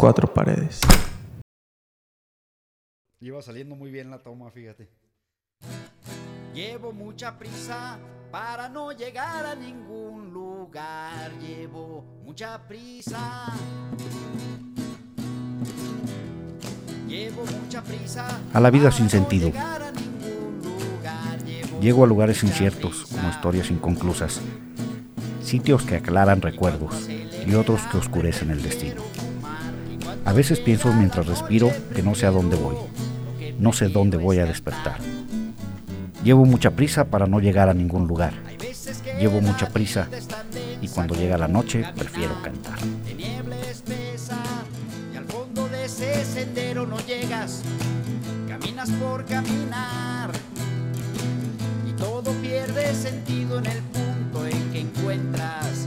[0.00, 0.80] Cuatro paredes.
[3.20, 4.88] Iba saliendo muy bien la toma, fíjate.
[6.54, 7.98] Llevo mucha prisa
[8.32, 11.30] para no llegar a ningún lugar.
[11.38, 13.52] Llevo mucha prisa.
[17.06, 18.40] Llevo mucha prisa.
[18.54, 19.52] A la vida sin sentido.
[21.82, 24.40] Llego a lugares inciertos, como historias inconclusas,
[25.42, 29.09] sitios que aclaran recuerdos y otros que oscurecen el destino.
[30.30, 32.76] A veces pienso mientras respiro que no sé a dónde voy,
[33.58, 34.98] no sé dónde voy a despertar.
[36.22, 38.32] Llevo mucha prisa para no llegar a ningún lugar.
[39.18, 40.06] Llevo mucha prisa
[40.80, 42.78] y cuando llega la noche prefiero cantar.
[45.12, 47.62] y al fondo de ese sendero no llegas,
[48.46, 50.30] caminas por caminar
[51.88, 55.79] y todo pierde sentido en el punto en que encuentras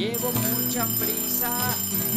[0.00, 1.50] Llevo mucha prisa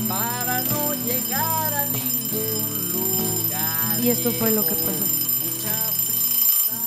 [0.08, 4.00] para no llegar a ningún lugar.
[4.02, 5.03] Y esto fue lo que pasó.
[5.03, 6.80] Mucha prisa.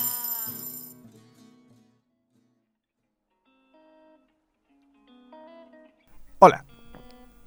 [6.39, 6.65] Hola,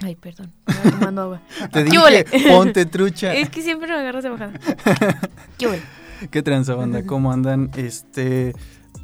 [0.00, 0.52] Ay, perdón.
[0.68, 1.42] estaba tomando agua.
[1.72, 2.22] te ¿Qué huele?
[2.30, 3.34] dije, ponte trucha.
[3.34, 4.52] es que siempre me agarras de bajada.
[5.58, 5.82] ¿Qué huele?
[6.30, 7.04] ¿Qué tranza, banda?
[7.04, 7.72] ¿Cómo andan?
[7.74, 8.54] Este...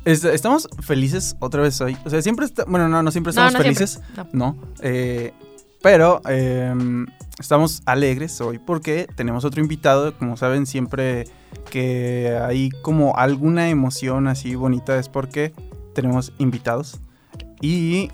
[0.07, 1.97] es- estamos felices otra vez hoy.
[2.05, 2.65] O sea, siempre está...
[2.65, 4.01] Bueno, no, no siempre estamos no felices.
[4.17, 4.27] No.
[4.33, 4.57] No.
[4.81, 5.33] eh,
[5.83, 7.07] pero em,
[7.39, 10.17] estamos alegres hoy porque tenemos otro invitado.
[10.19, 11.25] Como saben, siempre
[11.71, 15.53] que hay como alguna emoción así bonita es porque
[15.95, 16.99] tenemos invitados.
[17.61, 18.11] Y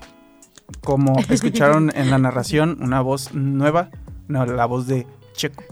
[0.83, 3.89] como escucharon en la narración, una voz nueva,
[4.27, 5.63] no, la voz de Checo,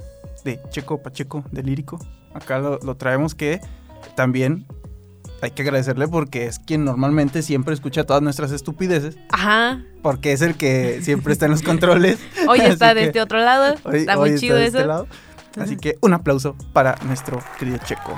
[0.44, 2.00] de Checo Pacheco, de Lírico.
[2.34, 3.60] Acá lo, lo traemos que
[4.16, 4.66] también
[5.42, 9.82] hay que agradecerle porque es quien normalmente siempre escucha todas nuestras estupideces Ajá.
[10.02, 12.20] porque es el que siempre está en los controles.
[12.48, 13.76] Hoy está de este otro lado.
[13.84, 14.78] hoy- está hoy muy chido de eso.
[14.78, 15.08] este lado.
[15.60, 18.18] Así que un aplauso para nuestro querido Checo.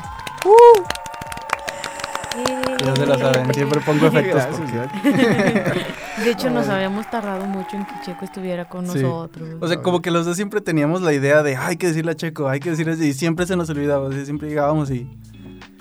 [2.83, 4.43] Ya se lo saben, siempre pongo efectos.
[4.45, 5.83] porque-
[6.23, 8.99] De hecho, nos habíamos tardado mucho en que Checo estuviera con Sí.
[9.01, 9.49] nosotros.
[9.61, 12.15] O sea, como que los dos siempre teníamos la idea de hay que decirle a
[12.15, 15.07] Checo, hay que decirle así", y siempre se nos olvidaba, o sea, siempre llegábamos y...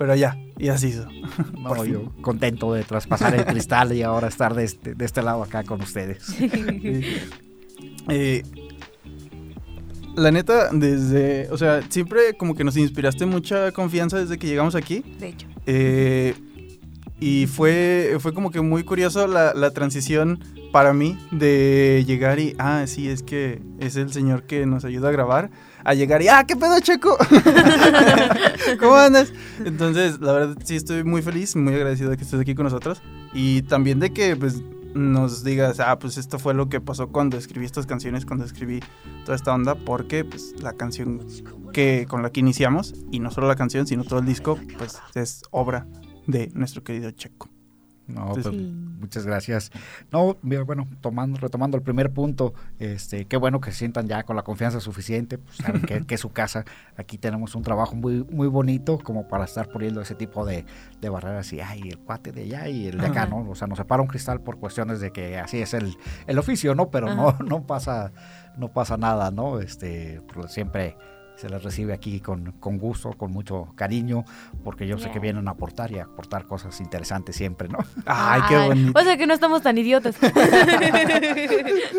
[0.03, 1.07] Pero ya, y así hizo.
[1.57, 1.93] No, Por fin.
[1.93, 5.63] yo contento de traspasar el cristal y ahora estar de este, de este lado acá
[5.63, 6.27] con ustedes.
[8.09, 8.43] Eh,
[10.17, 14.75] la neta, desde, o sea, siempre como que nos inspiraste mucha confianza desde que llegamos
[14.75, 15.05] aquí.
[15.19, 15.47] de hecho.
[15.67, 16.33] Eh,
[17.21, 20.43] y fue, fue como que muy curioso la, la transición
[20.73, 25.07] para mí de llegar y, ah, sí, es que es el señor que nos ayuda
[25.07, 25.49] a grabar,
[25.83, 27.17] a llegar y, ah, ¿qué pedo, Checo?
[28.79, 29.33] ¿Cómo andas?
[29.63, 33.01] Entonces, la verdad, sí estoy muy feliz, muy agradecido de que estés aquí con nosotros.
[33.33, 34.61] Y también de que, pues,
[34.93, 38.79] nos digas, ah, pues esto fue lo que pasó cuando escribí estas canciones, cuando escribí
[39.25, 41.25] toda esta onda, porque, pues, la canción
[41.73, 44.99] que con la que iniciamos, y no solo la canción, sino todo el disco, pues,
[45.15, 45.87] es obra
[46.27, 47.52] de nuestro querido Checo.
[48.13, 48.41] No, Sí.
[48.43, 49.71] pues, muchas gracias.
[50.11, 54.23] No, mira, bueno, tomando, retomando el primer punto, este, qué bueno que se sientan ya
[54.23, 56.63] con la confianza suficiente, pues saben que, que es su casa.
[56.95, 60.65] Aquí tenemos un trabajo muy, muy bonito como para estar poniendo ese tipo de,
[61.01, 63.29] de barreras y ay, el cuate de allá y el de acá, Ajá.
[63.31, 63.49] ¿no?
[63.49, 65.95] O sea, nos separa un cristal por cuestiones de que así es el,
[66.27, 66.89] el oficio, ¿no?
[66.89, 67.43] Pero no, Ajá.
[67.43, 68.11] no pasa,
[68.57, 69.59] no pasa nada, ¿no?
[69.59, 70.95] Este, siempre
[71.35, 74.23] se les recibe aquí con, con gusto, con mucho cariño,
[74.63, 77.79] porque yo sé que vienen a aportar y a aportar cosas interesantes siempre, ¿no?
[78.05, 78.99] Ay, qué bonito.
[78.99, 80.15] O sea que no estamos tan idiotas.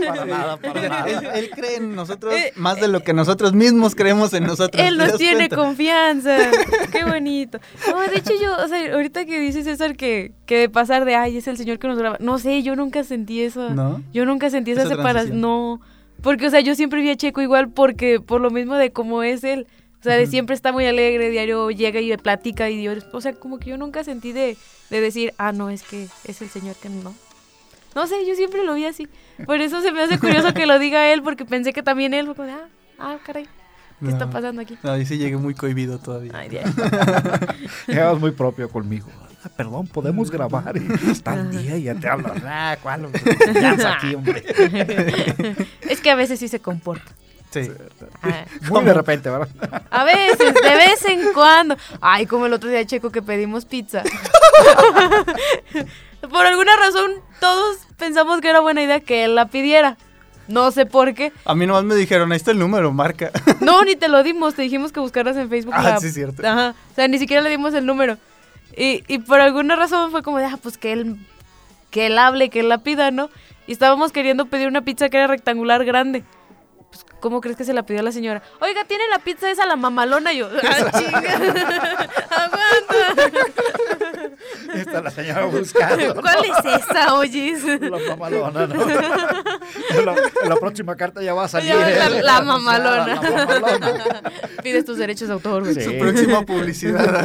[0.06, 1.08] Para nada, para nada.
[1.08, 4.82] Él, él cree en nosotros Eh, más de lo que nosotros mismos creemos en nosotros.
[4.82, 5.56] Él ¿te nos tiene cuenta?
[5.56, 6.36] confianza.
[6.92, 7.58] Qué bonito.
[7.90, 11.14] No, de hecho yo, o sea, ahorita que dice César que, que de pasar de,
[11.16, 12.16] ay, es el señor que nos graba.
[12.20, 13.70] No sé, yo nunca sentí eso.
[13.70, 14.02] ¿No?
[14.12, 15.40] Yo nunca sentí esa, Esa separación.
[15.40, 15.80] No.
[16.22, 19.22] Porque, o sea, yo siempre vi a Checo igual porque, por lo mismo de cómo
[19.22, 19.66] es él.
[20.00, 23.32] O sea, de siempre está muy alegre, diario llega y platica y yo, o sea,
[23.32, 24.58] como que yo nunca sentí de,
[24.90, 27.14] de decir, ah, no, es que es el señor que no.
[27.94, 29.08] No sé, yo siempre lo vi así.
[29.46, 32.26] Por eso se me hace curioso que lo diga él, porque pensé que también él
[32.26, 32.68] fue como de, ah,
[32.98, 33.46] ah, caray,
[34.00, 34.76] ¿qué está pasando aquí?
[34.82, 36.32] No, ahí sí llegué muy cohibido todavía.
[36.34, 36.64] Ay, Dios.
[37.86, 39.08] Llegabas muy propio conmigo.
[39.44, 40.74] Ah, perdón, podemos grabar.
[40.76, 42.32] Y está el día y ya te hablas.
[42.46, 43.06] Ah, ¿cuál?
[43.86, 44.42] Aquí, hombre.
[45.82, 47.12] es que a veces sí se comporta.
[47.50, 47.70] Sí.
[48.22, 49.48] Ah, Muy de repente, ¿verdad?
[49.90, 51.76] A veces, de vez en cuando.
[52.00, 54.02] Ay, como el otro día, Checo, que pedimos pizza.
[56.30, 59.96] Por alguna razón, todos pensamos que era buena idea que él la pidiera.
[60.48, 61.32] No sé por qué.
[61.44, 63.30] A mí nomás me dijeron, ahí está el número, marca.
[63.60, 64.54] No, ni te lo dimos.
[64.54, 65.74] Te dijimos que buscaras en Facebook.
[65.76, 66.46] Ah, la- sí, cierto.
[66.46, 66.74] Ajá.
[66.90, 68.18] O sea, ni siquiera le dimos el número.
[68.76, 71.16] Y, y por alguna razón fue como de, ah, pues que él,
[71.90, 73.30] que él hable, que él la pida, ¿no?
[73.66, 76.24] Y estábamos queriendo pedir una pizza que era rectangular grande.
[77.24, 78.42] ¿Cómo crees que se la pidió la señora?
[78.60, 80.34] Oiga, ¿tiene la pizza esa la mamalona?
[80.34, 81.18] Y yo, ah, chinga.
[82.30, 82.98] Aguanta.
[84.74, 86.14] Está la señora buscando.
[86.16, 86.20] ¿no?
[86.20, 87.64] ¿Cuál es esa, oyes?
[87.80, 88.82] La mamalona, ¿no?
[88.82, 90.14] En la,
[90.48, 91.70] la próxima carta ya va a salir.
[91.70, 91.92] Ya va a ¿eh?
[91.94, 93.06] estar la mamalona.
[93.22, 94.22] La mamalona.
[94.62, 95.64] Pides tus derechos de autor.
[95.72, 95.80] Sí.
[95.80, 97.24] Su próxima publicidad.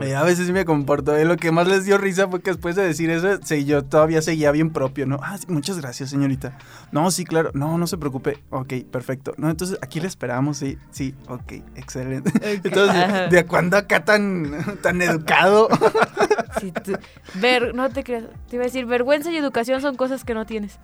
[0.00, 1.16] Eh, a veces sí me comporto.
[1.16, 3.84] eh, Lo que más les dio risa fue que después de decir eso, sí, yo
[3.84, 5.18] todavía seguía bien propio, ¿no?
[5.22, 6.56] Ah, sí, muchas gracias, señorita.
[6.92, 7.50] No, sí, claro.
[7.54, 8.42] No, no se preocupe.
[8.50, 9.34] Ok, perfecto.
[9.36, 12.30] No, entonces aquí le esperamos, sí, sí, ok, excelente.
[12.42, 13.30] Entonces.
[13.30, 15.68] ¿de cuándo acá tan, tan educado?
[16.60, 16.98] Sí, tú-
[17.34, 18.24] ver, no te creas.
[18.48, 20.78] Te iba a decir, vergüenza y educación son cosas que no tienes.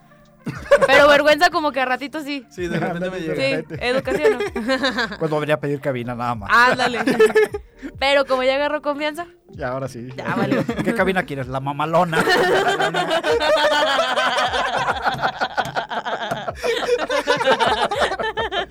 [0.87, 2.44] Pero vergüenza como que a ratito sí.
[2.50, 3.64] Sí, de repente me Sí, llega.
[3.81, 5.19] educación no.
[5.19, 6.50] Cuando venía a pedir cabina nada más.
[6.52, 7.00] Ándale.
[7.99, 9.26] Pero como ya agarró confianza,
[9.56, 10.08] Y ahora sí.
[10.17, 10.64] Ya valió.
[10.85, 11.46] ¿Qué cabina quieres?
[11.49, 12.19] La mamalona.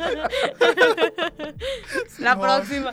[2.20, 2.92] la próxima.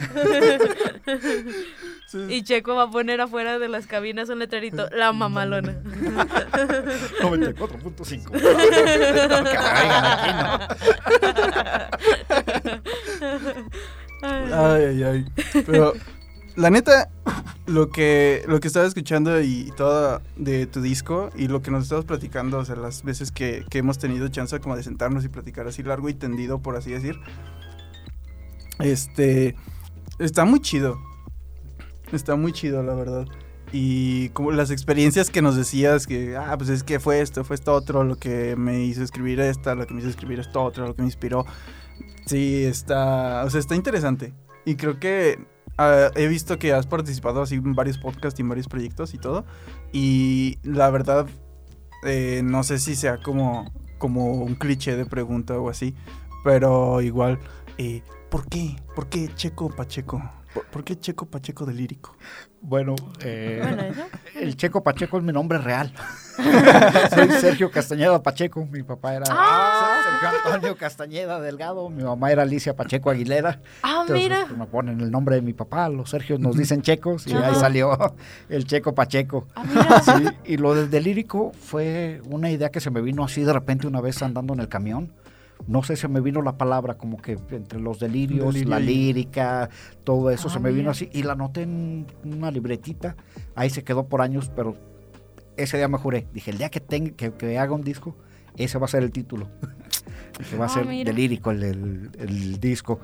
[2.07, 2.19] Sí.
[2.29, 5.75] Y Checo va a poner afuera de las cabinas un letrerito, la mamalona.
[7.21, 8.31] 94.5.
[8.33, 10.59] Que caigan aquí, ¿no?
[14.53, 15.25] Ay, ay, ay.
[15.67, 15.95] Pero
[16.57, 17.09] la neta,
[17.71, 21.85] lo que, lo que estaba escuchando y todo de tu disco y lo que nos
[21.85, 25.29] estabas platicando, o sea, las veces que, que hemos tenido chance como de sentarnos y
[25.29, 27.19] platicar así largo y tendido, por así decir,
[28.81, 29.55] este,
[30.19, 30.99] está muy chido.
[32.13, 33.27] Está muy chido, la verdad.
[33.73, 37.55] Y como las experiencias que nos decías, que, ah, pues es que fue esto, fue
[37.55, 40.89] esto otro, lo que me hizo escribir esta, lo que me hizo escribir esto otro,
[40.89, 41.47] lo que me inspiró.
[42.27, 44.35] Sí, está, o sea, está interesante.
[44.65, 45.39] Y creo que
[45.79, 49.19] ah, he visto que has participado así en varios podcasts y en varios proyectos y
[49.19, 49.45] todo.
[49.93, 51.27] Y la verdad,
[52.05, 55.95] eh, no sé si sea como, como un cliché de pregunta o así,
[56.45, 57.39] pero igual,
[57.79, 58.77] eh, ¿por qué?
[58.95, 60.23] ¿Por qué Checo Pacheco?
[60.55, 62.17] ¿Por, por qué Checo Pacheco de lírico?
[62.63, 63.83] Bueno, eh, Bueno,
[64.35, 65.93] el Checo Pacheco es mi nombre real.
[67.15, 68.67] Soy Sergio Castañeda Pacheco.
[68.67, 70.01] Mi papá era Ah.
[70.21, 71.89] Sergio Antonio Castañeda Delgado.
[71.89, 73.61] Mi mamá era Alicia Pacheco Aguilera.
[73.83, 74.45] Ah, Entonces, mira.
[74.47, 75.89] pues, me ponen el nombre de mi papá.
[75.89, 77.97] Los Sergios nos dicen checos y ahí salió
[78.49, 79.47] el Checo Pacheco.
[79.55, 80.01] Ah, mira.
[80.03, 83.87] Sí, y lo del delírico fue una idea que se me vino así de repente
[83.87, 85.13] una vez andando en el camión.
[85.67, 89.69] No sé, se me vino la palabra como que entre los delirios, Delirio la lírica,
[90.05, 90.91] todo eso Ah, se me vino mira.
[90.93, 93.17] así y la anoté en una libretita.
[93.55, 94.77] Ahí se quedó por años, pero
[95.57, 96.27] ese día me juré.
[96.33, 98.17] Dije, el día que, tenga, que, que haga un disco,
[98.57, 99.49] ese va a ser el título.
[100.51, 101.13] que va a Ah, ser mira.
[101.13, 102.99] delírico el, el- el disco.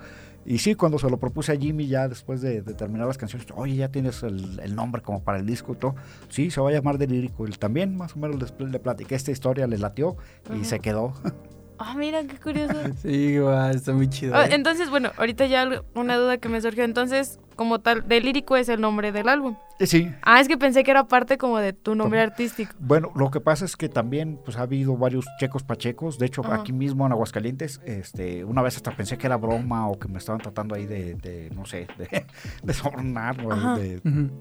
[0.48, 3.48] Y sí, cuando se lo propuse a Jimmy ya después de, de terminar las canciones,
[3.56, 5.96] oye, ya tienes el, el nombre como para el disco y todo.
[6.28, 7.46] Sí, se va a llamar Delírico.
[7.46, 10.16] Él también más o menos le platiqué esta historia, le latió
[10.50, 10.64] y Ajá.
[10.64, 11.12] se quedó.
[11.78, 12.74] Ah, mira, qué curioso.
[13.02, 13.36] Sí,
[13.74, 14.34] está muy chido.
[14.34, 16.84] Ah, entonces, bueno, ahorita ya una duda que me surgió.
[16.84, 19.56] Entonces, como tal, de lírico es el nombre del álbum.
[19.78, 22.72] Y sí, Ah, es que pensé que era parte como de tu nombre artístico.
[22.78, 26.18] Bueno, lo que pasa es que también pues ha habido varios checos pachecos.
[26.18, 26.54] De hecho, Ajá.
[26.62, 30.16] aquí mismo en Aguascalientes, este, una vez hasta pensé que era broma o que me
[30.16, 32.24] estaban tratando ahí de, de, no sé, de,
[32.62, 34.00] de sobornar o de,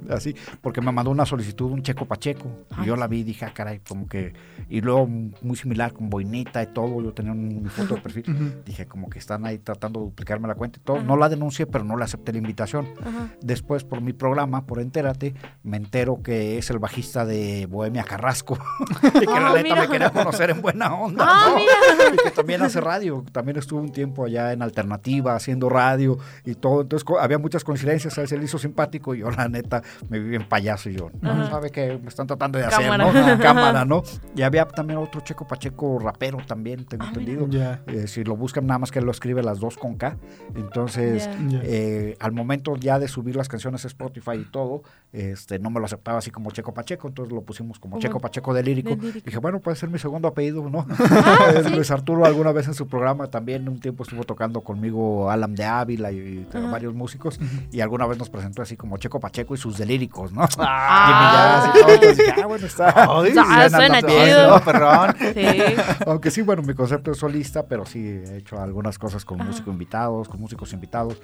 [0.09, 2.49] así, porque me mandó una solicitud un checo pacheco
[2.81, 4.31] y yo la vi y dije, ah, caray, como que,
[4.69, 8.61] y luego muy similar con boinita y todo, yo tenía un- mi foto de perfil,
[8.65, 11.05] dije como que están ahí tratando de duplicarme la cuenta y todo, Ajá.
[11.05, 12.87] no la denuncié, pero no le acepté la invitación.
[13.05, 13.29] Ajá.
[13.41, 15.33] Después, por mi programa, por Entérate,
[15.63, 18.57] me entero que es el bajista de Bohemia Carrasco.
[19.15, 19.81] y que la Ah, neta mira.
[19.81, 21.25] me quería conocer en buena onda.
[21.27, 22.13] Ah, ¿no?
[22.13, 23.23] Y que también hace radio.
[23.31, 26.81] También estuvo un tiempo allá en Alternativa haciendo radio y todo.
[26.81, 28.17] Entonces co- había muchas coincidencias.
[28.17, 30.89] A él se le hizo simpático y yo, la neta, me vi en payaso.
[30.89, 31.49] Y yo, no, Ajá.
[31.49, 33.05] ¿sabe que Me están tratando de Cámara.
[33.09, 33.39] hacer, ¿no?
[33.43, 34.03] Cámara, ¿no?
[34.35, 37.47] Y había también otro Checo Pacheco rapero también, tengo Ah, entendido.
[37.49, 37.81] Ya.
[37.87, 40.17] Eh, si lo buscan, nada más que él lo escribe las dos con K.
[40.55, 41.29] Entonces.
[41.47, 41.59] Ya.
[41.63, 44.83] eh, al momento ya de subir las canciones a Spotify y todo,
[45.13, 48.19] este, no me lo aceptaba así como Checo Pacheco, entonces lo pusimos como Como Checo
[48.19, 48.89] Pacheco de lírico.
[48.89, 49.25] de lírico.
[49.25, 50.85] Dije, bueno, puede ser mi segundo apellido, ¿no?
[50.89, 51.69] Ah, sí.
[51.75, 55.63] Luis Arturo alguna vez en su programa también un tiempo estuvo tocando conmigo Alan de
[55.65, 56.71] Ávila y, y Ajá.
[56.71, 57.39] varios músicos
[57.71, 60.45] y alguna vez nos presentó así como Checo Pacheco y sus delíricos, ¿no?
[60.59, 61.05] Ah.
[61.05, 62.93] Jimmy Jazz y todo, entonces dije, ah, bueno, está.
[62.95, 64.49] Ay, Ah, suena no, chido.
[64.49, 65.15] no, perrón.
[65.19, 65.75] Sí.
[66.07, 69.49] Aunque sí, bueno, mi concepto es solista, pero sí he hecho algunas cosas con Ajá.
[69.49, 71.21] músicos invitados, con músicos invitados.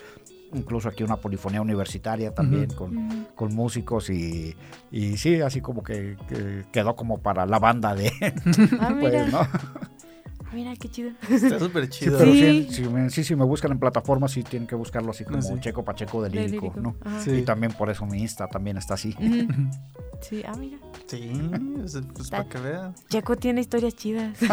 [0.53, 4.55] Incluso aquí una polifonía universitaria también con, con músicos y,
[4.91, 8.12] y sí, así como que, que quedó como para la banda de,
[8.79, 9.48] Ah, pues, ¿no?
[10.53, 11.12] Mira, qué chido.
[11.29, 12.17] Está súper Sí, chido.
[12.17, 12.67] pero Sí.
[12.72, 15.41] si me, sí, si me buscan en plataformas, sí tienen que buscarlo así como Ah,
[15.41, 15.53] sí.
[15.62, 16.81] Checo Pacheco de De lírico, lírico.
[16.81, 16.96] ¿no?
[17.05, 17.22] Ajá.
[17.22, 17.31] Sí.
[17.31, 19.15] Y también por eso mi Insta también está así.
[20.22, 20.77] Sí, ah, mira.
[21.08, 21.31] Sí,
[22.13, 22.93] pues, para que vean.
[23.10, 24.38] Checo tiene historias chidas.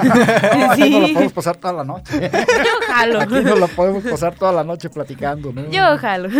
[0.70, 1.12] Aquí no la Sí.
[1.12, 2.18] podemos pasar toda la noche.
[2.32, 3.20] Yo jalo.
[3.20, 5.70] Aquí no la podemos pasar toda la noche platicando, ¿no?
[5.70, 6.30] Yo jalo.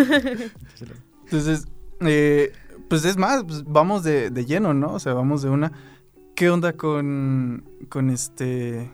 [1.25, 1.67] Entonces,
[2.01, 2.53] eh,
[2.89, 4.95] pues es más, pues vamos de, de lleno, ¿no?
[4.95, 5.73] O sea, vamos de una.
[6.35, 8.91] ¿Qué onda con, con este...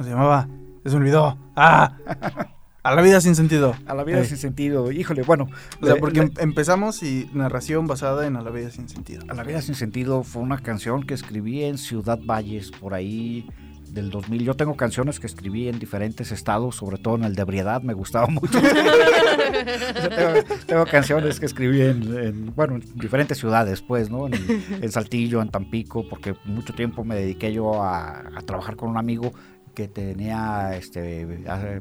[0.00, 0.48] ¿Cómo se llamaba?
[0.82, 1.36] Se me olvidó.
[1.54, 1.94] ¡Ah!
[2.82, 3.74] A la vida sin sentido.
[3.84, 4.90] A la vida sin sentido.
[4.90, 5.50] Híjole, bueno.
[5.82, 9.22] O sea, porque em- empezamos y narración basada en A la vida sin sentido.
[9.28, 13.46] A la vida sin sentido fue una canción que escribí en Ciudad Valles, por ahí
[13.90, 14.42] del 2000.
[14.42, 17.92] Yo tengo canciones que escribí en diferentes estados, sobre todo en el de ebriedad, me
[17.92, 18.58] gustaba mucho.
[20.16, 24.28] tengo, tengo canciones que escribí en, en, bueno, en diferentes ciudades, pues, ¿no?
[24.28, 24.32] En,
[24.80, 28.96] en Saltillo, en Tampico, porque mucho tiempo me dediqué yo a, a trabajar con un
[28.96, 29.34] amigo
[29.80, 31.24] que tenía este,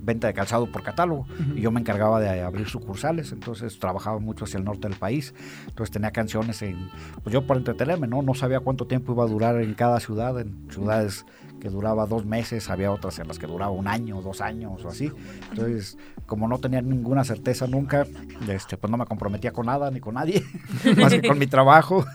[0.02, 1.28] venta de calzado por catálogo.
[1.54, 5.34] Y yo me encargaba de abrir sucursales, entonces trabajaba mucho hacia el norte del país,
[5.68, 6.90] entonces tenía canciones en,
[7.24, 8.22] pues yo por entretenerme, ¿no?
[8.22, 11.26] No sabía cuánto tiempo iba a durar en cada ciudad, en ciudades
[11.60, 14.90] que duraba dos meses, había otras en las que duraba un año, dos años o
[14.90, 15.12] así,
[15.50, 18.06] entonces como no tenía ninguna certeza nunca,
[18.48, 20.44] este, pues no me comprometía con nada ni con nadie,
[20.98, 22.06] más que con mi trabajo,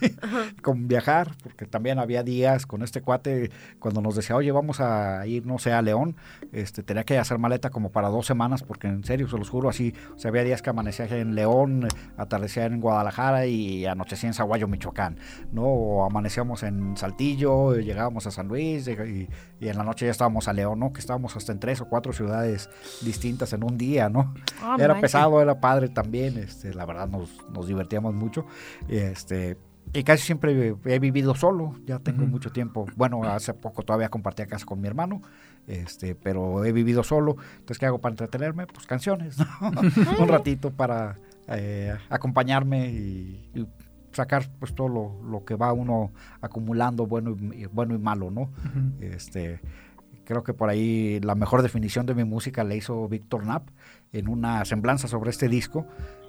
[0.63, 5.27] con viajar, porque también había días con este cuate cuando nos decía, oye, vamos a
[5.27, 6.17] ir, no sé, a León,
[6.53, 9.69] este, tenía que hacer maleta como para dos semanas, porque en serio, se los juro,
[9.69, 14.35] así, o sea, había días que amanecía en León, atardecía en Guadalajara y anochecía en
[14.35, 15.19] Zaguayo, Michoacán,
[15.53, 15.65] ¿no?
[15.65, 19.29] O amanecíamos en Saltillo, llegábamos a San Luis y,
[19.61, 20.93] y en la noche ya estábamos a León, ¿no?
[20.93, 22.69] Que estábamos hasta en tres o cuatro ciudades
[23.03, 24.35] distintas en un día, ¿no?
[24.62, 28.47] Ah, era pesado, era padre también, este, la verdad nos, nos divertíamos mucho.
[28.88, 29.57] Este,
[29.93, 32.31] y casi siempre he vivido solo, ya tengo Ujú.
[32.31, 32.87] mucho tiempo.
[32.97, 35.23] Bueno, hace poco todavía compartía casa con mi hermano,
[35.67, 37.37] este, pero he vivido solo.
[37.55, 38.67] Entonces, ¿qué hago para entretenerme?
[38.67, 39.47] Pues canciones, ¿no?
[40.19, 43.67] Un ratito para eh, acompañarme y, y
[44.14, 48.50] sacar pues todo lo, lo que va uno acumulando, bueno y, bueno y malo, ¿no?
[49.00, 49.61] Este,
[50.25, 53.68] creo que por ahí la mejor definición de mi música la hizo Víctor Knapp
[54.12, 55.87] en una semblanza sobre este disco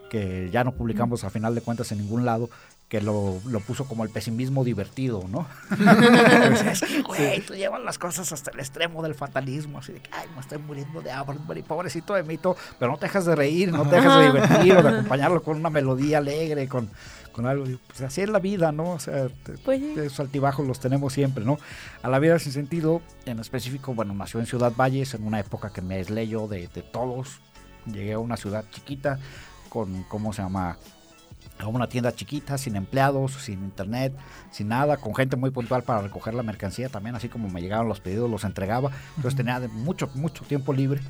[0.09, 2.49] que ya no publicamos a final de cuentas en ningún lado,
[2.87, 5.47] que lo, lo puso como el pesimismo divertido, ¿no?
[5.69, 10.01] Decía, es que, güey, tú llevas las cosas hasta el extremo del fatalismo, así de
[10.01, 13.25] que, ay, me estoy muriendo de hambre, pobrecito de mí, todo", pero no te dejas
[13.25, 16.89] de reír, no te dejas de divertir, o de acompañarlo con una melodía alegre, con,
[17.35, 18.91] con algo, digo, pues así es la vida, ¿no?
[18.91, 19.27] O sea,
[19.65, 19.93] Pues sí.
[19.97, 21.57] esos altibajos los tenemos siempre, ¿no?
[22.01, 25.69] A la vida sin sentido, en específico, bueno, nació en Ciudad Valles, en una época
[25.73, 27.41] que me aislé yo de, de todos.
[27.85, 29.19] Llegué a una ciudad chiquita
[29.67, 30.77] con, ¿cómo se llama?
[31.59, 34.13] A una tienda chiquita, sin empleados, sin internet,
[34.49, 37.87] sin nada, con gente muy puntual para recoger la mercancía también, así como me llegaban
[37.89, 38.91] los pedidos, los entregaba.
[39.17, 41.01] Entonces tenía mucho, mucho tiempo libre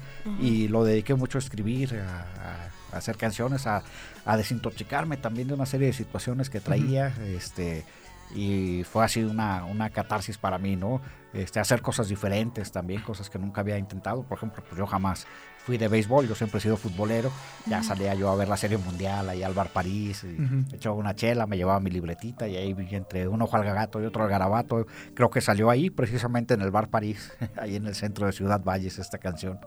[0.42, 3.84] y lo dediqué mucho a escribir, a, hacer canciones, a,
[4.26, 7.14] a desintoxicarme también de una serie de situaciones que traía.
[7.26, 7.86] este
[8.34, 11.02] y fue así una, una catarsis para mí, ¿no?
[11.34, 14.24] Este, hacer cosas diferentes también, cosas que nunca había intentado.
[14.24, 15.28] Por ejemplo, pues yo jamás
[15.66, 17.32] fui de béisbol, yo siempre he sido futbolero.
[17.66, 21.16] Ya salía yo a ver la Serie Mundial ahí al Bar París, y echaba una
[21.16, 24.30] chela, me llevaba mi libretita y ahí entre un ojo al gagato y otro al
[24.30, 24.86] garabato.
[25.16, 28.62] Creo que salió ahí, precisamente en el Bar París, ahí en el centro de Ciudad
[28.64, 29.60] Valles, esta canción.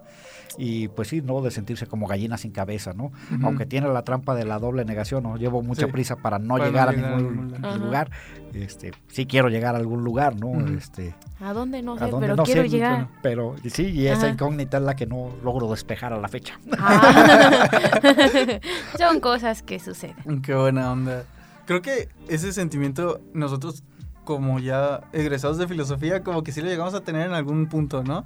[0.56, 1.42] Y pues sí, ¿no?
[1.42, 3.12] De sentirse como gallina sin cabeza, ¿no?
[3.42, 5.36] Aunque tiene la trampa de la doble negación, ¿no?
[5.36, 5.92] Llevo mucha Sí.
[5.92, 8.10] prisa para no Para llegar a ningún lugar.
[8.54, 10.48] Este, sí quiero llegar a algún lugar, ¿no?
[10.48, 10.74] Ujú.
[10.76, 11.82] Este, ¿A dónde?
[11.82, 13.08] No sé, a donde pero no quiero sé, llegar.
[13.22, 14.28] pero sí, y esa Ajá.
[14.30, 16.58] incógnita es la que no logro despejar a la fecha.
[16.78, 18.60] Ah.
[18.98, 20.42] Son cosas que suceden.
[20.42, 21.24] Qué buena onda.
[21.66, 23.82] Creo que ese sentimiento nosotros
[24.24, 28.02] como ya egresados de filosofía como que sí lo llegamos a tener en algún punto,
[28.04, 28.24] ¿no?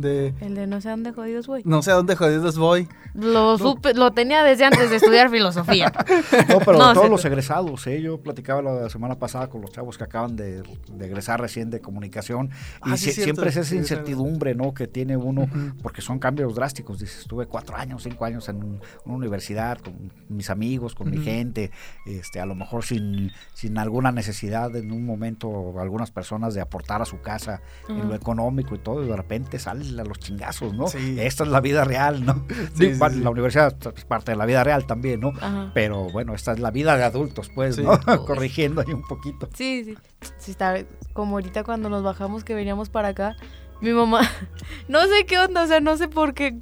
[0.00, 1.62] De El de no sé dónde jodidos voy.
[1.64, 2.88] no sé a dónde jodidos voy.
[3.14, 5.92] Lo, supe, lo tenía desde antes de estudiar filosofía.
[6.48, 8.00] No, pero No, todos los egresados, ¿eh?
[8.00, 11.80] yo platicaba la semana pasada con los chavos que acaban de, de egresar recién de
[11.80, 12.50] comunicación
[12.86, 14.72] y Ah, sí, siempre es esa incertidumbre, ¿no?
[14.74, 15.48] Que tiene uno,
[15.82, 16.98] porque son cambios drásticos.
[17.00, 21.18] Dices, estuve cuatro años, cinco años en un- una universidad con mis amigos, con mi
[21.18, 21.70] gente,
[22.06, 27.02] este, a lo mejor sin, sin alguna necesidad en un momento algunas personas de aportar
[27.02, 30.74] a su casa en lo económico y todo, y de repente salen a los chingazos,
[30.74, 30.86] ¿no?
[30.86, 31.16] Sí.
[31.18, 32.44] Esta es la vida real, ¿no?
[32.74, 33.20] Sí, Digo, sí, sí.
[33.20, 35.32] La universidad es parte de la vida real también, ¿no?
[35.40, 35.70] Ajá.
[35.74, 37.82] Pero bueno, esta es la vida de adultos, pues, Sí.
[37.82, 37.92] ¿no?
[37.92, 37.98] Uy.
[38.26, 39.48] Corrigiendo ahí un poquito.
[39.54, 39.96] Sí, sí.
[40.38, 40.76] Sí, está
[41.14, 43.36] como ahorita cuando nos bajamos que veníamos para acá.
[43.80, 44.20] Mi mamá,
[44.88, 46.52] no sé qué onda, o sea, no sé por qué,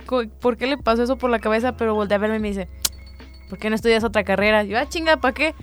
[0.41, 2.69] por qué le pasó eso por la cabeza, pero voltea a verme y me dice,
[3.49, 4.63] ¿por qué no estudias otra carrera?
[4.63, 5.55] Y yo, ah, chinga, ¿para qué?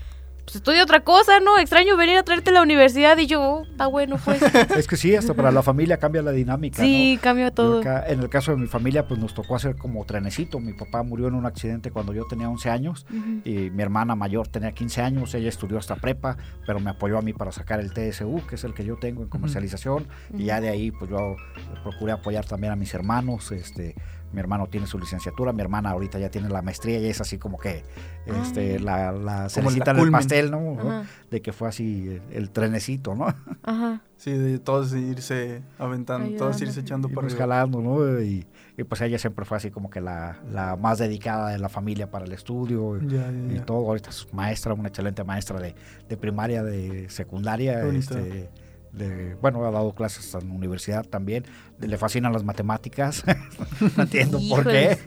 [0.46, 1.58] Pues estudia otra cosa, ¿no?
[1.58, 3.18] Extraño venir a traerte a la universidad.
[3.18, 4.42] Y yo, oh, está bueno, pues.
[4.78, 7.80] Es que sí, hasta para la familia cambia la dinámica, sí, cambia todo.
[7.80, 10.60] acá, en el caso de mi familia, pues nos tocó hacer como trenecito.
[10.60, 13.08] Mi papá murió en un accidente cuando yo tenía 11 años
[13.44, 15.34] y mi hermana mayor tenía 15 años.
[15.34, 16.38] Ella estudió hasta prepa,
[16.68, 19.24] pero me apoyó a mí para sacar el TSU, que es el que yo tengo
[19.24, 20.08] en comercialización.
[20.38, 21.36] Y ya de ahí, pues yo
[21.84, 23.52] procuré apoyar también a mis hermanos.
[23.52, 23.96] Este,
[24.36, 27.38] mi hermano tiene su licenciatura, mi hermana ahorita ya tiene la maestría y es así
[27.40, 27.84] como que
[28.28, 30.12] este, la, la Como cerecita la en el culmen.
[30.12, 30.78] pastel, ¿no?
[30.80, 33.34] Ajá, De que fue así el, el trenecito, ¿no?
[33.64, 34.02] ajá.
[34.18, 37.40] Sí, de todos irse aventando, todos irse echando para arriba.
[37.40, 38.22] jalando, ¿no?
[38.22, 38.46] Y,
[38.78, 42.10] y, pues ella siempre fue así como que la, la más dedicada de la familia
[42.10, 43.66] para el estudio y, Ya, ya, y ya.
[43.66, 43.86] todo.
[43.88, 45.76] Ahorita es maestra, una excelente maestra de,
[46.08, 47.84] de primaria, de secundaria.
[47.84, 48.18] Bonito.
[48.18, 48.50] Este,
[48.98, 51.44] de- bueno, ha dado clases en la universidad también.
[51.80, 53.24] Le fascinan las matemáticas.
[53.98, 54.98] no entiendo por qué.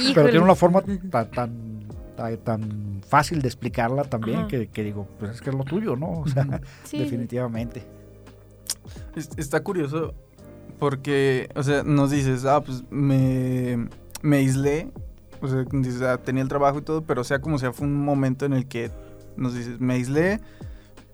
[0.00, 0.12] Híjoles.
[0.14, 5.32] Pero tiene una forma tan, tan, tan, fácil de explicarla también que, que digo, pues
[5.36, 6.20] es que es lo tuyo, ¿no?
[6.20, 6.46] O sea,
[6.84, 6.98] Sí.
[6.98, 7.84] definitivamente.
[9.14, 10.14] Es- Está curioso
[10.78, 13.88] porque, o sea, nos dices, ah, pues me,
[14.22, 14.90] me aislé,
[15.40, 15.64] o sea,
[16.12, 18.66] ah, tenía el trabajo y todo, pero sea como sea, fue un momento en el
[18.66, 18.90] que
[19.36, 20.40] nos dices, me aislé,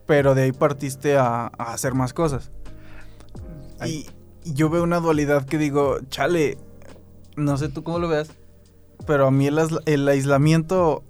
[0.06, 2.50] pero de ahí partiste a, a hacer más cosas.
[3.86, 4.06] Y,
[4.44, 6.58] y yo veo una dualidad que digo, chale,
[7.36, 8.30] no sé tú cómo lo veas,
[9.06, 11.02] pero a mí el, aisla- el aislamiento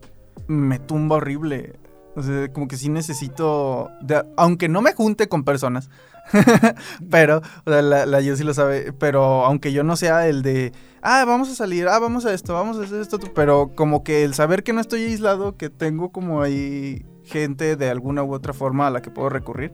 [0.47, 1.79] me tumba horrible.
[2.17, 5.91] O sea, como que sí necesito, de- aunque no me junte con personas,
[7.11, 10.43] pero, o sea, la, la yo sí lo sabe, pero aunque yo no sea el
[10.43, 14.05] de, ah, vamos a salir, ah, vamos a esto, vamos a hacer esto, pero como
[14.05, 18.33] que el saber que no estoy aislado, que tengo como ahí gente de alguna u
[18.35, 19.73] otra forma a la que puedo recurrir,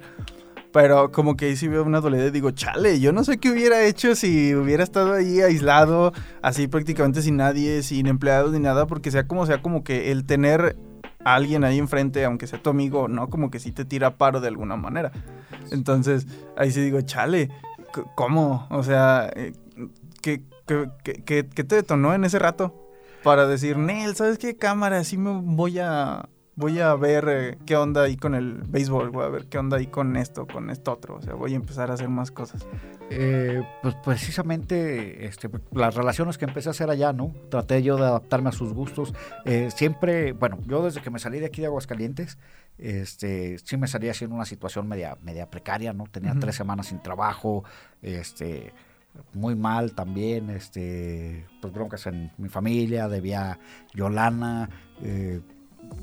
[0.72, 3.50] pero como que ahí sí veo una dualidad y digo, chale, yo no sé qué
[3.50, 8.86] hubiera hecho si hubiera estado ahí aislado, así prácticamente sin nadie, sin empleados ni nada,
[8.86, 10.76] porque sea como sea, como que el tener
[11.24, 14.40] a alguien ahí enfrente, aunque sea tu amigo, no, como que sí te tira paro
[14.40, 15.10] de alguna manera.
[15.70, 17.50] Entonces, ahí sí digo, chale,
[18.14, 18.66] ¿cómo?
[18.70, 19.52] O sea, eh,
[20.22, 22.74] ¿qué, qué, qué- qué- qué te detonó en ese rato?
[23.22, 25.04] Para decir, Nel, ¿sabes qué cámara?
[25.04, 26.26] Sí me voy a,
[26.60, 29.78] voy a ver eh, qué onda ahí con el béisbol, voy a ver qué onda
[29.78, 31.16] ahí con esto, con esto otro.
[31.16, 32.66] O sea, voy a empezar a hacer más cosas.
[33.08, 37.34] Eh, pues precisamente este, las relaciones que empecé a hacer allá, ¿no?
[37.48, 39.14] Traté yo de adaptarme a sus gustos.
[39.46, 42.38] Eh, siempre, bueno, yo desde que me salí de aquí de Aguascalientes,
[42.78, 46.04] este, sí me salí así en una situación media, media precaria, ¿no?
[46.04, 47.64] Tenía tres semanas sin trabajo,
[48.02, 48.72] este,
[49.32, 53.58] muy mal también, este, pues broncas en mi familia, debía
[53.94, 54.68] Yolana,
[55.02, 55.40] eh,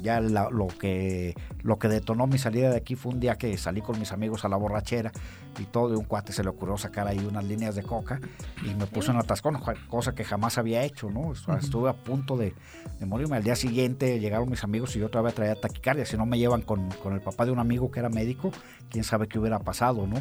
[0.02, 3.58] ya la- lo que lo que detonó mi salida de aquí fue un día que
[3.58, 5.12] salí con mis amigos a la borrachera
[5.60, 8.20] y todo, y un cuate se le ocurrió sacar ahí unas líneas de coca
[8.64, 9.58] y me puso en atascón,
[9.90, 11.34] cosa que jamás había hecho, ¿no?
[11.58, 12.54] Estuve a punto de,
[13.00, 13.38] de morirme.
[13.38, 16.06] Al día siguiente llegaron mis amigos y yo todavía traía taquicardia.
[16.06, 18.52] Si no me llevan con, con el papá de un amigo que era médico,
[18.90, 20.18] quién sabe qué hubiera pasado, ¿no?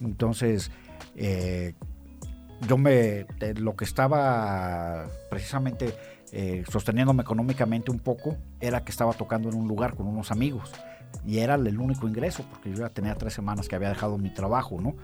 [0.00, 0.70] Entonces,
[1.14, 1.74] eh,
[2.66, 5.94] yo me, de lo que estaba precisamente
[6.32, 10.72] eh, sosteniéndome económicamente un poco, era que estaba tocando en un lugar con unos amigos.
[11.26, 14.30] Y era el único ingreso, porque yo ya tenía tres semanas que había dejado mi
[14.32, 14.94] trabajo, ¿no?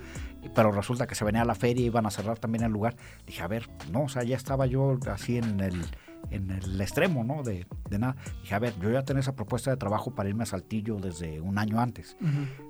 [0.55, 2.95] Pero resulta que se venía la feria, iban a cerrar también el lugar.
[3.27, 5.83] Dije, a ver, no, o sea, ya estaba yo así en el,
[6.31, 7.43] en el extremo, ¿no?
[7.43, 8.15] De, de nada.
[8.43, 11.41] Dije, a ver, yo ya tenía esa propuesta de trabajo para irme a Saltillo desde
[11.41, 12.17] un año antes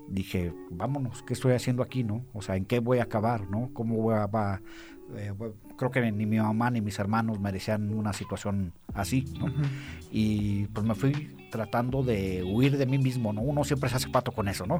[0.08, 2.24] dije, vámonos, ¿qué estoy haciendo aquí, no?
[2.32, 3.70] O sea, ¿en qué voy a acabar, no?
[3.74, 4.26] ¿Cómo voy a...?
[4.26, 4.62] va-
[5.14, 5.32] eh,
[5.76, 9.46] creo que ni mi mamá ni mis hermanos merecían una situación así, ¿no?
[10.10, 13.40] Y pues me fui tratando de huir de mí mismo, ¿no?
[13.42, 14.78] Uno siempre se hace pato con eso, ¿no?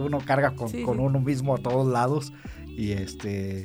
[0.00, 1.02] Uno carga con, Sí, con sí.
[1.02, 2.32] uno mismo a todos lados
[2.66, 3.64] y este...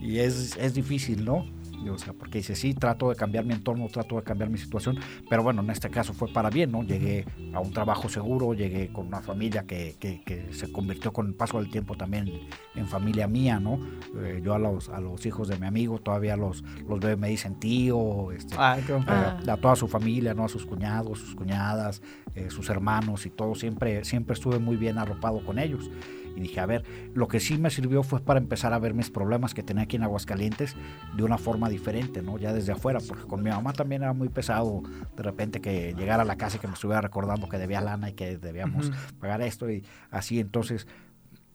[0.00, 1.46] Y es, es difícil, ¿no?
[1.90, 4.98] O sea, porque dice, sí, trato de cambiar mi entorno, trato de cambiar mi situación,
[5.28, 6.82] pero bueno, en este caso fue para bien, ¿no?
[6.82, 11.26] Llegué a un trabajo seguro, llegué con una familia que, que, que se convirtió con
[11.28, 12.30] el paso del tiempo también
[12.74, 13.78] en familia mía, ¿no?
[14.22, 17.28] Eh, yo a los, a los hijos de mi amigo todavía los, los veo, me
[17.28, 19.38] dicen tío, este, Ay, qué eh, Ah.
[19.48, 20.44] a toda su familia, ¿no?
[20.44, 22.02] A sus cuñados, sus cuñadas,
[22.34, 25.90] eh, sus hermanos y todo, siempre, siempre estuve muy bien arropado con ellos.
[26.36, 29.10] Y dije, a ver, lo que sí me sirvió fue para empezar a ver mis
[29.10, 30.76] problemas que tenía aquí en Aguascalientes
[31.16, 32.38] de una forma diferente, ¿no?
[32.38, 34.82] Ya desde afuera, porque con mi mamá también era muy pesado
[35.16, 38.10] de repente que llegara a la casa y que me estuviera recordando que debía lana
[38.10, 40.86] y que debíamos pagar esto y así, entonces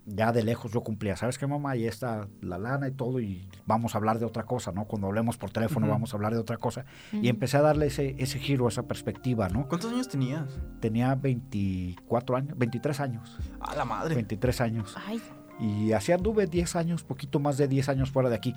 [0.05, 1.71] ya de lejos yo cumplía, ¿sabes qué mamá?
[1.71, 4.85] Ahí está la lana y todo y vamos a hablar de otra cosa, ¿no?
[4.85, 6.85] Cuando hablemos por teléfono vamos a hablar de otra cosa.
[7.11, 9.67] Y empecé a darle ese, ese giro, esa perspectiva, ¿no?
[9.67, 10.59] ¿Cuántos años tenías?
[10.79, 14.15] Tenía 24 años, 23 años, A la madre.
[14.15, 14.95] 23 años.
[15.05, 15.21] Ay,
[15.59, 18.55] Y así anduve 10 años, poquito más de 10 años fuera de aquí.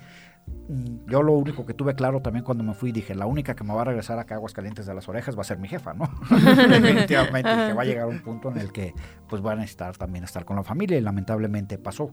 [1.07, 3.73] Yo lo único que tuve claro también cuando me fui, dije, la única que me
[3.73, 6.09] va a regresar acá a Aguascalientes de las orejas va a ser mi jefa, ¿no?
[6.29, 8.93] Definitivamente, que va a llegar un punto en el que
[9.27, 12.11] pues van a necesitar también estar con la familia y lamentablemente pasó.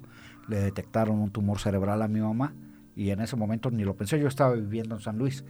[0.49, 2.55] Le detectaron un tumor cerebral a mi mamá
[2.97, 5.45] y en ese momento ni lo pensé, yo estaba viviendo en San Luis.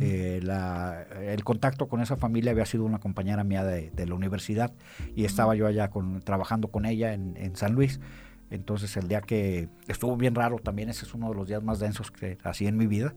[0.00, 4.14] Eh, la- el contacto con esa familia había sido una compañera mía de, de la
[4.14, 4.72] universidad
[5.14, 8.00] y estaba yo allá con, trabajando con ella en, en San Luis.
[8.50, 11.80] Entonces el día que estuvo bien raro también, ese es uno de los días más
[11.80, 13.14] densos que así en mi vida,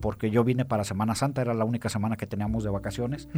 [0.00, 3.28] porque yo vine para Semana Santa, era la única semana que teníamos de vacaciones.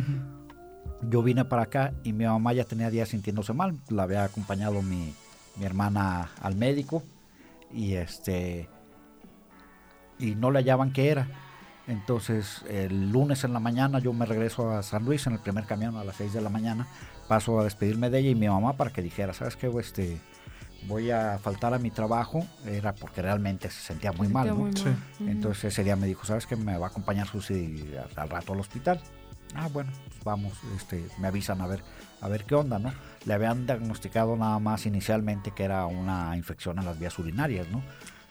[1.03, 4.83] Yo vine para acá y mi mamá ya tenía días sintiéndose mal, la había acompañado
[4.83, 5.15] mi,
[5.57, 7.03] mi hermana al médico
[7.73, 8.69] y este
[10.19, 11.29] y no le hallaban qué era.
[11.89, 15.67] Entonces el lunes en la mañana yo me regreso a San Luis en el primer
[15.67, 16.87] camión a las 6 de la mañana,
[17.29, 19.71] paso a despedirme de ella y mi mamá para que dijera, ¿sabes qué?
[19.79, 20.19] Este,
[20.83, 24.57] voy a faltar a mi trabajo, era porque realmente se sentía muy mal, Qué ¿no?
[24.57, 24.85] muy Sí.
[24.85, 24.97] mal.
[25.21, 25.29] Ujú.
[25.31, 26.57] Entonces ese día me dijo, ¿sabes qué?
[26.57, 27.85] Me va a acompañar Susi
[28.17, 29.01] al- rato al hospital.
[29.55, 31.83] Ah, bueno, pues vamos, este, me avisan a ver,
[32.21, 32.93] a ver qué onda, ¿no?
[33.25, 37.83] Le habían diagnosticado nada más inicialmente que era una infección en las vías urinarias, ¿no?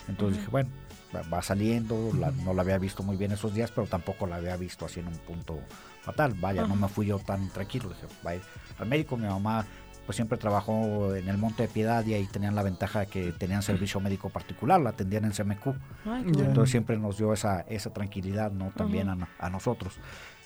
[0.08, 0.70] Entonces dije, bueno,
[1.16, 4.36] va, va saliendo, la- no la había visto muy bien esos días, pero tampoco la
[4.36, 5.58] había visto así en un punto
[6.04, 6.36] fatal.
[6.40, 6.76] Vaya, no Ajá.
[6.84, 7.90] me fui yo tan tranquilo.
[7.90, 8.42] Dije, vaya,
[8.78, 9.66] al médico, mi mamá
[10.06, 13.32] pues siempre trabajó en el Monte de Piedad y ahí tenían la ventaja de que
[13.32, 15.68] tenían servicio médico particular, la atendían en CMQ.
[16.06, 16.24] Ay.
[16.28, 18.72] Entonces siempre nos dio esa, esa tranquilidad, ¿no?
[18.76, 19.94] También a, no- a nosotros.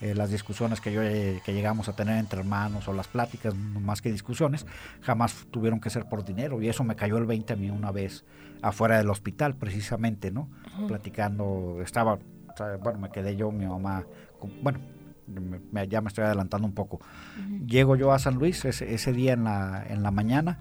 [0.02, 3.54] Eh, las discusiones que yo eh, que llegamos a tener entre hermanos o las pláticas,
[3.54, 4.66] más que discusiones,
[5.02, 6.62] jamás tuvieron que ser por dinero.
[6.62, 8.24] Y eso me cayó el 20 a mí una vez
[8.62, 10.48] afuera del hospital, precisamente, ¿no?
[10.88, 12.18] Platicando, estaba,
[12.82, 14.06] bueno, me quedé yo, mi mamá,
[14.40, 14.80] con- bueno,
[15.30, 17.00] me- ya me estoy adelantando un poco.
[17.66, 20.60] Llego yo a San Luis ese, ese día en la, en la mañana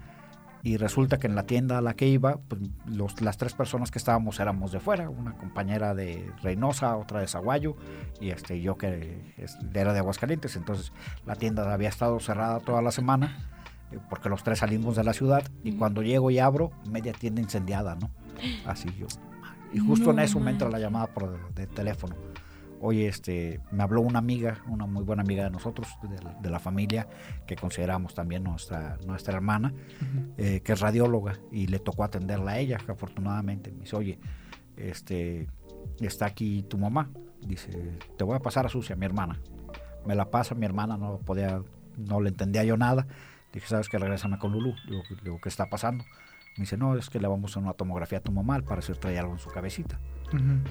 [0.61, 3.91] y resulta que en la tienda a la que iba, pues, los, las tres personas
[3.91, 7.75] que estábamos éramos de fuera, una compañera de Reynosa, otra de Zaguayo
[8.19, 10.91] y este, yo que es- era de Aguascalientes, entonces
[11.25, 13.37] la tienda había estado cerrada toda la semana
[13.91, 17.41] eh, porque los tres salimos de la ciudad y cuando llego y abro, media tienda
[17.41, 18.09] incendiada, ¿no?
[18.65, 19.07] Así yo.
[19.71, 22.15] Y justo en No eso me entra la llamada por de, de teléfono.
[22.81, 26.49] Oye, este, me habló una amiga, una muy buena amiga de nosotros, de, la- de
[26.49, 27.07] la familia,
[27.45, 29.73] que consideramos también nuestra, nuestra hermana,
[30.37, 33.71] eh, que es radióloga, y le tocó atenderla a ella, afortunadamente.
[33.71, 34.19] Me dice, oye,
[34.77, 35.47] este,
[35.99, 37.09] está aquí tu mamá.
[37.45, 39.39] Dice, te voy a pasar a Sucia, mi hermana.
[40.05, 41.61] Me la pasa, mi hermana no podía,
[41.97, 43.07] no le entendía yo nada.
[43.53, 43.97] Dije, ¿sabes qué?
[43.97, 44.73] Regrésame con Lulu.
[44.87, 46.03] Digo, digo, ¿qué está pasando?
[46.57, 48.63] Me dice, no, es que le vamos a hacer una tomografía a tu mamá, al
[48.63, 49.99] parecer trae algo en su cabecita.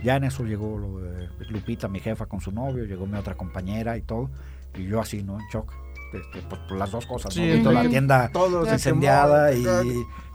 [0.02, 3.34] Ya en eso llegó lo de Lupita, mi jefa, con su novio, llegó mi otra
[3.34, 4.30] compañera y todo.
[4.74, 5.38] Y yo así, ¿no?
[5.38, 5.72] En shock.
[6.12, 7.46] Este, por, por las dos cosas, Sí, ¿no?
[7.46, 8.30] Viendo la tienda
[8.72, 9.66] incendiada y,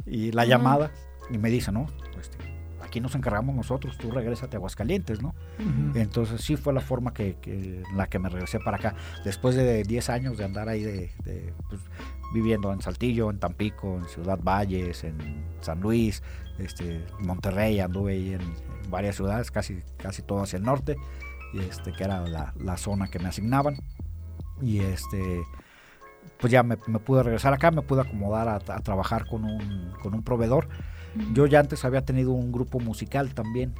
[0.05, 0.91] y la llamada.
[1.31, 1.87] Y me dice, no,
[2.19, 2.37] este,
[2.93, 5.29] aquí nos encargamos nosotros, tú regrésate a Aguascalientes, ¿no?
[5.59, 5.97] Ujú.
[5.97, 8.93] Entonces sí fue la forma que, que- en la que me regresé para acá.
[9.25, 11.81] Después de 10 años de andar ahí de, de, pues,
[12.35, 15.17] viviendo en Saltillo, en Tampico, en Ciudad Valles, en
[15.61, 16.21] San Luis,
[16.59, 20.95] este, Monterrey, anduve ahí en, en varias ciudades, casi, casi todo hacia el norte,
[21.53, 23.75] y este, que era la, la zona que me asignaban.
[24.61, 25.41] Y este
[26.39, 29.91] pues ya me, me pude regresar acá, me pude acomodar a, a trabajar con un,
[30.01, 30.67] con un proveedor.
[31.33, 33.73] Yo ya antes había tenido un grupo musical también,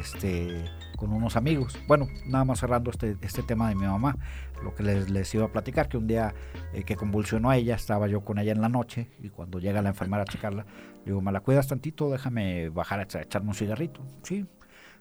[0.00, 0.64] este,
[0.96, 1.78] con unos amigos.
[1.86, 4.16] Bueno, nada más cerrando este, este tema de mi mamá,
[4.62, 6.34] lo que les, les iba a platicar, que un día
[6.72, 9.82] eh, que convulsionó a ella, estaba yo con ella en la noche y cuando llega
[9.82, 12.10] la enfermera a checarla, le digo, ¿me la cuidas tantito?
[12.10, 14.00] Déjame bajar a echa- echarme un cigarrito.
[14.22, 14.46] Sí,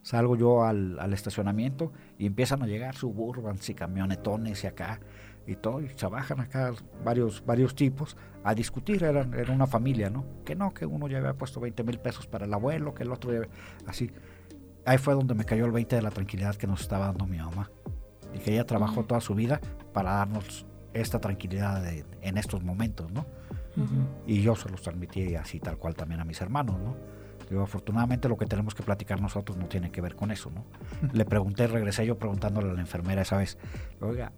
[0.02, 5.00] salgo yo al, al estacionamiento y empiezan a llegar suburbans y camionetones y acá
[5.48, 10.10] y todo, y se bajan acá varios, varios tipos a discutir, eran, era una familia,
[10.10, 10.26] ¿no?
[10.46, 13.12] Que no, que uno ya había puesto 20 mil pesos para el abuelo, que el
[13.12, 13.50] otro ya había-
[13.88, 14.12] así.
[14.86, 17.38] ahí fue donde me cayó el 20 de la tranquilidad que nos estaba dando mi
[17.38, 17.70] mamá.
[18.34, 19.60] Y que ella trabajó toda su vida
[19.94, 21.84] para darnos esta tranquilidad
[22.22, 23.26] en estos momentos, ¿no?
[24.26, 26.96] Y yo se los transmití así tal cual también a mis hermanos, ¿no?
[27.50, 30.66] Digo, afortunadamente lo que tenemos que platicar nosotros no tiene que ver con eso, ¿no?
[31.14, 33.58] Le pregunté, regresé yo preguntándole a la enfermera esa vez,
[34.02, 34.32] oiga,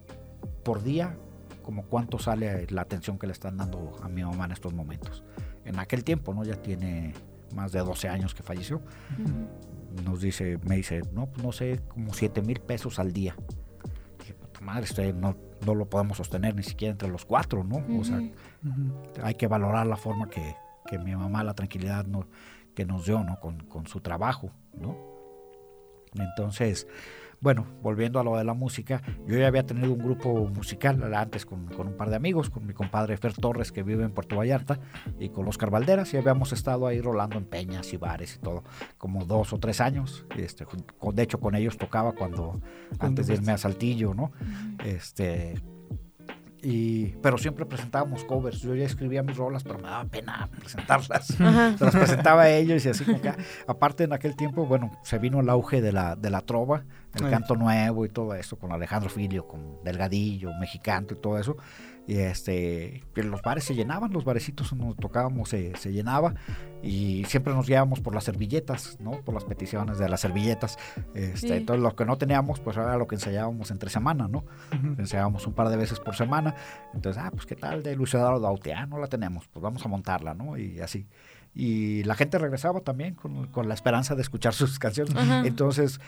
[0.62, 1.16] por día,
[1.62, 5.22] como cuánto sale la atención que le están dando a mi mamá en estos momentos?
[5.64, 6.44] En aquel tiempo, ¿no?
[6.44, 7.14] Ya tiene
[7.54, 8.80] más de 12 años que falleció.
[10.04, 13.34] Nos dice, me dice, no, pues no sé, como 7 mil pesos al día.
[14.18, 17.84] Dije, madre, estoy, no, no lo podemos sostener ni siquiera entre los cuatro, ¿no?
[17.98, 18.20] O sea,
[19.22, 22.26] hay que valorar la forma que, que, mi mamá, la tranquilidad no,
[22.74, 23.40] que nos dio, ¿no?
[23.40, 24.96] Con, con su trabajo, ¿no?
[26.14, 26.86] Entonces,
[27.40, 31.46] bueno, volviendo a lo de la música, yo ya había tenido un grupo musical antes
[31.46, 34.78] con, un par de amigos, con mi compadre Fer Torres que vive en Puerto Vallarta
[35.18, 38.64] y con Oscar Valderas y habíamos estado ahí rolando en peñas y bares y todo,
[38.98, 40.26] como dos o tres años.
[40.36, 40.66] Este,
[41.12, 42.60] de hecho, con ellos tocaba cuando,
[42.98, 44.32] antes de irme a Saltillo, ¿no?
[44.84, 45.54] Este,
[46.62, 48.60] y, pero siempre presentábamos covers.
[48.60, 51.26] Yo ya escribía mis rolas, pero me daba pena presentarlas.
[51.26, 53.32] Se las presentaba a ellos y así como que,
[53.66, 57.30] aparte en aquel tiempo, bueno, se vino el auge de la, de la trova, el
[57.30, 61.56] canto nuevo y todo eso, con Alejandro Filio, con Delgadillo, Mexicano y todo eso.
[62.10, 66.34] Y este, los bares se llenaban, los barecitos donde tocábamos se, se llenaba
[66.82, 69.20] y siempre nos guiábamos por las servilletas, ¿no?
[69.20, 70.76] Por las peticiones de las servilletas.
[71.14, 74.44] Este, Entonces lo que no teníamos, pues era lo que ensayábamos entre semana, ¿no?
[74.98, 76.56] Ensayábamos un par de veces por semana.
[76.94, 79.88] Entonces, ah, pues qué tal de Luis Eduardo Dautea, no la tenemos, pues vamos a
[79.88, 80.58] montarla, ¿no?
[80.58, 81.06] Y así
[81.54, 85.14] y la gente regresaba también con, con, la esperanza de escuchar sus canciones.
[85.44, 86.00] Entonces,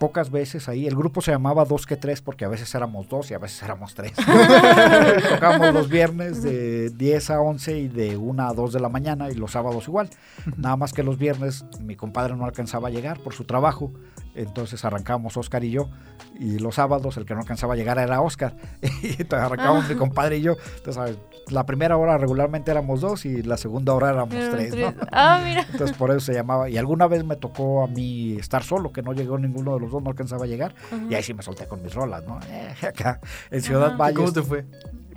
[0.00, 0.86] pocas veces ahí.
[0.86, 3.62] El grupo se llamaba Dos que Tres porque a veces éramos dos y a veces
[3.62, 4.12] éramos tres.
[5.30, 9.30] Tocábamos los viernes de 10 a 11 y de 1 a 2 de la mañana
[9.30, 10.08] y los sábados igual.
[10.56, 13.92] Nada más que los viernes mi compadre no alcanzaba a llegar por su trabajo.
[14.34, 15.90] Entonces arrancábamos Oscar y yo.
[16.38, 18.56] Y los sábados el que no alcanzaba a llegar era Oscar.
[19.02, 20.56] y entonces arrancábamos mi compadre y yo.
[20.78, 21.18] Entonces,
[21.50, 24.74] la primera hora regularmente éramos dos y la segunda hora éramos tres.
[25.12, 25.66] Ah, mira.
[25.70, 26.68] Entonces por eso se llamaba.
[26.68, 29.90] Y alguna vez me tocó a mí estar solo, que no llegó ninguno de los
[29.90, 30.74] dos, no alcanzaba a llegar.
[31.08, 32.40] Y ahí sí me solté con mis rolas, ¿no?
[32.48, 34.16] Eh, acá en Ciudad Valle.
[34.16, 34.64] ¿Cómo te fue?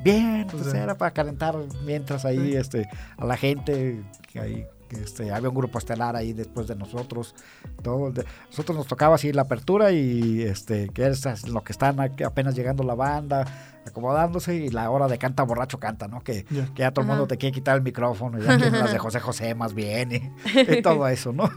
[0.04, 5.50] Bien, pues era para calentar mientras ahí este, a la gente que ahí este, había
[5.50, 7.36] un grupo estelar ahí después de nosotros.
[7.82, 8.14] Todo,
[8.50, 12.84] nosotros nos tocaba así la apertura y este, que es lo que están apenas llegando
[12.84, 13.46] la banda,
[13.86, 16.22] acomodándose y la hora de canta borracho canta, ¿no?
[16.22, 19.20] Que, ya todo el mundo te quiere quitar el micrófono y ya las de José
[19.20, 21.50] José más bien y, todo eso, ¿no?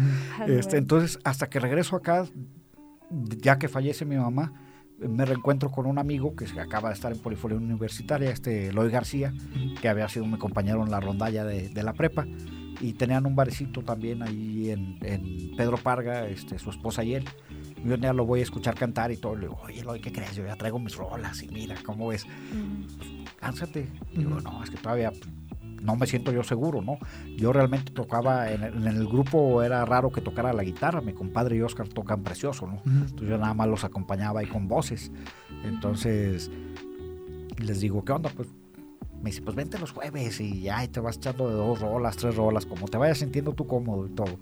[0.46, 2.26] este, entonces, hasta que regreso acá,
[3.10, 4.52] ya que fallece mi mamá,
[4.98, 9.34] me reencuentro con un amigo que acaba de estar en Polifonía Universitaria, este Loy García,
[9.80, 12.26] que había sido mi compañero en la rondalla de, de la prepa
[12.84, 17.24] y tenían un barecito también ahí en, en, Pedro Parga, este, su esposa y él.
[17.82, 19.36] Yo ya lo voy a escuchar cantar y todo.
[19.36, 20.34] Le digo, oye, ¿qué crees?
[20.34, 22.26] Yo ya traigo mis rolas y mira, ¿cómo es?
[23.40, 23.88] cánsate.
[24.14, 25.12] Digo, no, es que todavía
[25.80, 26.98] no me siento yo seguro, ¿no?
[27.36, 31.62] Yo realmente tocaba, en el, grupo era raro que tocara la guitarra, mi compadre y
[31.62, 32.82] Oscar tocan precioso, ¿no?
[32.86, 35.10] Entonces yo nada más los acompañaba ahí con voces.
[35.64, 36.50] Entonces
[37.58, 38.30] les digo, ¿qué onda?
[38.30, 38.48] Pues
[39.24, 42.36] me dice, pues vente los jueves y ya te vas echando de dos rolas, tres
[42.36, 44.38] rolas, como te vayas sintiendo tú cómodo y todo.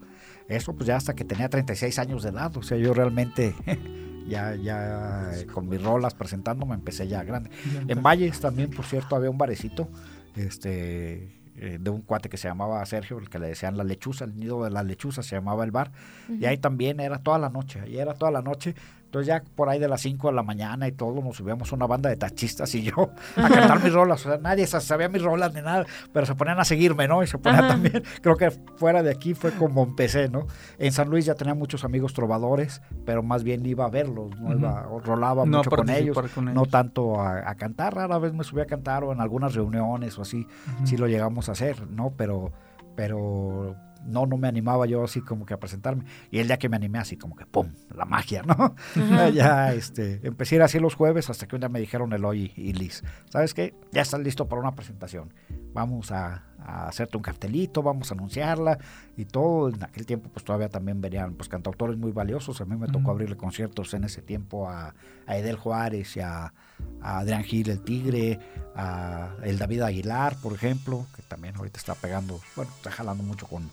[0.48, 3.54] Eso pues ya hasta que tenía 36 años de edad, o sea, yo realmente
[4.28, 7.50] ya, ya con mis rolas presentándome empecé ya grande.
[7.86, 9.88] En Valles también, por cierto, había un barecito,
[10.34, 14.24] este eh, de un cuate que se llamaba Sergio, el que le decían la lechuza,
[14.24, 15.92] el nido de la lechuza se llamaba el bar,
[16.28, 18.74] y ahí también era toda la noche, y era toda la noche,
[19.12, 21.86] entonces ya por ahí de las 5 de la mañana y todo, nos subíamos una
[21.86, 24.24] banda de tachistas y yo a cantar mis rolas.
[24.24, 27.22] O sea, nadie sabía mis rolas ni nada, pero se ponían a seguirme, ¿no?
[27.22, 30.46] Y se ponían también, creo que fuera de aquí fue como empecé, ¿no?
[30.78, 34.54] En San Luis ya tenía muchos amigos trovadores, pero más bien iba a verlos, ¿no?
[34.54, 37.94] Iba, rolaba mucho con ellos, no tanto a, cantar.
[37.94, 40.46] Rara vez me subí a cantar o en algunas reuniones o así,
[40.84, 42.14] sí lo llegamos a hacer, ¿no?
[42.16, 42.50] Pero,
[42.96, 46.04] pero no, no me animaba yo así como que a presentarme.
[46.30, 48.74] Y el día que me animé así como que, ¡pum!, la magia, ¿no?
[49.32, 52.52] ya, este, empecé a ir así los jueves hasta que un día me dijeron Eloy
[52.56, 53.74] y Liz, ¿sabes qué?
[53.92, 55.32] Ya estás listo para una presentación.
[55.74, 58.78] Vamos a, hacerte un cartelito, vamos a anunciarla
[59.16, 59.68] y todo.
[59.68, 62.60] En aquel tiempo pues todavía también venían pues cantautores muy valiosos.
[62.60, 64.94] A mí me tocó abrirle conciertos en ese tiempo a,
[65.26, 66.52] Edel Juárez y a,
[67.00, 68.38] Adrián Gil, el Tigre,
[68.76, 73.46] a el David Aguilar, por ejemplo, que también ahorita está pegando, bueno, está jalando mucho
[73.46, 73.70] con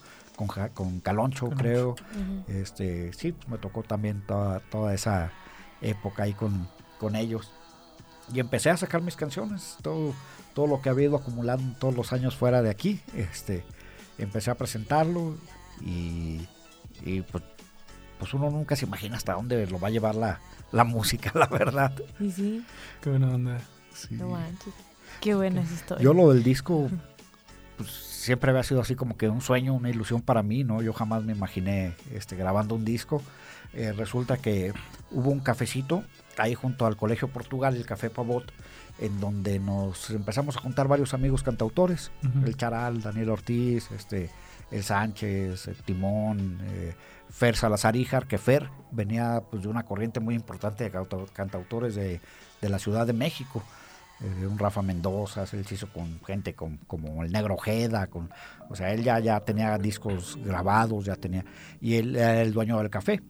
[0.48, 1.96] con, Caloncho, creo.
[2.48, 5.32] Este, sí, me tocó también toda, toda esa
[5.82, 6.68] época ahí con,
[7.00, 7.52] con ellos.
[8.34, 10.14] Y empecé a sacar mis canciones, todo,
[10.54, 13.02] todo lo que había ido acumulando todos los años fuera de aquí.
[13.16, 13.64] Este,
[14.18, 15.36] empecé a presentarlo
[15.82, 16.48] y,
[17.04, 17.44] y pues
[18.20, 21.48] pues uno nunca se imagina hasta dónde lo va a llevar la, la música, la
[21.48, 21.94] verdad.
[22.20, 22.66] Sí, sí.
[23.02, 23.62] Qué buena onda.
[23.94, 24.16] Sí.
[24.16, 24.74] No manches.
[25.22, 26.04] Qué buena esa historia.
[26.04, 26.90] Yo lo del disco,
[27.78, 30.82] pues siempre había sido así como que un sueño, una ilusión para mí, ¿no?
[30.82, 33.24] Yo jamás me imaginé este, grabando un disco.
[33.74, 34.74] Eh, resulta que
[35.12, 36.04] hubo un cafecito
[36.38, 38.52] ahí junto al Colegio Portugal, el Café Pavot,
[39.00, 42.12] en donde nos empezamos a juntar varios amigos cantautores,
[42.46, 44.30] el Charal, Daniel Ortiz, este,
[44.72, 46.96] el Sánchez, el Timón, eh,
[47.30, 50.92] Fer Salazar Ijar, que Fer venía pues, de una corriente muy importante de
[51.32, 52.20] cantautores de,
[52.62, 53.64] de la Ciudad de México.
[54.22, 58.30] Eh, un Rafa Mendoza, él se hizo con gente con- como el Negro Ojeda, con,
[58.70, 61.46] o sea, él ya, ya tenía discos grabados, ya tenía,
[61.80, 63.22] y él era el dueño del café.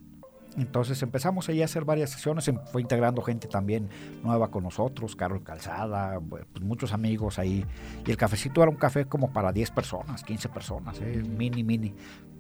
[0.57, 3.87] Entonces empezamos ahí a hacer varias sesiones, em- fue integrando gente también
[4.23, 7.63] nueva con nosotros, Carlos Calzada, bu- pues muchos amigos ahí.
[8.05, 11.23] Y el cafecito era un café como para 10 personas, 15 personas, ¿eh?
[11.23, 11.93] mini, mini.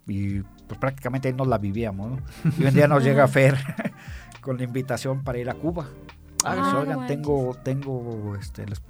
[0.07, 2.09] Y pues prácticamente ahí nos la vivíamos.
[2.11, 2.51] ¿no?
[2.57, 3.55] Y un día nos llega Fer
[4.41, 5.85] con la invitación para ir a Cuba.
[6.43, 8.81] Ah, Ah, oigan, tengo, tengo este, les-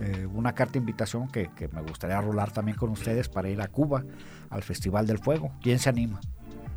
[0.00, 3.60] eh, una carta de invitación que, que me gustaría rolar también con ustedes para ir
[3.60, 4.04] a Cuba,
[4.50, 5.50] al Festival del Fuego.
[5.62, 6.20] ¿Quién se anima?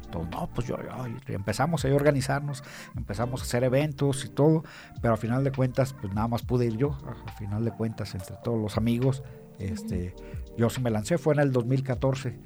[0.06, 2.64] Entonces, no, pues yo, yo- y empezamos ahí a organizarnos,
[2.98, 4.64] empezamos a hacer eventos y todo,
[5.02, 8.16] pero al final de cuentas, pues nada más pude ir yo, al final de cuentas,
[8.16, 9.22] entre todos los amigos,
[9.60, 10.16] este,
[10.58, 12.40] yo sí me lancé, fue en el 2014,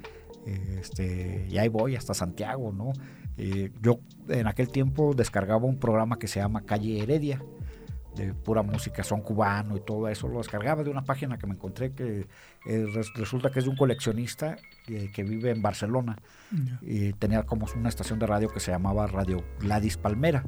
[0.46, 2.92] este, y ahí voy hasta Santiago, ¿no?
[3.36, 7.40] Eh, yo en aquel tiempo descargaba un programa que se llama Calle Heredia,
[8.16, 11.54] de pura música, son cubano y todo eso, lo descargaba de una página que me
[11.54, 12.26] encontré que
[12.66, 16.16] eh, res- resulta que es de un coleccionista que vive en Barcelona
[16.82, 20.44] y tenía como una estación de radio que se llamaba Radio Gladys Palmera.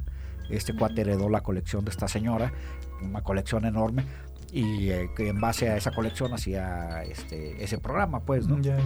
[0.49, 2.53] Este cuate heredó la colección de esta señora,
[3.01, 4.05] una colección enorme,
[4.53, 8.57] y eh, que en base a esa colección hacía este, ese programa, pues, ¿no?
[8.61, 8.83] Ya, ya.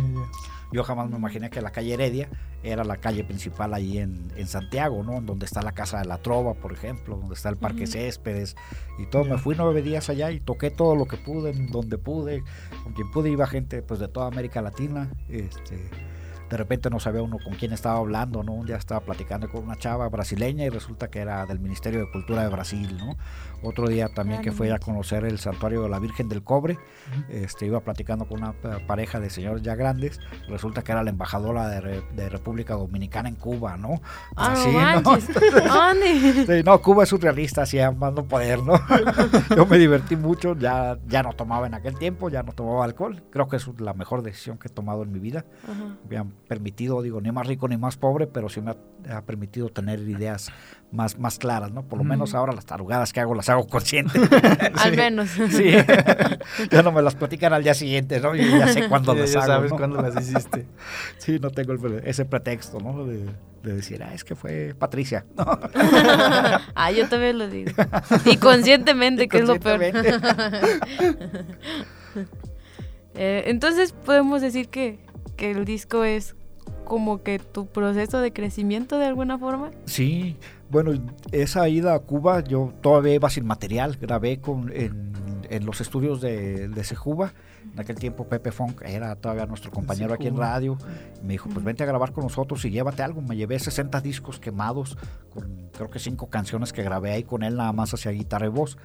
[0.71, 2.29] Yo jamás me imaginé que la calle Heredia
[2.63, 5.19] era la calle principal ahí en, en Santiago, ¿no?
[5.21, 7.91] Donde está la Casa de la Trova, por ejemplo, donde está el Parque Ujú.
[7.91, 8.55] Céspedes
[8.99, 9.25] y todo.
[9.25, 12.43] Me fui nueve días allá y toqué todo lo que pude, donde pude.
[12.83, 15.09] Con quien pude iba gente pues de toda América Latina.
[15.29, 15.89] Este,
[16.51, 18.51] de repente no sabía uno con quién estaba hablando, ¿no?
[18.51, 22.11] Un día estaba platicando con una chava brasileña y resulta que era del Ministerio de
[22.11, 23.15] Cultura de Brasil, ¿no?
[23.63, 26.77] Otro día también que fue a conocer el santuario de la Virgen del Cobre,
[27.29, 31.09] este, iba platicando con una pa- pareja de señores ya grandes, resulta que era la
[31.11, 34.01] embajadora de, de República Dominicana en Cuba, ¿no?
[34.35, 35.01] Ah, Así, no.
[36.47, 38.73] Sí, no, Cuba es surrealista, así amando poder, ¿no?
[39.55, 43.23] Yo me divertí mucho, ya, ya no tomaba en aquel tiempo, ya no tomaba alcohol.
[43.31, 45.45] Creo que es la mejor decisión que he tomado en mi vida.
[46.09, 49.21] Me han permitido, digo, ni más rico ni más pobre, pero sí me ha, ha
[49.21, 50.51] permitido tener ideas
[50.91, 51.83] más, más claras, ¿no?
[51.83, 54.19] Por lo menos ahora las tarugadas que hago las hago consciente.
[54.77, 55.29] Al menos.
[55.29, 55.71] Sí,
[56.71, 58.35] ya no me las platican al día siguiente, ¿no?
[58.35, 59.77] Yo ya sé cuándo Ya, las ya hago, sabes ¿no?
[59.77, 60.65] cuándo las hiciste.
[61.17, 63.05] Sí, no tengo el- ese pretexto, ¿no?
[63.05, 63.25] De,
[63.63, 65.25] de decir, ah, es que fue Patricia.
[65.37, 65.45] No,
[66.75, 67.71] ah, yo también lo digo.
[68.25, 69.81] Y conscientemente, que es lo peor.
[73.15, 74.99] Eh, entonces podemos decir que,
[75.35, 76.35] que el disco es
[76.85, 79.71] como que tu proceso de crecimiento de alguna forma.
[79.85, 80.37] Sí,
[80.71, 80.91] bueno,
[81.31, 85.11] esa ida a Cuba yo todavía iba sin material, grabé con, en,
[85.49, 87.33] en los estudios de, de Sejuba.
[87.73, 90.77] En aquel tiempo Pepe Funk era todavía nuestro compañero aquí en radio.
[91.23, 93.21] Me dijo, pues vente a grabar con nosotros y llévate algo.
[93.21, 94.97] Me llevé 60 discos quemados
[95.33, 98.49] con creo que cinco canciones que grabé ahí con él nada más hacia guitarra y
[98.49, 98.77] voz.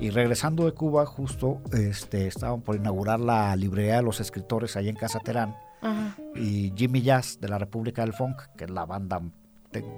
[0.00, 4.88] Y regresando de Cuba, justo este, estaban por inaugurar la librería de los escritores ahí
[4.88, 6.16] en Casa Terán Ajá.
[6.34, 9.20] y Jimmy Jazz de la República del Funk, que es la banda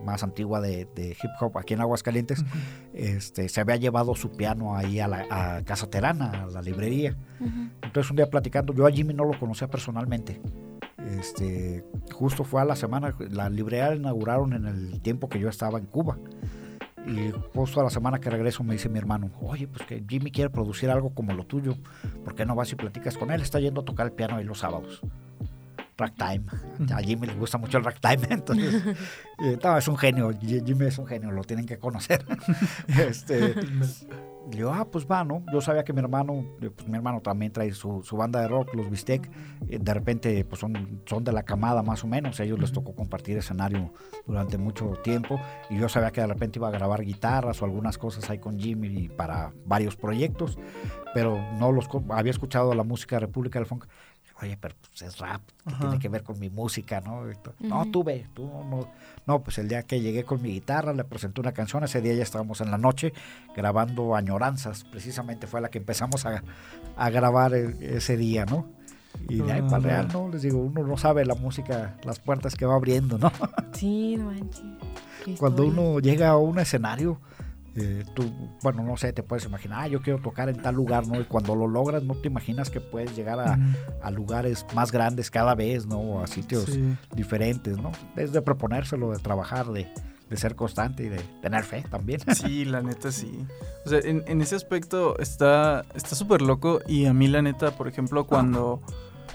[0.05, 2.45] más antigua de, de hip hop aquí en Aguascalientes,
[2.95, 7.17] este, se había llevado su piano ahí a la a Casa Terana, a la librería.
[7.41, 7.71] Ujú.
[7.83, 10.41] Entonces un día platicando, yo a Jimmy no lo conocía personalmente.
[11.19, 15.49] Este, justo fue a la semana, la librería la inauguraron en el tiempo que yo
[15.49, 16.19] estaba en Cuba.
[17.07, 20.33] Y justo a la semana que regreso me dice mi hermano, oye, pues que Jimmy
[20.33, 21.77] quiere producir algo como lo tuyo,
[22.25, 23.43] ¿por qué no vas y platicas con él?
[23.43, 25.03] Está yendo a tocar el piano ahí los sábados.
[25.99, 26.45] Ragtime.
[26.95, 28.83] A Jimmy le gusta mucho el ragtime, entonces
[29.43, 32.25] eh, no, es un genio, Jimmy es un genio, lo tienen que conocer.
[32.89, 33.55] este,
[34.51, 35.43] le digo, ah, pues va, ¿no?
[35.53, 38.49] Yo sabía que mi hermano, eh, pues mi hermano también trae su, su banda de
[38.49, 39.29] rock, los Bistec.
[39.69, 42.39] eh, De repente, pues son, son de la camada más o menos.
[42.39, 43.93] A ellos les tocó compartir escenario
[44.27, 45.41] durante mucho tiempo.
[45.69, 48.59] Y yo sabía que de repente iba a grabar guitarras o algunas cosas ahí con
[48.61, 50.59] Jimmy para varios proyectos.
[51.13, 53.87] Pero no los había escuchado la música de República del Funk.
[54.43, 55.79] Oye, pero pues es rap, ¿qué Ajá.
[55.81, 57.23] tiene que ver con mi música, no?
[57.61, 58.87] No, tú ve, tú no.
[59.27, 62.13] No, pues el día que llegué con mi guitarra, le presenté una canción, ese día
[62.13, 63.15] ya estábamos en la noche
[63.57, 66.43] grabando Añoranzas, precisamente fue la que empezamos a,
[66.97, 68.69] a grabar ese día, ¿no?
[69.29, 70.09] Y de ahí Ah, para el real.
[70.13, 70.29] ¿no?
[70.29, 73.33] Les digo, uno no sabe la música, las puertas que va abriendo, ¿no?
[73.73, 74.63] Sí, no manches.
[75.39, 77.19] Cuando uno llega a un escenario,
[77.77, 78.25] eh, tú,
[78.63, 81.21] bueno, no sé, te puedes imaginar, ah, yo quiero tocar en tal lugar, ¿no?
[81.21, 83.59] Y cuando lo logras, no te imaginas que puedes llegar a,
[84.03, 85.99] a lugares más grandes cada vez, ¿no?
[85.99, 86.97] O a sitios Sí.
[87.15, 87.93] diferentes, ¿no?
[88.17, 89.87] Es de proponérselo, de trabajar, de,
[90.31, 92.21] de ser constante y de tener fe también.
[92.35, 93.47] Sí, la neta sí.
[93.85, 97.73] O sea, en, en ese aspecto está está súper loco y a mí la neta,
[97.73, 98.81] por ejemplo, cuando,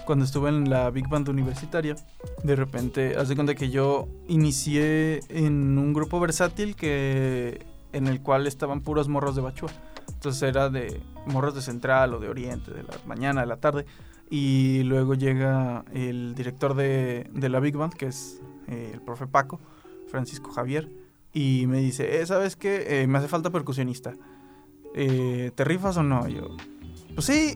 [0.04, 1.94] cuando estuve en la Big Band universitaria,
[2.42, 8.20] de repente, haz de cuenta que yo inicié en un grupo versátil que en el
[8.22, 9.70] cual estaban puros morros de Bachua.
[10.14, 13.86] Entonces era de morros de Central o de Oriente, de la mañana, de la tarde.
[14.30, 19.26] Y luego llega el director de, de la Big Band, que es eh, el profe
[19.26, 19.60] Paco,
[20.08, 20.90] Francisco Javier,
[21.32, 23.02] y me dice, eh, ¿sabes qué?
[23.02, 24.14] Eh, me hace falta percusionista.
[24.94, 26.28] Eh, ¿Te rifas o no?
[26.28, 26.56] Yo,
[27.14, 27.54] pues sí,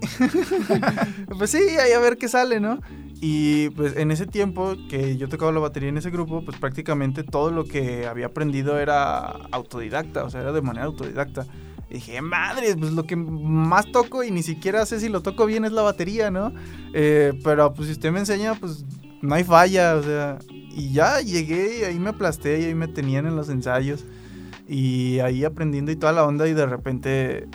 [1.38, 2.80] pues sí, ahí a ver qué sale, ¿no?
[3.20, 7.22] Y pues en ese tiempo que yo tocaba la batería en ese grupo, pues prácticamente
[7.22, 9.20] todo lo que había aprendido era
[9.52, 11.46] autodidacta, o sea, era de manera autodidacta.
[11.88, 15.46] Y dije, madre, pues lo que más toco y ni siquiera sé si lo toco
[15.46, 16.52] bien es la batería, ¿no?
[16.92, 18.84] Eh, pero pues si usted me enseña, pues
[19.22, 20.38] no hay falla, o sea.
[20.50, 24.04] Y ya llegué y ahí me aplasté y ahí me tenían en los ensayos.
[24.68, 27.48] Y ahí aprendiendo y toda la onda y de repente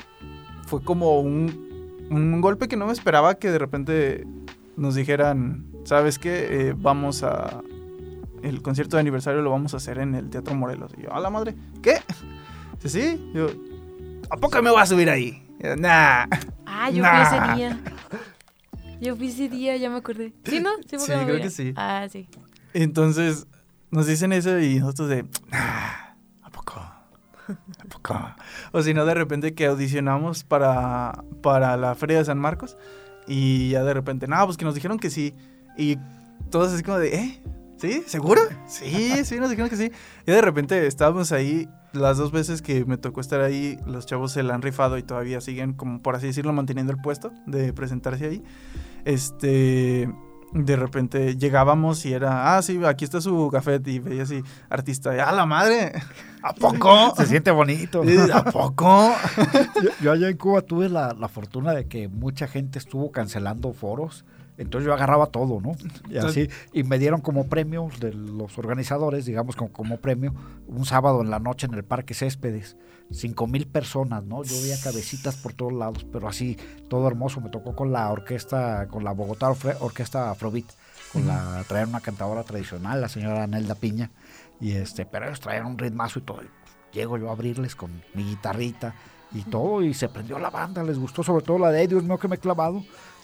[0.65, 1.70] fue como un,
[2.11, 4.25] un golpe que no me esperaba que de repente
[4.77, 6.69] nos dijeran, ¿sabes qué?
[6.69, 7.61] Eh, vamos a...
[8.43, 10.91] El concierto de aniversario lo vamos a hacer en el Teatro Morelos.
[10.97, 11.97] Y yo, a la madre, ¿qué?
[12.79, 13.31] Sí, sí.
[13.35, 13.47] Yo,
[14.31, 15.47] ¿a poco me voy a subir ahí?
[15.59, 16.25] Yo, Nah.
[16.65, 17.25] Ah, yo Nah.
[17.25, 17.79] fui ese día.
[18.99, 20.33] Yo fui ese día, ya me acordé.
[20.43, 20.71] ¿Sí, no?
[20.89, 21.73] Sí, Sí, creo que sí.
[21.75, 22.27] Ah, sí.
[22.73, 23.45] Entonces
[23.91, 26.79] nos dicen eso y nosotros de, "Ah, ¿a poco?
[26.79, 28.13] ¿A poco?
[28.71, 32.77] O si no, de repente que audicionamos para, para la Feria de San Marcos
[33.27, 35.33] y ya de repente, no, pues que nos dijeron que sí.
[35.77, 35.97] Y
[36.49, 37.41] todos así como de, ¿eh?
[37.77, 38.03] ¿Sí?
[38.05, 38.41] ¿Seguro?
[38.67, 39.91] Sí, sí, nos dijeron que sí.
[40.27, 44.31] Y de repente estábamos ahí, las dos veces que me tocó estar ahí, los chavos
[44.31, 47.73] se la han rifado y todavía siguen, como por así decirlo, manteniendo el puesto de
[47.73, 48.43] presentarse ahí.
[49.03, 50.09] Este
[50.53, 55.11] de repente llegábamos y era, ah, sí, aquí está su café y veía así, artista,
[55.25, 55.93] ¡ah, la madre!
[56.43, 57.13] ¿A poco?
[57.17, 58.03] Se siente bonito.
[58.33, 59.13] ¿A poco?
[59.81, 63.73] Yo, yo allá en Cuba tuve la, la fortuna de que mucha gente estuvo cancelando
[63.73, 64.25] foros.
[64.57, 65.71] Entonces yo agarraba todo, ¿no?
[66.09, 70.35] Y así, y me dieron como premio de los organizadores, digamos como, como premio,
[70.67, 72.77] un sábado en la noche en el Parque Céspedes,
[73.11, 74.43] cinco mil personas, ¿no?
[74.43, 76.57] Yo veía cabecitas por todos lados, pero así,
[76.89, 77.41] todo hermoso.
[77.41, 80.65] Me tocó con la orquesta, con la Bogotá Orfe- Orquesta Afrobeat,
[81.13, 84.11] con la, traían una cantadora tradicional, la señora Nelda Piña,
[84.59, 86.41] y este, pero ellos traían un ritmazo y todo.
[86.93, 88.95] Llego yo a abrirles con mi guitarrita
[89.33, 92.03] y todo, y se prendió la banda, les gustó sobre todo la de "Ay, Dios
[92.03, 92.83] mío que me he clavado.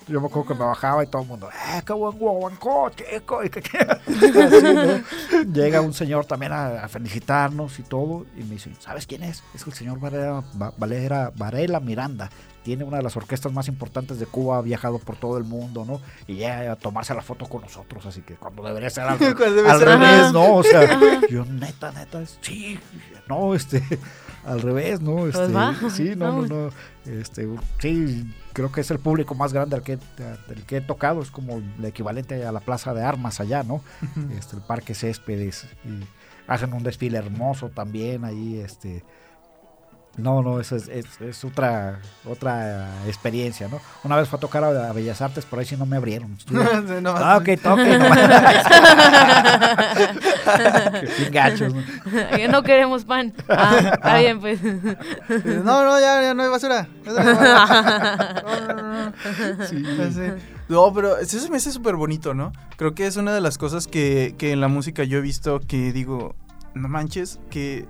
[0.10, 3.43] Yo me acuerdo que me bajaba y todo el mundo, ¡eh, qué buen guaguancó, chico!
[3.43, 4.64] y que- que- así,
[5.43, 5.43] ¿no?
[5.53, 9.43] Llega un señor también a, a felicitarnos y todo, y me dice, ¿sabes quién es?
[9.53, 12.30] Es el señor Varela, Va- Valera- Varela Miranda.
[12.64, 15.84] Tiene una de las orquestas más importantes de Cuba, ha viajado por todo el mundo,
[15.86, 15.99] ¿no?
[16.26, 19.80] Y llega a tomarse la foto con nosotros, así que cuando debería ser al, al
[19.80, 20.32] ser- revés.
[20.32, 20.55] ¿no?
[20.55, 22.80] O sea, yo neta, neta, sí,
[23.28, 23.82] no, este,
[24.45, 25.27] al revés, ¿no?
[25.27, 25.75] Este, va.
[25.89, 26.69] Sí, no, no, no,
[27.05, 27.47] este,
[27.79, 29.97] sí, creo que es el público más grande al que,
[30.47, 33.81] del que he tocado, es como el equivalente a la Plaza de Armas allá, ¿no?
[34.38, 36.05] Este, el Parque Céspedes, y
[36.47, 39.03] hacen un desfile hermoso también ahí, este,
[40.18, 43.80] no, no, eso es, es- es otra, otra experiencia, ¿no?
[44.03, 46.38] Una vez fue a tocar a, a Bellas Artes, por ahí sí no me abrieron.
[47.01, 47.84] No, ah, ok, toque.
[47.84, 48.01] Bien
[51.32, 51.82] gachos, ¿no?
[52.36, 53.34] Que no queremos pan.
[53.49, 54.61] Ah, está bien, pues.
[54.63, 56.88] No, no, ya, ya no hay basura.
[57.07, 59.13] No, no, no.
[59.68, 59.84] Sí.
[60.68, 62.51] Pero eso se me hace súper bonito, ¿no?
[62.78, 65.59] Creo que es una de las cosas que, que en la música yo he visto
[65.61, 66.36] que digo,
[66.74, 67.86] no manches, que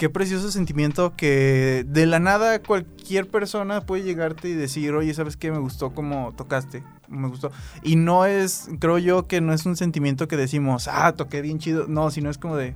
[0.00, 5.36] qué precioso sentimiento que de la nada cualquier persona puede llegarte y decir, oye, ¿sabes
[5.36, 5.52] qué?
[5.52, 7.52] Me gustó cómo tocaste, me gustó.
[7.82, 11.58] Y no es, creo yo que no es un sentimiento que decimos, ah, toqué bien
[11.58, 11.84] chido.
[11.86, 12.74] No, sino es como de,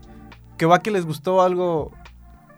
[0.59, 1.93] que va que les gustó algo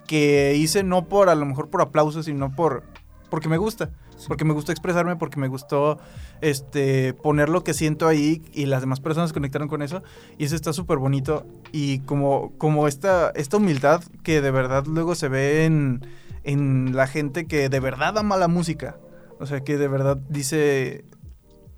[0.09, 2.83] que hice no por, a lo mejor por aplausos, sino por,
[3.31, 3.93] porque me gusta.
[4.27, 6.01] Porque me gustó expresarme, porque me gustó
[6.41, 10.03] este, poner lo que siento ahí y las demás personas conectaron con eso.
[10.39, 11.47] Y eso está súper bonito.
[11.73, 16.07] Y como, como esta, esta humildad que de verdad luego se ve en,
[16.45, 18.99] en la gente que de verdad ama la música.
[19.39, 21.05] O sea, que de verdad dice...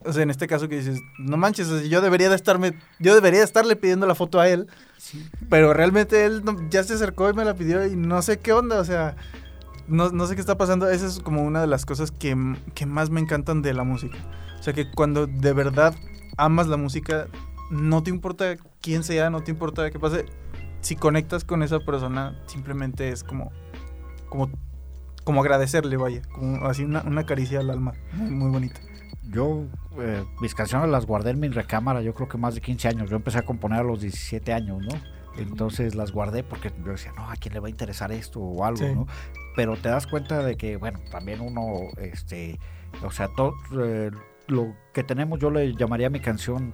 [0.05, 3.41] O sea, en este caso que dices, no manches, yo debería de estarme, yo debería
[3.41, 4.69] de estarle pidiendo la foto a él,
[5.51, 8.53] pero realmente él no- ya se acercó y me la pidió y no sé qué
[8.53, 9.17] onda, o sea,
[9.89, 10.89] no, no sé qué está pasando.
[10.89, 12.37] Esa es como una de las cosas que,
[12.75, 14.19] que más me encantan de la música.
[14.59, 15.95] O sea, que cuando de verdad
[16.37, 17.27] amas la música,
[17.71, 20.27] no te importa quién sea, no te importa qué pase.
[20.81, 23.53] si conectas con esa persona, simplemente es como,
[24.29, 24.51] como,
[25.25, 28.81] como agradecerle, vaya, como así una, una caricia al alma, muy, muy bonita.
[29.31, 29.65] Yo,
[30.01, 33.11] eh, mis canciones las guardé en mi recámara, yo creo que más de 15 años.
[33.11, 35.18] Yo empecé a componer a los 17 años, ¿no?
[35.37, 38.65] Entonces las guardé porque yo decía, no, ¿a quién le va a interesar esto o
[38.65, 38.95] algo, Sí.
[38.95, 39.07] no?
[39.55, 42.59] Pero te das cuenta de que, bueno, también uno, este,
[43.05, 44.11] o sea, todo eh,
[44.47, 46.73] lo que tenemos, yo le llamaría a mi canción,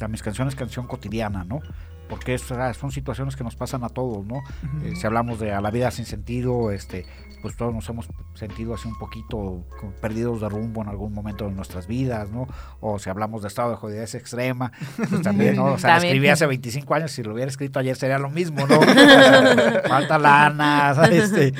[0.00, 1.60] a mis canciones canción cotidiana, ¿no?
[2.08, 4.36] Porque es, ah, son situaciones que nos pasan a todos, ¿no?
[4.82, 7.06] Eh, si hablamos de a la vida sin sentido, este,
[7.44, 9.66] pues todos nos hemos sentido así un poquito
[10.00, 12.48] perdidos de rumbo en algún momento de nuestras vidas, ¿no?
[12.80, 15.66] O si hablamos de estado de jodidez extrema, pues también, ¿no?
[15.66, 16.14] O sea, También.
[16.14, 18.80] escribí hace 25 años, si lo hubiera escrito ayer sería lo mismo, ¿no?
[19.88, 21.52] Falta lana, este,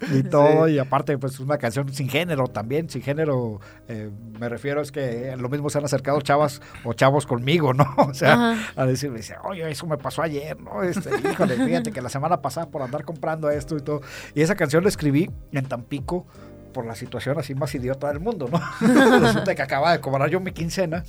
[0.12, 4.80] y todo, y aparte, pues una canción sin género también, sin género, eh, me refiero
[4.80, 7.86] es que lo mismo se han acercado chavas o chavos conmigo, ¿no?
[8.10, 8.72] O sea, Ajá.
[8.76, 10.82] a decirme, dice, oye, eso me pasó ayer, ¿no?
[10.82, 14.00] Este, híjole, fíjate que la semana pasada por andar comprando esto y todo.
[14.34, 16.26] Y esa canción la escribí en Tampico
[16.72, 18.60] por la situación así más idiota del mundo, ¿no?
[19.20, 21.04] Resulta que acaba de cobrar yo mi quincena,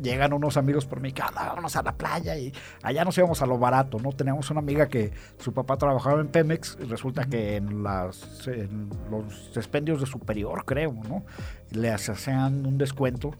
[0.00, 2.52] llegan unos amigos por mí, que "Anda, vámonos a la playa y
[2.82, 4.12] allá nos íbamos a lo barato, ¿no?
[4.12, 8.88] Teníamos una amiga que su papá trabajaba en Pemex y resulta que en, las, en
[9.10, 11.24] los expendios de superior, creo, ¿no?
[11.70, 13.32] Le hacían un descuento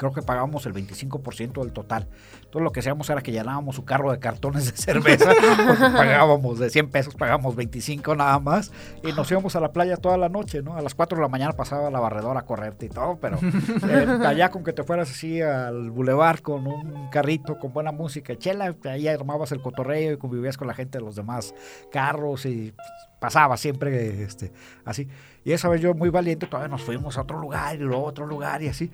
[0.00, 2.08] creo que pagábamos el 25% del total.
[2.48, 5.26] Todo lo que hacíamos era que llenábamos su carro de cartones de cerveza,
[5.66, 8.72] porque pagábamos de 100 pesos, pagábamos 25 nada más,
[9.04, 10.74] y nos íbamos a la playa toda la noche, ¿no?
[10.74, 13.38] A las 4 de la mañana pasaba la barredora a correrte y todo, pero
[13.88, 18.34] eh, allá con que te fueras así al bulevar con un carrito con buena música,
[18.36, 21.54] chela, ahí armabas el cotorreo y convivías con la gente de los demás
[21.92, 22.72] carros y
[23.20, 24.50] pasaba siempre este,
[24.86, 25.08] así.
[25.44, 28.08] Y esa vez yo muy valiente, todavía nos fuimos a otro lugar y luego a
[28.08, 28.90] otro lugar y así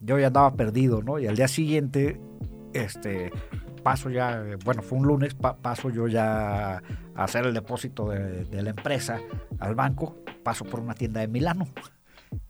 [0.00, 1.18] yo ya andaba perdido, ¿no?
[1.18, 2.20] Y al día siguiente,
[2.72, 3.30] este,
[3.82, 6.76] paso ya, bueno, fue un lunes, pa- paso yo ya
[7.14, 9.20] a hacer el depósito de, de la empresa
[9.58, 11.66] al banco, paso por una tienda de Milano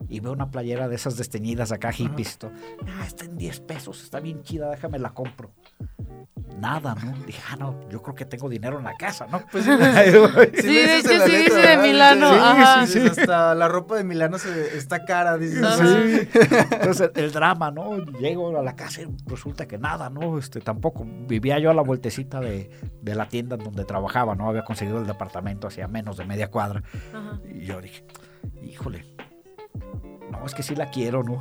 [0.09, 2.39] y veo una playera de esas desteñidas acá hippies.
[2.87, 5.53] Ah, está en 10 pesos, está bien chida, déjame la compro.
[6.59, 7.13] Nada, ¿no?
[7.25, 9.41] Dije, ah, no, yo creo que tengo dinero en la casa, ¿no?
[9.53, 9.65] Pues.
[9.65, 11.77] Sí, de hecho sí letra, dice de.
[11.77, 12.87] Milano, Sí, ajá.
[12.87, 15.39] sí, sí, Hasta la ropa de Milano se, está cara.
[15.39, 15.53] Sí.
[16.73, 17.99] Entonces el drama, ¿no?
[18.19, 20.37] Llego a la casa y resulta que nada, ¿no?
[20.39, 21.07] Este, tampoco.
[21.29, 22.71] Vivía yo a la vueltecita de,
[23.03, 24.49] de la tienda en donde trabajaba, ¿no?
[24.49, 26.83] Había conseguido el departamento hacia menos de media cuadra.
[27.15, 27.39] Ajá.
[27.49, 28.05] Y yo dije,
[28.65, 29.05] híjole,
[30.33, 31.41] no, es que sí la quiero, ¿no?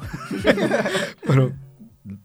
[1.26, 1.54] pero,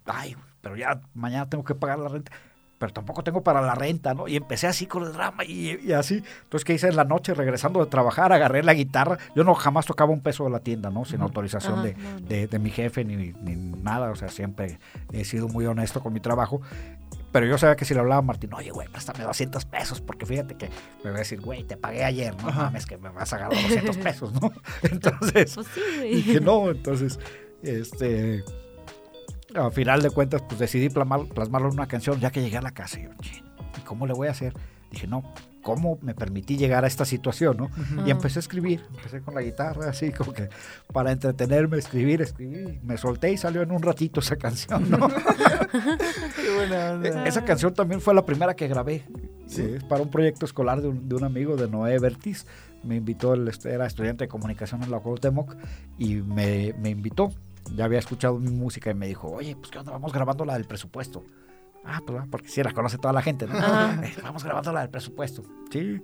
[0.04, 2.32] ay, pero ya mañana tengo que pagar la renta.
[2.78, 4.26] Pero tampoco tengo para la renta, ¿no?
[4.26, 6.14] Y empecé así con el drama y, y así.
[6.42, 7.32] Entonces, ¿qué hice en la noche?
[7.32, 9.18] Regresando de trabajar, agarré la guitarra.
[9.36, 11.04] Yo no jamás tocaba un peso de la tienda, ¿no?
[11.04, 12.26] Sin autorización Ajá, de, no, no.
[12.26, 14.10] de- de mi jefe ni, ni nada.
[14.10, 14.80] O sea, siempre
[15.12, 16.60] he sido muy honesto con mi trabajo.
[17.30, 20.26] Pero yo sabía que si le hablaba a Martín, oye, güey, préstame 200 pesos, porque
[20.26, 20.68] fíjate que
[21.04, 22.64] me va a decir, güey, te pagué ayer, no Ajá.
[22.64, 24.52] mames, que me vas a agarrar 200 pesos, ¿no?
[24.82, 26.14] Entonces, Pues sí, güey.
[26.16, 27.18] dije, no, entonces,
[27.62, 28.44] este,
[29.56, 32.62] a final de cuentas, pues decidí plasmar- plasmarlo en una canción, ya que llegué a
[32.62, 32.98] la casa.
[33.00, 33.44] Y yo, "Chin,
[33.78, 34.54] ¿y cómo le voy a hacer?
[34.90, 35.22] Dije, no,
[35.62, 37.70] ¿cómo me permití llegar a esta situación, no?
[38.06, 40.50] Y empecé a escribir, empecé con la guitarra, así como que
[40.92, 42.78] para entretenerme, escribir, escribir.
[42.82, 45.08] Me solté y salió en un ratito esa canción, ¿no?
[46.36, 47.00] Qué buena.
[47.02, 49.04] E- Esa canción también fue la primera que grabé.
[49.46, 49.62] Sí.
[49.62, 52.46] Eh, para un proyecto escolar de un, de un amigo de Noé Vertis.
[52.84, 55.56] Me invitó, él este, era estudiante de comunicación en la Cuauhtémoc
[55.98, 57.32] y me, me invitó.
[57.74, 60.54] Ya había escuchado mi música y me dijo, oye, pues qué onda, vamos grabando la
[60.54, 61.24] del presupuesto.
[61.84, 63.54] Ah, pues porque sí, la conoce toda la gente, ¿no?
[63.56, 65.42] Eh, vamos grabando la del presupuesto.
[65.70, 66.02] Sí,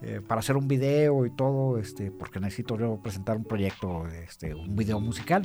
[0.00, 4.54] eh, para hacer un video y todo, este, porque necesito yo presentar un proyecto, este,
[4.54, 5.44] un video musical.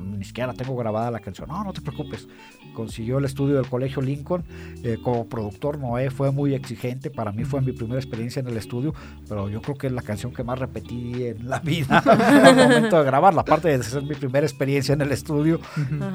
[0.00, 1.48] Ni siquiera tengo grabada la canción.
[1.48, 2.26] No, no te preocupes.
[2.74, 4.44] Consiguió el estudio del Colegio Lincoln.
[4.82, 7.10] eh, como productor, Noé fue muy exigente.
[7.10, 8.94] Para mí fue mi primera experiencia en el estudio,
[9.28, 12.98] pero yo creo que es la canción que más repetí en la vida al momento
[12.98, 13.42] de grabarla.
[13.42, 15.60] Aparte de ser mi primera experiencia en el estudio,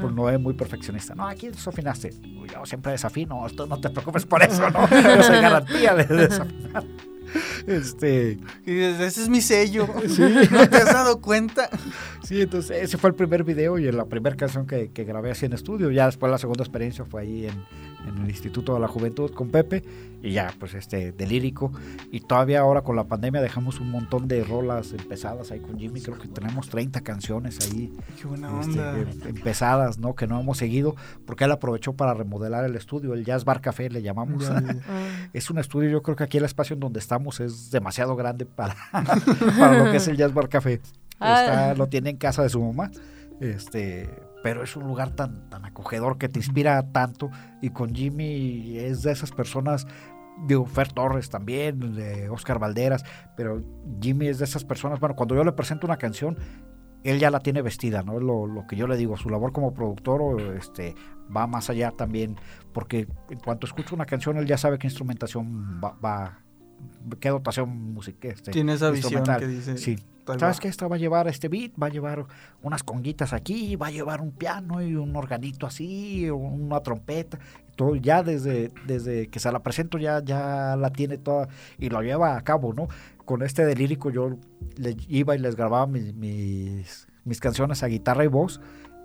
[0.02, 1.14] pues Noé muy perfeccionista.
[1.14, 2.12] No, aquí desafinaste.
[2.52, 4.90] Yo siempre desafino, no te preocupes por eso, ¿no?
[5.16, 6.84] Yo soy garantía de desafinar.
[7.68, 9.88] Este, Y ese es mi sello.
[10.52, 11.70] ¿No te has dado cuenta?
[12.24, 15.46] sí, entonces ese fue el primer video y la primera canción que, que grabé así
[15.46, 15.92] en estudio.
[15.92, 17.64] Ya después la segunda experiencia fue ahí en,
[18.08, 19.84] en el Instituto de la Juventud con Pepe
[20.24, 21.72] y ya, pues este, de lírico.
[22.12, 26.02] Y todavía ahora con la pandemia dejamos un montón de rolas empezadas ahí con Jimmy.
[26.02, 29.00] Creo que tenemos 30 canciones ahí Qué buena este, onda.
[29.00, 30.16] em- empezadas, ¿no?
[30.16, 33.90] Que no hemos seguido porque él aprovechó para remodelar el estudio, el Jazz Bar Café
[33.90, 34.44] le llamamos.
[35.34, 38.46] Es un estudio, yo creo que aquí el espacio en donde estamos es demasiado grande
[38.46, 38.76] para,
[39.60, 40.82] para lo que es el Jazz Bar Café.
[41.20, 41.42] Ah.
[41.42, 42.92] Está- lo tiene en casa de su mamá.
[43.40, 44.10] Este,
[44.44, 47.32] pero es un lugar tan, tan acogedor que te inspira tanto.
[47.62, 49.88] Y con Jimmy es de esas personas
[50.46, 53.04] digo, Fer Torres también, de Oscar Valderas,
[53.36, 53.64] pero
[54.00, 56.38] Jimmy es de esas personas, bueno, cuando yo le presento una canción,
[57.04, 58.20] él ya la tiene vestida, ¿no?
[58.20, 60.94] Lo, lo, que yo le digo, su labor como productor este,
[61.36, 62.36] va más allá también,
[62.72, 66.44] porque en cuanto escucha una canción, él ya sabe qué instrumentación va, va
[67.20, 68.32] qué dotación musical.
[68.32, 69.78] Este, tiene esa visión que dice.
[69.78, 69.98] Sí.
[70.38, 70.68] ¿Sabes qué?
[70.68, 72.26] Esta va a llevar este beat, va a llevar
[72.62, 77.40] unas conguitas aquí, va a llevar un piano y un organito así, una trompeta.
[77.78, 81.48] Todo, ya desde, desde que se la presento ya, ya la tiene toda
[81.78, 82.90] y lo lleva a cabo, ¿no?
[83.24, 84.38] Con este de lírico yo
[84.76, 88.60] le iba y les grababa mis, mis, mis canciones a guitarra y voz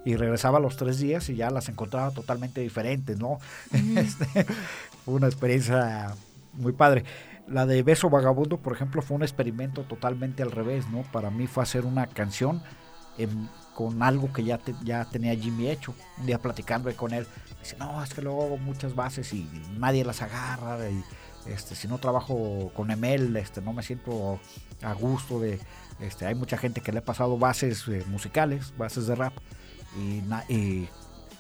[0.05, 3.39] y regresaba a los tres días y ya las encontraba totalmente diferentes, ¿no?
[3.97, 4.27] Este,
[5.05, 6.15] fue una experiencia
[6.55, 7.05] muy padre.
[7.49, 11.03] La de Beso Vagabundo, por ejemplo, fue un experimento totalmente al revés, ¿no?
[11.13, 12.63] Para mí fue hacer una canción
[13.75, 15.95] con algo que ya, ya tenía Jimmy hecho.
[16.19, 17.27] Un día platicando con él,
[17.61, 21.03] dice, no, es que luego hago muchas bases y nadie las agarra y
[21.47, 24.39] este, si no trabajo con Emel, este, no me siento
[24.83, 25.59] a gusto de,
[26.01, 29.33] este, hay mucha gente que le ha pasado bases eh, musicales, bases de rap
[29.99, 30.89] y,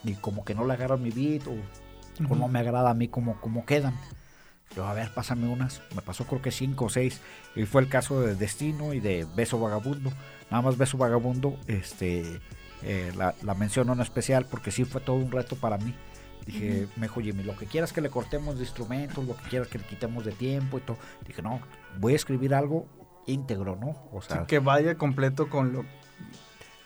[0.04, 1.54] y, como que no le agarran mi beat o,
[2.34, 3.94] no me agrada a mí como, como quedan.
[4.76, 5.82] Yo, a ver, pásame unas.
[5.94, 7.20] Me pasó creo que cinco o seis.
[7.54, 10.10] Y fue el caso de Destino y de Beso Vagabundo.
[10.50, 12.40] Nada más Beso Vagabundo, este,
[12.82, 15.94] eh, la, la, menciono en especial porque sí fue todo un reto para mí.
[16.46, 19.68] Dije, me dijo Jimmy, lo que quieras que le cortemos de instrumentos, lo que quieras
[19.68, 20.98] que le quitemos de tiempo y todo.
[21.26, 21.60] Dije, no,
[21.98, 22.86] voy a escribir algo
[23.26, 23.96] íntegro, ¿no?
[24.12, 25.84] O sea, que vaya completo con lo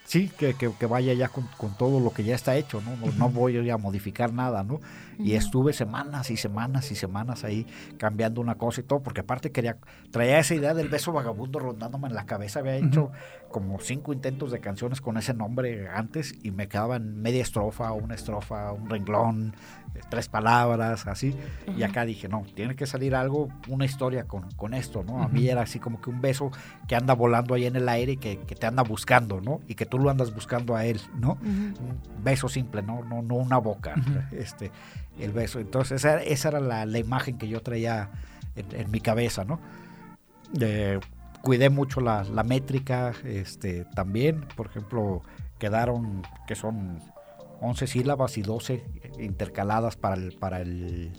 [0.07, 3.11] Sí, que, que, vaya ya con, todo lo que ya está hecho, ¿no?
[3.19, 4.81] No, voy a modificar nada, ¿no?
[5.19, 7.67] Y estuve semanas y semanas y semanas ahí
[7.99, 9.79] cambiando una cosa y todo, porque aparte quería,
[10.13, 13.11] traía esa idea del beso vagabundo rondándome en la cabeza, había hecho
[13.51, 18.15] como cinco intentos de canciones con ese nombre antes y me quedaban media estrofa, una
[18.15, 19.55] estrofa, un renglón,
[19.95, 21.35] eh, tres palabras, así.
[21.77, 25.23] Y acá dije, no, tiene que salir algo, una historia con, con esto, ¿no?
[25.23, 26.51] A mí era así como que un beso
[26.87, 29.61] que anda volando ahí en el aire y que, que te anda buscando, ¿no?
[29.67, 31.39] Y que tú lo andas buscando a él, ¿no?
[31.43, 33.05] Un beso simple, ¿no?
[33.05, 33.95] No, no una boca,
[34.33, 34.71] este,
[35.19, 35.59] el beso.
[35.59, 38.11] Entonces esa, esa era la, la, imagen que yo traía
[38.55, 39.61] en, mi cabeza, ¿no?
[41.43, 45.23] cuidé mucho la, la, métrica, este, también, por ejemplo,
[45.59, 46.99] quedaron, que son
[47.61, 48.83] 11 sílabas y 12
[49.19, 51.13] intercaladas para el, para el,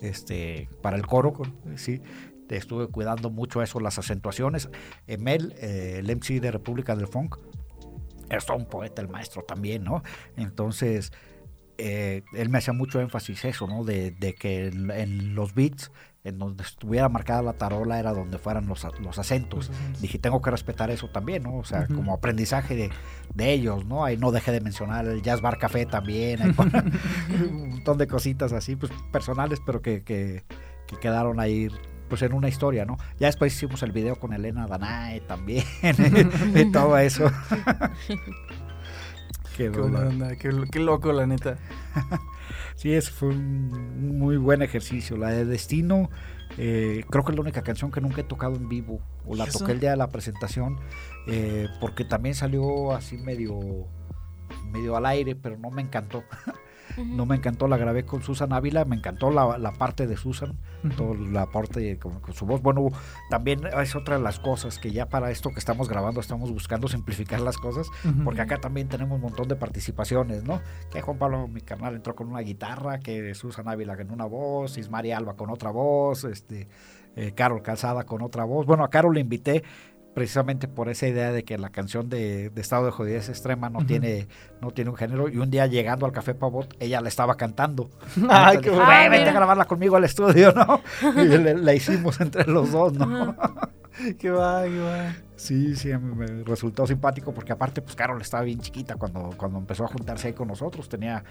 [0.00, 1.32] este, para el coro,
[1.76, 2.02] sí.
[2.48, 4.68] Estuve cuidando mucho eso, las acentuaciones.
[5.06, 7.36] Emel, eh, el MC de República del Funk,
[8.38, 10.02] es un poeta, el maestro también, ¿no?
[10.36, 11.12] Entonces,
[11.82, 13.84] eh, él me hacía mucho énfasis eso, ¿no?
[13.84, 15.90] De, que en, los beats,
[16.24, 19.70] en donde estuviera marcada la tarola, era donde fueran los, los, acentos.
[20.00, 21.56] Dije, tengo que respetar eso también, ¿no?
[21.56, 22.90] O sea, como aprendizaje de,
[23.34, 24.04] de, ellos, ¿no?
[24.04, 26.50] Ahí no dejé de mencionar el Jazz Bar Café también, hay
[27.48, 30.44] un montón de cositas así, pues personales, pero que, que,
[30.86, 31.68] que quedaron ahí
[32.10, 32.98] pues en una historia, ¿no?
[33.18, 35.64] Ya después hicimos el video con Elena Danae también
[36.54, 37.24] y todo eso.
[39.56, 39.70] qué,
[40.70, 41.56] qué, loco, la neta.
[42.74, 45.16] sí, ese fue un muy buen ejercicio.
[45.16, 46.10] La de Destino,
[46.58, 49.46] eh, creo que es la única canción que nunca he tocado en vivo, o la
[49.46, 50.80] toqué el día de la presentación,
[51.28, 53.86] eh, porque también salió así medio,
[54.72, 56.24] medio al aire, pero no me encantó.
[56.96, 60.58] No me encantó, la grabé con Susan Ávila, me encantó la, la parte de Susan,
[60.96, 62.62] todo la parte con, con, su voz.
[62.62, 62.88] Bueno,
[63.28, 66.88] también es otra de las cosas que ya para esto que estamos grabando estamos buscando
[66.88, 67.88] simplificar las cosas,
[68.24, 70.60] porque acá también tenemos un montón de participaciones, ¿no?
[70.90, 74.78] Que Juan Pablo, mi carnal, entró con una guitarra, que Susan Ávila con una voz,
[74.78, 76.68] Ismaria Alba con otra voz, este...
[77.16, 78.66] Eh, Carol Calzada con otra voz.
[78.66, 79.64] Bueno, a Carol le invité
[80.14, 84.28] precisamente por esa idea de que la canción de, Estado de Jodidez Extrema no, tiene,
[84.60, 85.28] no tiene un género.
[85.28, 87.90] Y un día llegando al Café Pavot, ella la estaba cantando.
[88.28, 89.10] ¡Ay, qué bueno!
[89.10, 90.80] Vente a grabarla conmigo al estudio, ¿no?
[91.20, 93.36] Y le, la hicimos entre los dos, ¿no?
[94.18, 95.16] qué va, qué va.
[95.36, 99.84] Sí, sí, me resultó simpático porque aparte, pues Carol estaba bien chiquita cuando, cuando empezó
[99.84, 100.86] a juntarse ahí con nosotros.
[100.88, 101.24] Tenía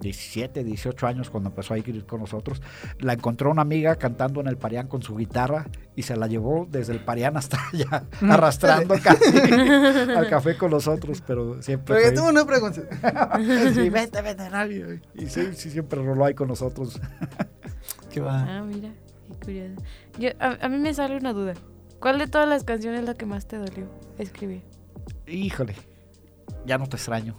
[0.00, 2.60] 17, 18 años cuando empezó a ir con nosotros.
[2.98, 6.68] La encontró una amiga cantando en el Parián con su guitarra y se la llevó
[6.70, 9.24] desde el Parián hasta allá, arrastrando casi
[10.14, 11.94] al café con nosotros, pero siempre...
[11.94, 12.82] Pero yo tengo una pregunta.
[13.72, 15.00] sí, vete, vete, nadie.
[15.14, 17.00] Y sí, sí, siempre roló ahí con nosotros.
[18.10, 18.58] qué va.
[18.58, 18.90] Ah, mira,
[19.26, 19.82] qué curioso.
[20.18, 21.54] Yo, a mí me sale una duda.
[22.04, 23.88] ¿Cuál de todas las canciones es la que más te dolió
[24.18, 24.60] escribir?
[25.26, 25.74] Híjole,
[26.66, 27.34] ya no te extraño.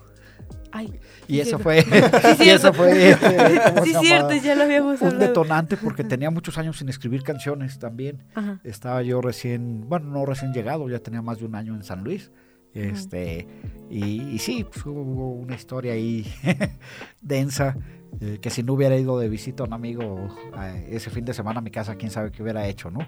[0.71, 1.85] Ay, y eso fue,
[2.39, 6.79] y eso fue, este, sí, cierto, ya lo habíamos Un detonante porque tenía muchos años
[6.79, 8.23] sin escribir canciones también.
[8.63, 12.03] Estaba yo recién, bueno, no recién llegado, ya tenía más de un año en San
[12.03, 12.31] Luis.
[12.73, 13.47] Este,
[13.91, 16.25] y, y sí, pues, hubo una historia ahí
[17.21, 17.77] densa.
[18.19, 21.33] Eh, que si no hubiera ido de visita a un amigo eh, ese fin de
[21.33, 22.99] semana a mi casa, quién sabe qué hubiera hecho, ¿no?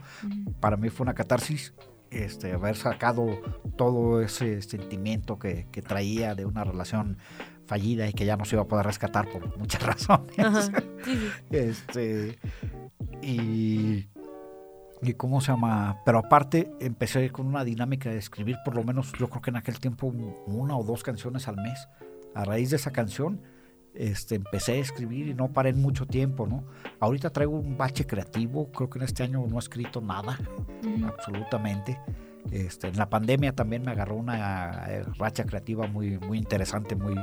[0.60, 1.74] Para mí fue una catarsis
[2.10, 3.42] este, haber sacado
[3.76, 7.18] todo ese sentimiento que, que traía de una relación
[7.66, 10.40] fallida y que ya no se iba a poder rescatar por muchas razones.
[10.40, 10.72] Ajá.
[11.52, 12.40] Este,
[13.22, 14.08] y,
[15.02, 19.12] y cómo se llama, pero aparte empecé con una dinámica de escribir por lo menos,
[19.20, 20.08] yo creo que en aquel tiempo
[20.48, 21.88] una o dos canciones al mes.
[22.36, 23.42] A raíz de esa canción,
[23.98, 26.64] este, empecé a escribir y no paré en mucho tiempo, ¿no?
[27.00, 30.38] Ahorita traigo un bache creativo, creo que en este año no he escrito nada,
[31.08, 32.00] absolutamente.
[32.52, 37.16] Este, en la pandemia también me agarró una eh, racha creativa muy, muy interesante, muy,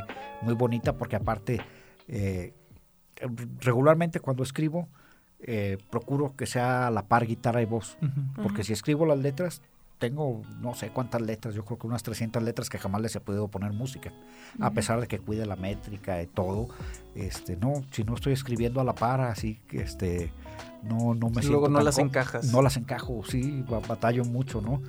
[0.43, 1.61] muy bonita, porque aparte,
[2.09, 2.53] eh,
[3.61, 4.89] regularmente cuando escribo,
[5.47, 7.97] eh, procuro que sea a la par guitarra y voz,
[8.43, 9.63] porque si escribo las letras,
[9.99, 13.21] tengo no sé cuántas letras, yo creo que unas 300 letras que jamás les he
[13.21, 14.13] podido poner música,
[14.61, 16.69] a pesar de que cuide la métrica y todo,
[17.15, 20.33] este, no, si no estoy escribiendo a la par, así que este,
[20.83, 22.53] no, no me siento Luego no tan las encajas.
[22.53, 24.83] no las encajo, sí, ba- batallo mucho, ¿no?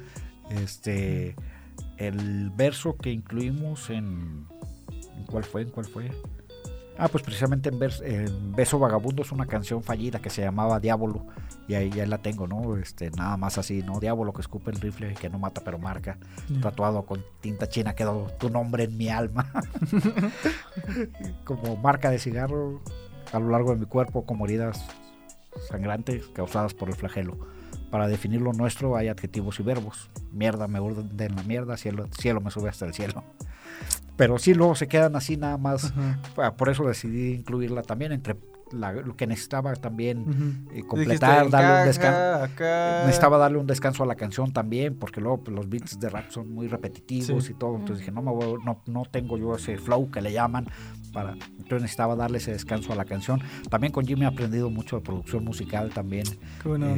[0.49, 1.35] Este,
[1.97, 4.47] el verso que incluimos en,
[5.15, 5.61] ¿en ¿cuál fue?
[5.63, 6.11] ¿En cuál fue?
[6.97, 10.79] Ah, pues precisamente en, vers- en Beso Vagabundo es una canción fallida que se llamaba
[10.79, 11.25] Diablo
[11.67, 12.77] y ahí ya la tengo, ¿no?
[12.77, 13.99] Este, nada más así, ¿no?
[13.99, 16.17] Diablo que escupe el rifle que no mata pero marca,
[16.61, 19.51] tatuado con tinta china quedó tu nombre en mi alma,
[21.43, 22.81] como marca de cigarro
[23.33, 24.85] a lo largo de mi cuerpo como heridas
[25.69, 27.37] sangrantes causadas por el flagelo.
[27.91, 30.09] Para definir lo nuestro hay adjetivos y verbos.
[30.31, 33.23] Mierda me hunde en la mierda, cielo, cielo me sube hasta el cielo.
[34.17, 35.85] Pero sí, luego se quedan así nada más.
[35.85, 36.19] Ajá.
[36.37, 38.35] Ah, Por eso decidí incluirla también entre
[38.71, 42.47] la- lo que necesitaba también eh, completar, Dijiste, darle un descanso.
[43.05, 46.29] Necesitaba darle un descanso a la canción también, porque luego pues, los beats de rap
[46.31, 47.51] son muy repetitivos Sí.
[47.51, 47.75] y todo.
[47.75, 50.65] Entonces dije, no, me voy- no, no tengo yo ese flow que le llaman.
[51.13, 53.39] Para, entonces necesitaba darle ese descanso a la canción.
[53.69, 56.25] También con Jimmy he aprendido mucho de producción musical también,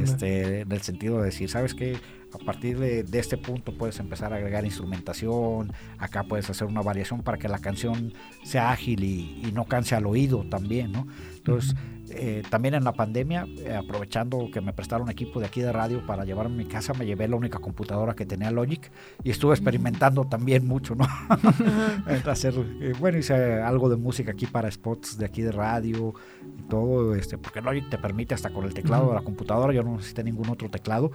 [0.02, 1.98] este, en el sentido de decir, ¿sabes qué?
[2.32, 6.82] A partir de, de este punto puedes empezar a agregar instrumentación, acá puedes hacer una
[6.82, 8.12] variación para que la canción
[8.44, 11.06] sea ágil y, y no canse al oído también, ¿no?
[11.36, 11.74] Entonces,
[12.10, 16.04] eh, también en la pandemia, eh, aprovechando que me prestaron equipo de aquí de radio
[16.06, 18.90] para llevarme a mi casa, me llevé la única computadora que tenía Logic
[19.22, 21.06] y estuve experimentando también mucho, ¿no?
[22.28, 26.14] Hacer, eh, bueno, hice algo de música aquí para spots de aquí de radio
[26.58, 29.82] y todo, este, porque Logic te permite hasta con el teclado de la computadora, yo
[29.82, 31.10] no necesité ningún otro teclado,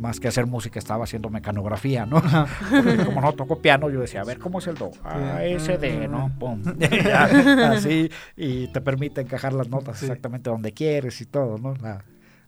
[0.00, 2.22] más que hacer música estaba haciendo mecanografía, ¿no?
[2.70, 4.90] Porque como no toco piano, yo decía, a ver, ¿cómo es el do?
[5.04, 6.30] Ah, ese D, ¿no?
[6.38, 6.62] Pum.
[6.80, 7.24] Ya,
[7.70, 11.74] así, y te permite encajar las notas exactamente donde quieres y todo, ¿no?
[11.74, 12.04] La,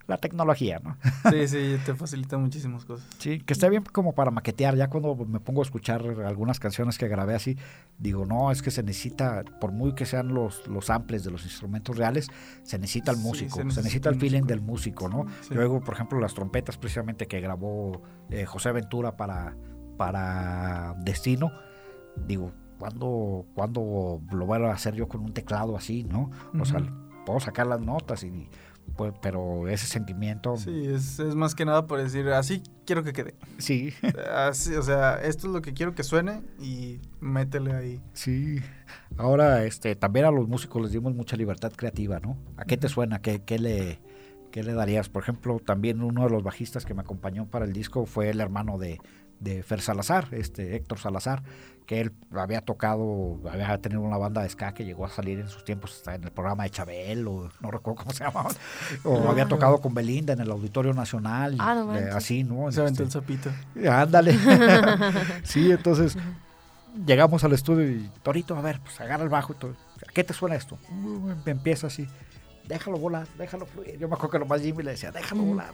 [0.07, 0.97] la tecnología, ¿no?
[1.31, 3.07] Sí, sí, te facilita muchísimas cosas.
[3.19, 4.77] Sí, que está bien como para maquetear.
[4.77, 7.57] Ya cuando me pongo a escuchar algunas canciones que grabé así,
[7.99, 11.45] digo, no, es que se necesita, por muy que sean los, los samples de los
[11.45, 12.29] instrumentos reales,
[12.63, 14.55] se necesita el músico, se se, necesita necesita el el feeling músico.
[14.55, 15.27] del músico, ¿no?
[15.43, 15.55] Sí.
[15.55, 19.57] Luego, por ejemplo, las trompetas precisamente que grabó eh, José Ventura para,
[19.97, 21.53] para Destino,
[22.27, 26.31] digo, ¿cuándo, ¿cuándo lo voy a hacer yo con un teclado así, no?
[26.59, 26.81] O sea,
[27.25, 28.49] puedo sacar las notas y...
[28.97, 33.13] pues, pero ese sentimiento, Sí, es, es más que nada por decir, así quiero que
[33.13, 33.35] quede.
[33.59, 33.93] sí,
[34.35, 38.01] Así, o sea, esto es lo que quiero que suene y métele ahí.
[38.13, 38.59] Sí.
[39.17, 42.37] Ahora, este, también a los músicos les dimos mucha libertad creativa, ¿no?
[42.57, 43.21] ¿A qué te suena?
[43.21, 44.01] ¿Qué, qué le,
[44.51, 45.09] qué le darías?
[45.09, 48.41] Por ejemplo, también uno de los bajistas que me acompañó para el disco fue el
[48.41, 48.99] hermano de,
[49.43, 51.43] de Fer Salazar, este Héctor Salazar,
[51.87, 55.49] que él había tocado, había tenido una banda de ska que llegó a salir en
[55.49, 58.51] sus tiempos en el programa de Chabel, o no recuerdo cómo se llamaba,
[59.05, 62.71] o había tocado con Belinda en el Auditorio Nacional, Ah, no eh, así, ¿no?
[62.71, 63.51] Se aventó el Este, sapito.
[63.91, 64.39] Ándale.
[65.43, 66.17] sí, entonces
[67.07, 69.73] llegamos al estudio y Torito, a ver, pues agarra el bajo y todo.
[70.09, 70.79] ¿A qué te suena esto?
[70.91, 72.07] Uh, Empieza así.
[72.69, 73.99] Déjalo volar, déjalo fluir.
[73.99, 75.73] Yo me acuerdo que lo más Jimmy le decía, déjalo volar,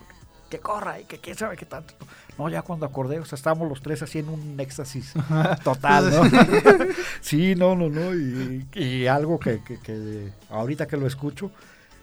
[0.48, 1.94] que corra y que quién sabe qué tanto.
[2.38, 5.12] No, ya cuando acordé, o sea, estábamos los tres así en un éxtasis
[5.64, 6.22] total, ¿no?
[7.20, 8.14] sí, no, no, no.
[8.14, 11.50] Y, y algo que, que, que ahorita que lo escucho,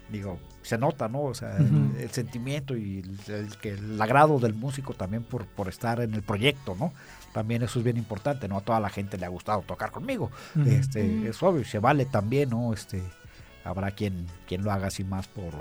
[0.09, 1.21] digo, se nota, ¿no?
[1.23, 5.67] O sea, el- sentimiento y el, el que el agrado del músico también por, por
[5.67, 6.93] estar en el proyecto, ¿no?
[7.33, 8.57] También eso es bien importante, ¿no?
[8.57, 10.31] A toda la gente le ha gustado tocar conmigo.
[10.65, 12.73] Este, es obvio, se vale también, ¿no?
[12.73, 13.03] Este,
[13.63, 15.53] habrá quien, quien lo haga así más por,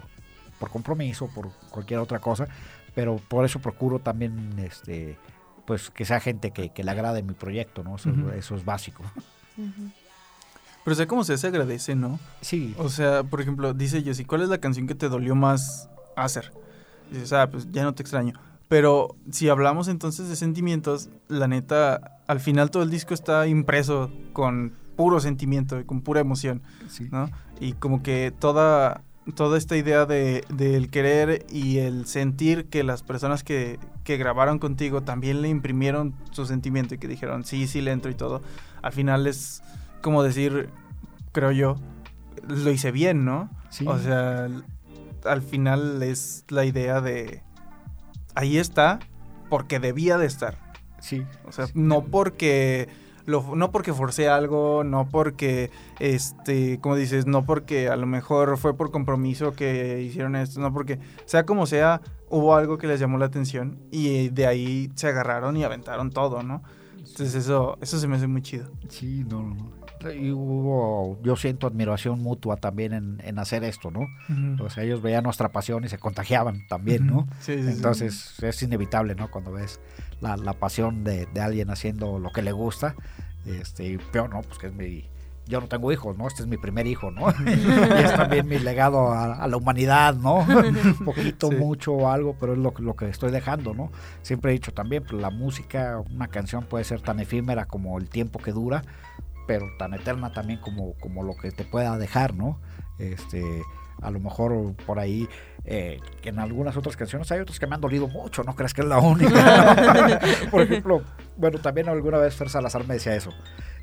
[0.59, 2.47] por compromiso, por cualquier otra cosa,
[2.95, 5.19] pero por eso procuro también, este,
[5.67, 7.97] pues que sea gente que, que le agrade mi proyecto, ¿no?
[7.97, 9.03] Eso, es básico.
[10.85, 12.19] Pero como sea, se agradece, ¿no?
[12.43, 15.89] Sí, O sea, por ejemplo, dice Jessy, ¿cuál es la canción que te dolió más
[16.15, 16.53] hacer?
[17.11, 18.35] Dices, ah, pues ya no te extraño.
[18.69, 24.11] Pero si hablamos entonces de sentimientos, la neta, al final todo el disco está impreso
[24.35, 27.09] con puro sentimiento y con pura emoción, Sí.
[27.11, 27.31] ¿no?
[27.61, 29.04] Y como que toda,
[29.35, 34.59] toda esta idea de, del querer y el sentir que las personas que, que grabaron
[34.59, 38.43] contigo también le imprimieron su sentimiento y que dijeron, sí, sí, le entro y todo,
[38.83, 39.63] al final es
[40.03, 40.69] como decir,
[41.33, 41.77] creo yo,
[42.47, 43.49] lo hice bien, ¿no?
[43.71, 43.87] Sí.
[43.89, 44.65] O sea, al-
[45.25, 47.43] al final es la idea de,
[48.35, 48.99] ahí está,
[49.49, 50.59] porque debía de estar.
[51.01, 51.25] sí.
[51.47, 52.89] O sea, no porque
[53.27, 58.57] lo, no porque forcé algo, no porque este, como dices, no porque a lo mejor
[58.59, 63.01] fue por compromiso que hicieron esto, no porque sea como sea, hubo algo que les
[63.01, 66.63] llamó la atención y de ahí se agarraron y aventaron todo, ¿no?
[66.99, 68.71] Entonces eso eso se me hace muy chido.
[68.89, 69.84] Sí, no, no, no.
[70.13, 74.07] Y hubo, yo siento admiración mutua también en, en hacer esto, ¿no?
[74.65, 77.27] O sea, ellos veían nuestra pasión y se contagiaban también, ¿no?
[77.41, 77.69] Sí, sí, sí.
[77.71, 79.31] Entonces es inevitable, ¿no?
[79.31, 79.81] Cuando ves
[80.21, 82.95] la, la pasión de, de alguien haciendo lo que le gusta,
[83.47, 84.43] este, y peor, ¿no?
[84.43, 85.09] Pues que es mi...
[85.47, 86.27] Yo no tengo hijos, ¿no?
[86.27, 87.27] Este es mi primer hijo, ¿no?
[87.47, 90.37] y es también mi legado a, a la humanidad, ¿no?
[90.39, 93.93] Un poquito, mucho o algo, pero es lo, que- lo que estoy dejando, ¿no?
[94.23, 98.09] Siempre he dicho también, pues la música, una canción puede ser tan efímera como el
[98.09, 98.85] tiempo que dura,
[99.47, 102.61] pero tan eterna también como, como lo que te pueda dejar, ¿no?
[102.99, 103.43] Este,
[104.03, 105.29] a lo mejor por ahí,
[105.65, 108.83] eh, en algunas otras canciones hay otras que me han dolido mucho, no crees que
[108.83, 110.21] es la única.
[110.51, 111.03] por ejemplo,
[111.37, 113.31] bueno, también alguna vez Fer Salazar me decía eso.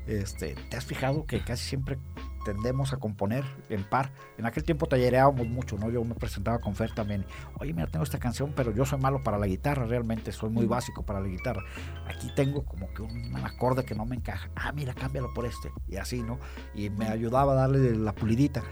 [0.06, 1.98] Este, ¿Te has fijado que casi siempre
[2.44, 4.12] tendemos a componer en par?
[4.38, 5.90] En aquel tiempo tallereábamos mucho, ¿no?
[5.90, 7.24] Yo me presentaba con Fer también.
[7.60, 10.66] Oye, mira, tengo esta canción, pero yo soy malo para la guitarra, realmente soy muy
[10.66, 11.62] básico para la guitarra.
[12.08, 14.48] Aquí tengo como que un acorde que no me encaja.
[14.56, 15.70] Ah, mira, cámbialo por este.
[15.88, 16.38] Y así, ¿no?
[16.74, 18.62] Y me ayudaba a darle la pulidita.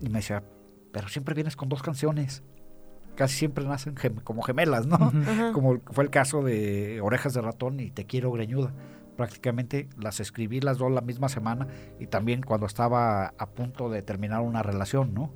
[0.00, 0.42] Y me decía,
[0.92, 2.42] pero siempre vienes con dos canciones.
[3.16, 4.96] Casi siempre nacen gem- como gemelas, ¿no?
[4.96, 5.18] Ujú.
[5.30, 5.52] Ajá.
[5.52, 8.72] Como fue el caso de Orejas de Ratón y Te Quiero Greñuda.
[9.16, 11.66] Prácticamente las escribí las dos la misma semana
[11.98, 15.32] y también cuando estaba a punto de terminar una relación, ¿no?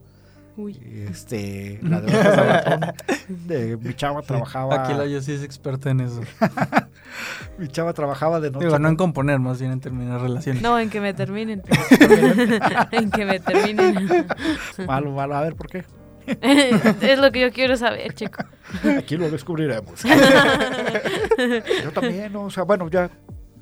[0.57, 0.79] Uy.
[1.09, 2.95] Este, la de
[3.29, 6.21] de mi chava trabajaba, Aquí la yo sí es experta en eso.
[7.59, 8.67] mi chava trabajaba de noche.
[8.67, 10.63] Digo, no en componer, más bien en terminar relaciones.
[10.63, 11.63] No, en que me terminen.
[12.91, 14.27] en que me terminen.
[14.87, 15.85] Malo, malo, a ver por qué.
[16.27, 18.43] es lo que yo quiero saber, chico.
[18.99, 20.03] Aquí lo descubriremos.
[21.85, 23.11] yo también, o sea, bueno, ya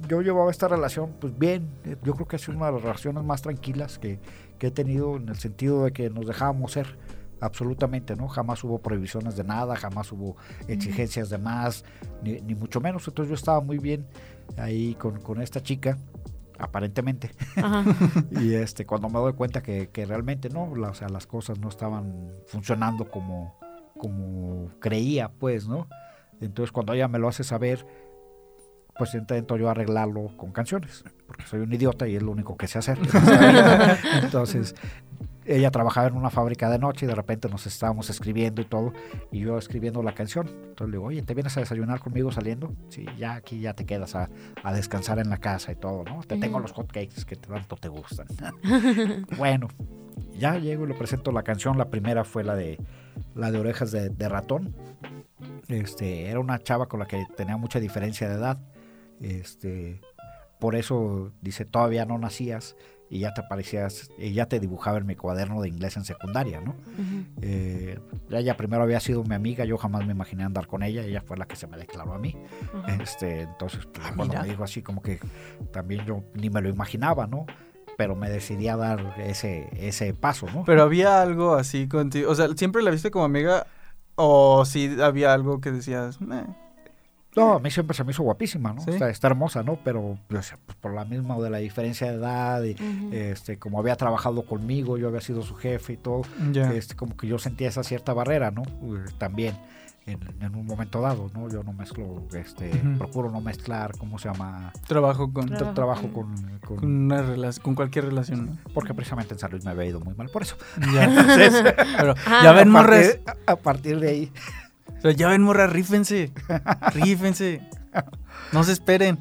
[0.08, 1.68] yo llevaba esta relación, pues bien,
[2.02, 4.18] yo creo que ha sido una de las relaciones más tranquilas que,
[4.58, 6.98] que he tenido en el sentido de que nos dejábamos ser,
[7.40, 8.26] absolutamente, ¿no?
[8.26, 10.36] Jamás hubo prohibiciones de nada, jamás hubo
[10.66, 11.84] exigencias de más,
[12.22, 14.06] ni, ni mucho menos, entonces yo estaba muy bien
[14.56, 15.96] ahí con, con esta chica,
[16.58, 17.30] aparentemente.
[17.56, 17.84] Ajá.
[18.32, 21.58] Y este, cuando me doy cuenta que, que realmente no, la- o sea, las cosas
[21.60, 23.54] no estaban funcionando como,
[23.96, 25.86] como creía, pues, ¿no?
[26.40, 27.84] Entonces cuando ella me lo hace saber,
[28.98, 32.66] pues intento yo arreglarlo con canciones, porque soy un idiota y es lo único que
[32.66, 32.98] sé hacer.
[34.22, 34.74] Entonces,
[35.48, 38.92] ella trabajaba en una fábrica de noche y de repente nos estábamos escribiendo y todo,
[39.32, 40.46] y yo escribiendo la canción.
[40.48, 42.74] Entonces le digo, oye, ¿te vienes a desayunar conmigo saliendo?
[42.90, 44.28] Sí, ya aquí ya te quedas a,
[44.62, 46.22] a descansar en la casa y todo, ¿no?
[46.22, 48.26] Te tengo los hotcakes que tanto te gustan.
[49.38, 49.68] bueno,
[50.34, 51.78] ya llego y le presento la canción.
[51.78, 52.78] La primera fue la de
[53.34, 54.74] la de orejas de, de ratón.
[55.68, 58.58] Este, era una chava con la que tenía mucha diferencia de edad.
[59.20, 60.00] Este,
[60.60, 62.76] por eso dice, todavía no nacías
[63.10, 66.60] y ya te parecías, y ya te dibujaba en mi cuaderno de inglés en secundaria,
[66.60, 66.74] ¿no?
[67.40, 67.98] Eh,
[68.30, 71.38] ella primero había sido mi amiga, yo jamás me imaginé andar con ella, ella fue
[71.38, 72.36] la que se me declaró a mí.
[73.00, 74.42] Este, entonces, pues, Ah, cuando mira.
[74.42, 75.20] me dijo así, como que
[75.72, 77.46] también yo ni me lo imaginaba, ¿no?
[77.96, 80.64] Pero me decidí a dar ese, ese paso, ¿no?
[80.64, 82.30] Pero había algo así contigo.
[82.30, 83.66] O sea, ¿siempre la viste como amiga?
[84.16, 86.20] ¿O sí había algo que decías?
[86.20, 86.44] "Meh"?
[87.38, 88.82] No, a mí siempre se me hizo guapísima, ¿no?
[88.82, 88.90] ¿Sí?
[88.90, 89.76] Está, está hermosa, ¿no?
[89.84, 92.76] Pero pues, pues, por la misma de la diferencia de edad, y,
[93.12, 96.22] este, como había trabajado conmigo, yo había sido su jefe y todo,
[96.72, 98.62] este, como que yo sentía esa cierta barrera, ¿no?
[99.18, 99.56] También
[100.06, 101.50] en, en un momento dado, ¿no?
[101.50, 104.72] Yo no mezclo, este, procuro no mezclar, ¿cómo se llama?
[104.86, 108.46] Trabajo con, Trabajo Tra- trabajo con- con, una relación, con cualquier relación.
[108.46, 108.56] ¿no?
[108.72, 110.56] porque precisamente en San Luis me había ido muy mal por eso.
[110.94, 111.04] Ya.
[111.04, 111.62] Entonces,
[111.98, 112.40] pero Ah.
[112.42, 113.06] ya ven, a, morras.
[113.22, 114.32] partir, a partir de ahí,
[114.96, 116.32] O sea, ya ven, morras, rífense.
[116.94, 117.60] Rífense.
[118.52, 119.18] No se esperen.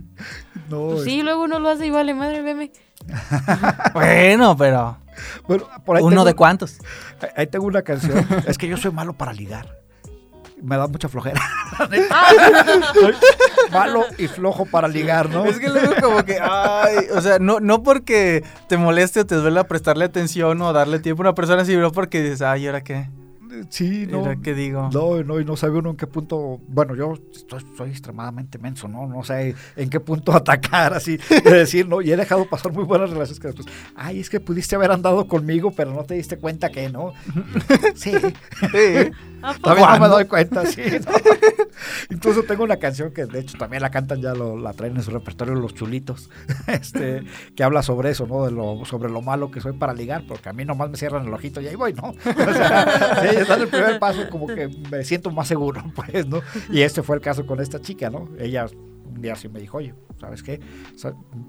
[0.70, 2.72] no, Pues sí, luego uno lo hace y vale, madre, veme.
[3.92, 4.98] Bueno, pero.
[5.46, 6.78] bueno, por ahí ¿Uno tengo- de cuántos?
[7.36, 8.26] Ahí- tengo una canción.
[8.46, 9.78] es que yo soy malo para ligar.
[10.62, 11.40] Me da mucha flojera.
[13.70, 15.44] Malo y flojo para ligar, ¿no?
[15.44, 19.34] Es que luego como que, ay, o sea, no, no porque te moleste o te
[19.34, 22.82] duela prestarle atención o darle tiempo a una persona, sino porque dices, ay, ¿y ahora
[22.82, 23.08] qué?
[23.68, 24.20] Sí, no.
[24.20, 24.90] Mira, ¿qué digo?
[24.92, 26.60] No, no, y no sabe uno en qué punto.
[26.68, 29.06] Bueno, yo estoy, soy extremadamente menso, ¿no?
[29.06, 32.00] No sé en qué punto atacar, así, de decir, ¿no?
[32.02, 35.26] Y he dejado pasar muy buenas relaciones que después, ay, es que pudiste haber andado
[35.28, 37.12] conmigo, pero no te diste cuenta que no.
[37.94, 38.12] sí.
[38.12, 39.10] Sí.
[39.42, 39.60] ¿A poco?
[39.62, 40.80] Todavía no me doy cuenta, sí.
[41.04, 41.12] ¿no?
[42.10, 45.02] Incluso tengo una canción que de hecho también la cantan, ya lo- la traen en
[45.02, 46.30] su repertorio los chulitos,
[46.66, 47.22] este,
[47.54, 48.44] que habla sobre eso, ¿no?
[48.46, 51.26] De lo, sobre lo malo que soy para ligar, porque a mí nomás me cierran
[51.26, 52.08] el ojito y ahí voy, ¿no?
[52.10, 56.40] O sea, sí, dando el primer paso como que me siento más seguro, pues, ¿no?
[56.70, 58.28] Y este fue el caso con esta chica, ¿no?
[58.38, 58.66] Ella
[59.14, 60.60] un día sí me dijo, oye, ¿sabes qué?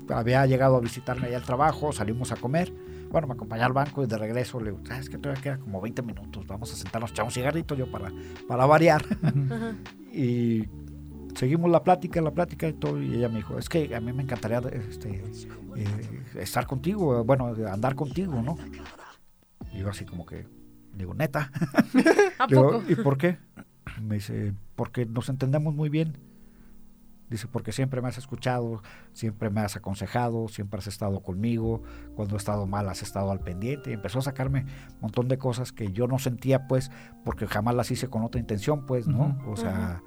[0.10, 2.72] Había llegado a visitarme allá al trabajo, salimos a comer.
[3.10, 5.18] Bueno, me acompañé al banco y de regreso le digo, ¿sabes qué?
[5.18, 8.12] Todavía queda como 20 minutos, vamos a sentarnos, echar un cigarrito yo para,
[8.48, 9.04] para variar.
[9.24, 9.76] Ajá.
[10.14, 10.68] y
[11.36, 13.02] seguimos la plática, la plática y todo.
[13.02, 15.24] Y ella me dijo, es que a mí me encantaría este,
[15.76, 18.58] eh, estar contigo, bueno, andar contigo, ¿no?
[19.74, 20.48] Y yo así como que,
[20.96, 21.52] digo, neta.
[22.40, 22.84] ¿A Digo, poco?
[22.90, 23.38] ¿y por qué?
[24.02, 26.18] Me dice, porque nos entendemos muy bien.
[27.30, 28.84] Dice, porque siempre me has escuchado,
[29.14, 31.82] siempre me has aconsejado, siempre has estado conmigo,
[32.16, 33.90] cuando he estado mal has estado al pendiente.
[33.90, 34.66] Y empezó a sacarme
[34.96, 36.92] un montón de cosas que yo no sentía, pues,
[37.24, 39.40] porque jamás las hice con otra intención, pues, ¿no?
[39.48, 40.04] O sea,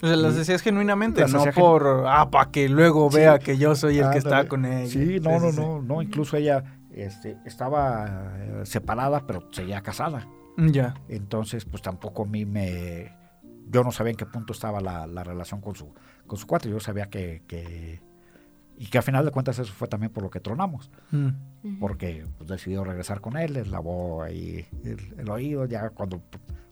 [0.00, 3.16] O sea, las decías genuinamente, Las no gen- por, ah, para que luego Sí.
[3.16, 4.88] vea que yo soy el que está con ella.
[4.88, 6.62] Sí, no, no, no, no, incluso ella
[6.96, 10.26] este, estaba eh, separada, pero seguía casada.
[10.56, 10.94] Mm, Ya.
[11.08, 13.14] Entonces, pues tampoco a mí me...
[13.68, 15.92] Yo no sabía en qué punto estaba la, la relación con su,
[16.26, 16.70] con su cuate.
[16.70, 18.00] Yo sabía que, que...
[18.78, 20.90] Y que al final de cuentas eso fue también por lo que tronamos.
[21.10, 21.78] Mm.
[21.80, 26.22] Porque pues, decidió regresar con él, le lavó ahí el, el oído, ya cuando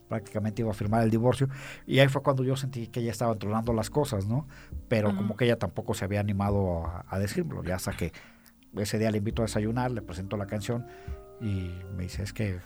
[0.07, 1.49] prácticamente iba a firmar el divorcio.
[1.87, 4.47] Y ahí fue cuando yo sentí que ella estaba tronando las cosas, ¿no?
[4.87, 7.63] Pero como que ella tampoco se había animado a, a decirlo.
[7.63, 8.13] Ya hasta que
[8.77, 10.85] ese día le invito a desayunar, le presento la canción
[11.41, 12.59] y me dice, es que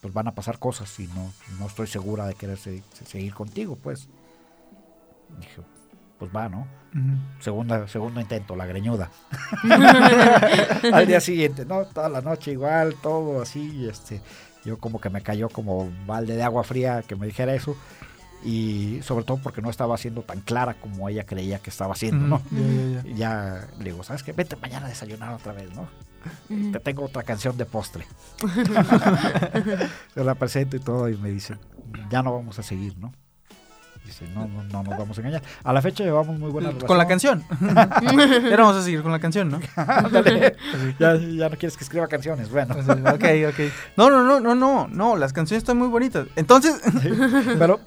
[0.00, 3.76] pues van a pasar cosas y no, no estoy segura de querer se- seguir contigo,
[3.76, 4.08] pues.
[5.38, 5.62] Dije,
[6.18, 6.66] pues va, ¿no?
[6.94, 7.40] Ujú.
[7.40, 9.10] Segunda, segundo intento, la greñuda.
[10.92, 11.84] Al día siguiente, ¿no?
[11.86, 14.20] Toda la noche igual, todo así, este,
[14.64, 17.76] yo como que me cayó como balde de agua fría que me dijera eso.
[18.44, 22.26] Y sobre todo porque no estaba siendo tan clara como ella creía que estaba haciendo,
[22.26, 22.36] ¿no?
[22.36, 23.14] Ujú.
[23.14, 24.32] Ya, le digo, ¿sabes qué?
[24.32, 25.88] Vete mañana a desayunar otra vez, ¿no?
[26.72, 28.06] Te tengo otra canción de postre.
[30.14, 31.56] Se la presento y todo y me dice,
[32.10, 33.12] ya no vamos a seguir, ¿no?
[34.04, 35.42] Dice, no, no, no nos vamos a engañar.
[35.62, 36.88] A la fecha llevamos muy buena relación.
[36.88, 37.44] Con la canción.
[37.60, 39.60] ya no vamos a seguir con la canción, ¿no?
[40.98, 42.50] Ya, ya no quieres que escriba canciones.
[42.50, 43.60] Bueno, ok, ok.
[43.96, 46.26] No, no, no, no, no, no, las canciones están muy bonitas.
[46.34, 46.80] Entonces,
[47.58, 47.78] pero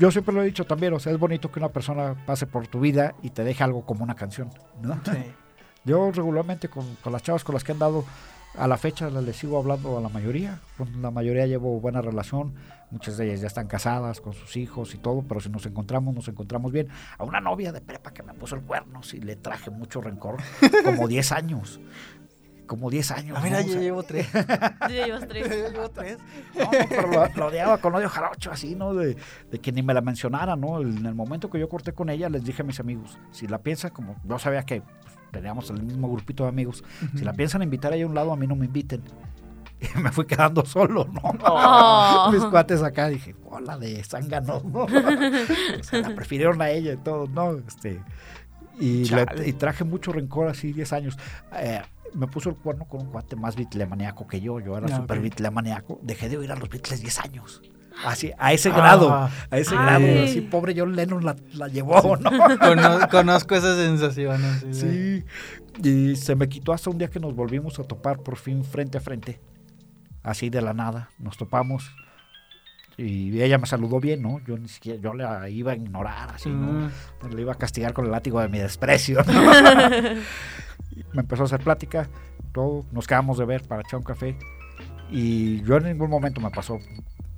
[0.00, 2.66] yo siempre lo he dicho también, o sea, es bonito que una persona pase por
[2.66, 4.48] tu vida y te deje algo como una canción,
[4.80, 4.98] ¿no?
[5.84, 8.04] Yo regularmente con, con las chavas con las que he andado
[8.56, 10.60] a la fecha les les sigo hablando a la mayoría.
[10.76, 12.54] Con la mayoría llevo buena relación.
[12.90, 16.14] Muchas de ellas ya están casadas con sus hijos y todo, pero si nos encontramos,
[16.14, 16.88] nos encontramos bien.
[17.18, 20.38] A una novia de prepa que me puso el cuerno, sí le traje mucho rencor,
[20.84, 21.80] como 10 años.
[22.70, 23.36] Como 10 años.
[23.36, 23.58] A ver, ¿no?
[23.58, 24.28] O sea, llevo tres.
[24.82, 25.72] Ya llevas tres.
[25.72, 26.18] llevo tres.
[26.56, 28.94] no, no, pero lo, lo odiaba con odio jarocho, así, ¿no?
[28.94, 29.16] De,
[29.50, 30.80] de que ni me la mencionara, ¿no?
[30.80, 33.58] En el momento que yo corté con ella, les dije a mis amigos, si la
[33.58, 36.84] piensan, como yo sabía que pues, teníamos el mismo grupito de amigos,
[37.16, 39.02] si la piensan invitar ahí a un lado, a mí no me inviten.
[39.96, 41.22] Y me fui quedando solo, ¿no?
[41.44, 42.30] Oh.
[42.30, 44.80] Mis cuates acá, dije, hola de zángano, ¿no?
[44.84, 47.54] O sea, la prefirieron a ella y todo, ¿no?
[47.66, 48.00] Este,
[48.78, 51.18] y, le- y traje mucho rencor así, 10 años.
[51.56, 51.80] Eh,
[52.14, 54.60] me puso el cuerno con un cuate más bitlemaniaco que yo.
[54.60, 55.24] Yo era Ah, súper ok.
[55.24, 55.98] bitlemaniaco.
[56.02, 57.62] Dejé de oír a los Beatles 10 años.
[58.04, 58.76] Así, a ese Ah.
[58.76, 59.10] grado.
[59.12, 59.84] A ese Ay.
[59.84, 60.24] grado.
[60.24, 62.30] Así, pobre John Lennon la, la llevó, ¿no?
[62.58, 64.42] Cono- conozco esa sensación.
[64.44, 65.24] así de- Sí.
[65.82, 68.98] Y se me quitó hasta un día que nos volvimos a topar por fin frente
[68.98, 69.40] a frente.
[70.22, 71.10] Así de la nada.
[71.18, 71.90] Nos topamos.
[72.96, 74.40] Y ella me saludó bien, ¿no?
[74.46, 76.90] Yo ni siquiera, yo la iba a ignorar, así, ¿no?
[77.26, 77.34] Mm.
[77.34, 79.22] Le iba a castigar con el látigo de mi desprecio.
[79.24, 79.32] ¿no?
[81.12, 82.08] Me empezó a hacer plática,
[82.52, 84.36] todo, nos quedamos de ver para echar un café.
[85.10, 86.78] Y yo en ningún momento me pasó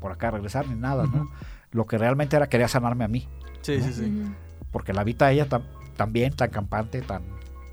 [0.00, 1.28] por acá a regresar ni nada, ¿no?
[1.70, 3.26] Lo que realmente era quería sanarme a mí,
[3.62, 4.32] Sí, sí, sí.
[4.70, 5.62] Porque la vi a ella tan,
[5.96, 7.22] tan bien, tan campante, tan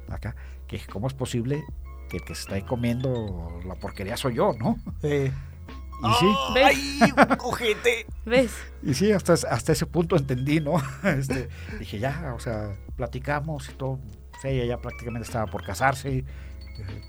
[0.09, 0.35] acá,
[0.67, 1.63] que dije, ¿cómo es posible
[2.09, 4.77] que el que se está ahí comiendo la porquería soy yo, ¿no?
[5.01, 5.31] Sí.
[6.01, 6.65] Y sí, ¿Ves?
[6.65, 7.13] ¡Ay,
[7.43, 8.05] ojete!
[8.25, 8.53] ¿Ves?
[8.83, 10.75] y sí, hasta, hasta ese punto entendí, ¿no?
[11.03, 13.99] Este, dije, ya, o sea, platicamos y todo.
[14.41, 16.25] Pues ella ya prácticamente estaba por casarse, eh,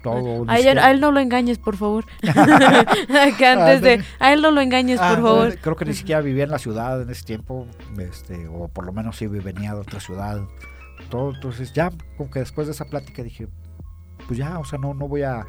[0.02, 0.44] todo.
[0.48, 2.04] A, siquiera- a él no lo engañes, por favor.
[3.38, 4.02] que antes de...
[4.18, 5.58] A él no lo engañes, Ah, por favor.
[5.58, 7.66] Creo que ni siquiera vivía en la ciudad en ese tiempo,
[7.98, 10.40] este, o por lo menos sí venía de otra ciudad.
[11.08, 13.48] Todo, entonces ya, como que después de esa plática dije,
[14.26, 15.46] pues ya, o sea, no, no voy a,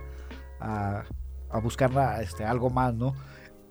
[0.59, 1.03] a,
[1.49, 3.15] a buscar este, algo más, ¿no?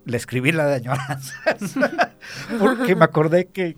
[0.07, 1.77] le escribí la de añoranzas.
[2.59, 3.77] Porque me acordé que,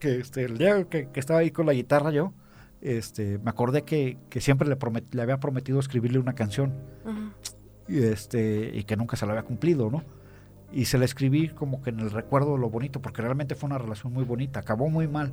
[0.00, 2.32] que este, el día que, que estaba ahí con la guitarra yo,
[2.80, 6.72] este, me acordé que, que siempre le, promet- le había prometido escribirle una canción
[7.88, 10.02] y, este, y que nunca se la había cumplido, ¿no?
[10.70, 13.68] Y se la escribí como que en el recuerdo de lo bonito, porque realmente fue
[13.68, 14.60] una relación muy bonita.
[14.60, 15.32] Acabó muy mal,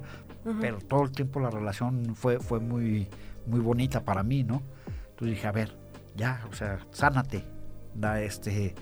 [0.62, 3.10] pero todo el tiempo la relación fue, fue muy,
[3.46, 4.64] muy bonita para mí, ¿no?
[5.10, 5.76] Entonces dije, a ver,
[6.16, 7.43] ya, o sea, sánate,
[7.93, 8.76] da este,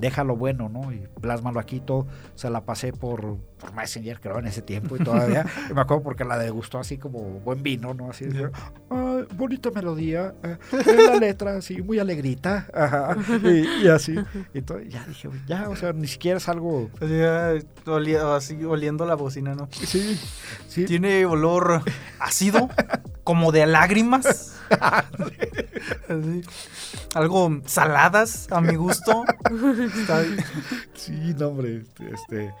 [0.00, 0.92] déjalo bueno, ¿no?
[0.92, 5.00] Y plásmalo aquí, todo, se la pasé por, por Messenger, creo, en ese tiempo y
[5.00, 8.10] todavía, y me acuerdo porque la degustó así como buen vino, ¿no?
[8.10, 8.50] Así, de,
[8.90, 10.56] "Ah, bonita melodía, eh,
[11.06, 14.16] la letra así, muy alegrita, ajá, y, y así,
[14.54, 16.90] y todo, ya dije, ya, o sea, ni siquiera es algo,
[18.36, 19.68] así oliendo la bocina, ¿no?
[19.70, 20.18] sí,
[20.68, 21.82] sí, Tiene olor
[22.18, 22.68] ácido,
[23.30, 24.56] como de lágrimas.
[26.08, 26.42] Así.
[27.14, 29.22] Algo saladas a mi gusto.
[30.00, 30.44] Está bien.
[30.94, 32.54] Sí, no, hombre, este, este,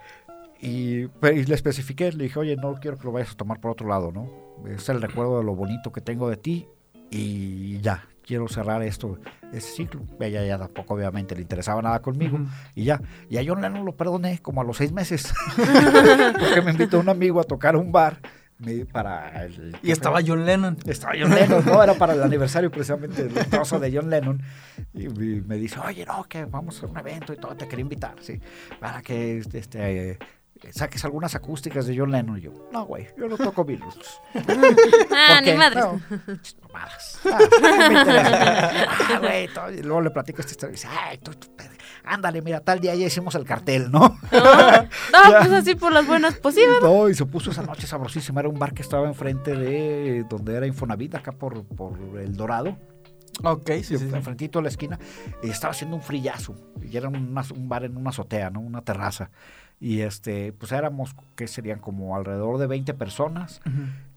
[0.60, 3.88] y, le especifiqué, le dije, oye, no quiero que lo vayas a tomar por otro
[3.88, 4.30] lado, ¿no?
[4.68, 6.68] Es el recuerdo de lo bonito que tengo de ti
[7.10, 9.18] y ya, quiero cerrar esto,
[9.52, 10.02] ese ciclo.
[10.20, 12.38] Ella ya tampoco obviamente le interesaba nada conmigo
[12.76, 13.02] y ya.
[13.28, 15.34] Y a John Lennon lo perdoné como a los seis meses,
[16.38, 18.20] porque me invitó un amigo a tocar a un bar
[18.92, 19.76] para el...
[19.82, 20.76] Y estaba John Lennon.
[20.86, 21.82] Estaba John Lennon, ¿no?
[21.82, 24.42] Era para el aniversario precisamente del trozo de John Lennon.
[24.94, 27.82] Y me me dice, oye, no, que vamos a un evento y todo, te quería
[27.82, 28.40] invitar, sí.
[28.78, 30.18] Para que este, eh,
[30.72, 32.38] saques algunas acústicas de John Lennon.
[32.38, 34.20] Y yo, no, güey, yo no toco Beatles.
[35.12, 35.56] Ah, ¿Por ni qué?
[35.56, 35.84] madres.
[35.84, 36.00] No.
[36.72, 37.38] Ah.
[39.10, 39.48] Ah, güey,
[39.82, 41.48] luego le platico esta historia y dice, ay, tú, tú,
[42.04, 44.00] ándale, mira, tal día ya hicimos el cartel, ¿no?
[44.00, 44.18] No,
[45.38, 46.80] pues así por las buenas, ¿verdad?
[46.82, 48.40] No, y se puso esa noche sabrosísima.
[48.40, 52.76] Era un bar que estaba enfrente de donde era Infonavit, acá por, por El Dorado.
[53.42, 54.08] Ok, sí, sí.
[54.12, 54.98] enfrentito a la esquina,
[55.42, 56.54] y estaba haciendo un frillazo.
[56.82, 58.60] Y era un bar en una azotea, ¿no?
[58.60, 59.30] Una terraza.
[59.80, 63.62] Y este, pues éramos, que serían como alrededor de 20 personas.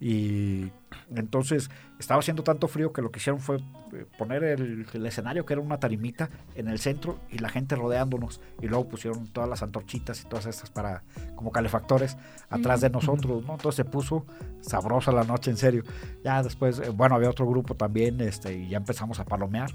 [0.01, 0.72] Y
[1.16, 3.57] entonces estaba haciendo tanto frío que lo que hicieron fue
[3.93, 7.78] eh, poner el, el escenario, que era una tarimita, en el centro y la gente
[7.78, 8.41] rodeándonos.
[8.61, 11.03] Y luego pusieron todas las antorchitas y todas estas para,
[11.36, 12.18] como calefactores,
[12.49, 13.53] atrás de nosotros, ¿no?
[13.53, 14.26] Entonces se puso
[14.59, 15.84] sabrosa la noche, en serio.
[16.26, 19.72] Ya después, eh, bueno, había otro grupo también, este, y ya empezamos a palomear.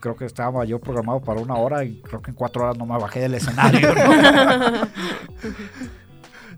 [0.00, 2.86] Creo que estaba yo programado para una hora y creo que en cuatro horas no
[2.86, 3.94] me bajé del escenario.
[3.94, 4.00] ¿no?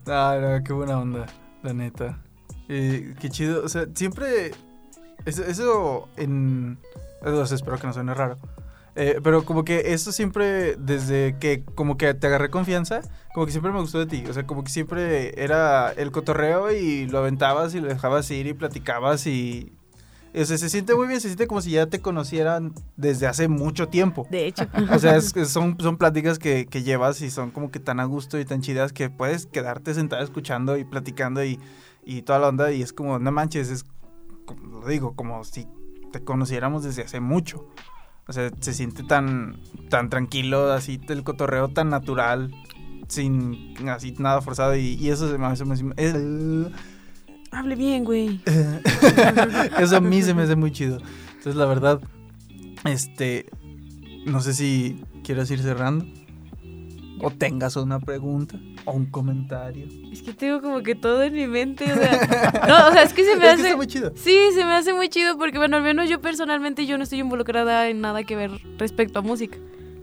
[0.04, 1.26] Ah, no, qué buena onda,
[1.62, 2.18] la neta.
[2.66, 3.64] Qué chido.
[3.64, 4.52] O sea, siempre.
[5.24, 6.78] Eso, eso en.
[7.22, 8.36] sea, espero que no suene raro.
[8.94, 13.00] Eh, pero como que eso siempre, desde que como que te agarré confianza,
[13.32, 14.24] como que siempre me gustó de ti.
[14.28, 18.46] O sea, como que siempre era el cotorreo y lo aventabas y lo dejabas ir
[18.46, 19.72] y platicabas y...
[20.34, 23.48] O sea, se siente muy bien, se siente como si ya te conocieran desde hace
[23.48, 24.26] mucho tiempo.
[24.30, 24.64] De hecho.
[24.90, 28.04] O sea, es son, son pláticas que, que llevas y son como que tan a
[28.04, 31.60] gusto y tan chidas que puedes quedarte sentado escuchando y platicando y,
[32.04, 32.72] y toda la onda.
[32.72, 33.84] Y es como, no manches, es,
[34.46, 35.66] como lo digo, como si
[36.12, 37.68] te conociéramos desde hace mucho.
[38.26, 39.60] O sea, se siente tan,
[39.90, 42.54] tan tranquilo, así el cotorreo tan natural,
[43.08, 44.76] sin así nada forzado.
[44.76, 45.64] Y, y eso se me hace...
[45.96, 46.72] el-
[47.52, 48.40] Hable bien, güey.
[49.78, 50.98] eso a mí se me hace muy chido.
[51.28, 52.00] Entonces, la verdad,
[52.84, 53.46] este,
[54.26, 56.06] no sé si quieres ir cerrando.
[57.24, 59.86] O tengas una pregunta o un comentario.
[60.10, 62.62] Es que tengo como que todo en mi mente, o sea.
[62.66, 63.62] No, o sea, es que se me Es que hace.
[63.62, 64.12] está muy chido.
[64.16, 67.20] Sí, se me hace muy chido porque, bueno, al menos yo personalmente yo no estoy
[67.20, 69.56] involucrada en nada que ver respecto a música.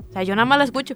[0.10, 0.96] O sea, yo nada más la escucho.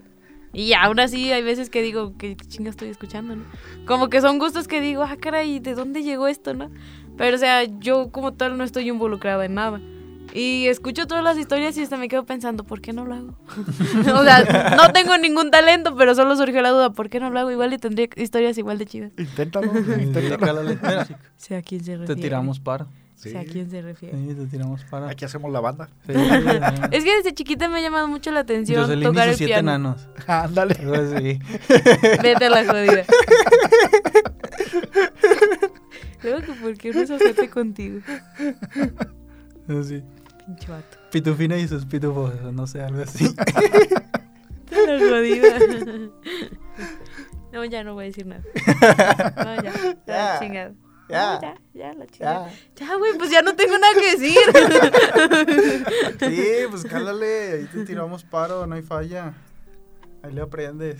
[0.53, 3.43] Y aún así hay veces que digo, ¿qué chinga estoy escuchando, no?
[3.87, 6.69] Como que son gustos que digo, ah, caray, ¿de dónde llegó esto, no?
[7.17, 9.81] Pero, o sea, yo como tal no estoy involucrada en nada.
[10.33, 13.35] Y escucho todas las historias y hasta me quedo pensando, ¿por qué no lo hago?
[14.19, 17.39] o sea, no tengo ningún talento, pero solo surgió la duda, ¿por qué no lo
[17.39, 17.51] hago?
[17.51, 19.11] Igual y tendría historias igual de chidas.
[19.17, 20.63] inténtalo, inténtalo.
[20.63, 21.07] Mira,
[21.57, 22.87] a quién se te tiramos paro.
[23.23, 23.29] Sí.
[23.29, 24.17] Sé a quién se refiere.
[24.17, 25.07] Sí, te tiramos paro.
[25.07, 25.87] Aquí hacemos la banda.
[26.05, 26.11] Sí,
[26.91, 29.53] Es que desde chiquita me ha llamado mucho la atención Jocelyn y tocar el siete
[29.53, 29.69] piano.
[29.71, 30.09] enanos.
[30.27, 30.73] Ándale.
[30.73, 31.39] Así.
[32.21, 33.05] Vete a la jodida.
[36.21, 37.99] Luego que por qué no se contigo,
[39.67, 40.03] Así.
[40.45, 40.97] pinche vato.
[41.11, 43.33] Pitufina y sus pitufos, no sé, algo así.
[44.69, 45.59] Vete a la jodida.
[47.53, 48.41] No, ya no voy a decir nada.
[49.37, 49.73] No, ya.
[50.07, 50.71] Ya, Ya.
[51.13, 51.35] Ya.
[51.35, 52.49] No, ya, ya, la chingada.
[52.75, 52.95] Ya.
[52.97, 54.37] Güey, pues ya no tengo nada que decir.
[56.19, 59.33] Sí, pues cálale, ahí te tiramos paro, no hay falla.
[60.23, 60.99] Ahí le aprendes.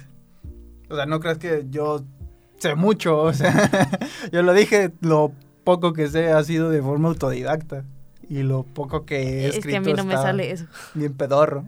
[0.89, 2.03] O sea, no creas que yo
[2.59, 3.69] sé mucho, o sea,
[4.31, 5.31] yo lo dije, lo
[5.63, 7.85] poco que sé ha sido de forma autodidacta.
[8.29, 10.65] Y lo poco que he Es escrito que a mí no me sale eso.
[10.93, 11.65] bien pedorro.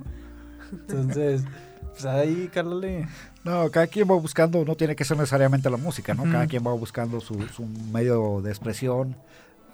[0.71, 1.43] Entonces,
[1.91, 3.07] pues ahí, cálale.
[3.45, 6.23] No, cada quien va buscando, no tiene que ser necesariamente la música, ¿no?
[6.23, 9.15] Cada quien va buscando su, su medio de expresión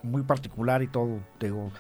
[0.04, 1.20] muy particular y todo.
[1.40, 1.72] Digo,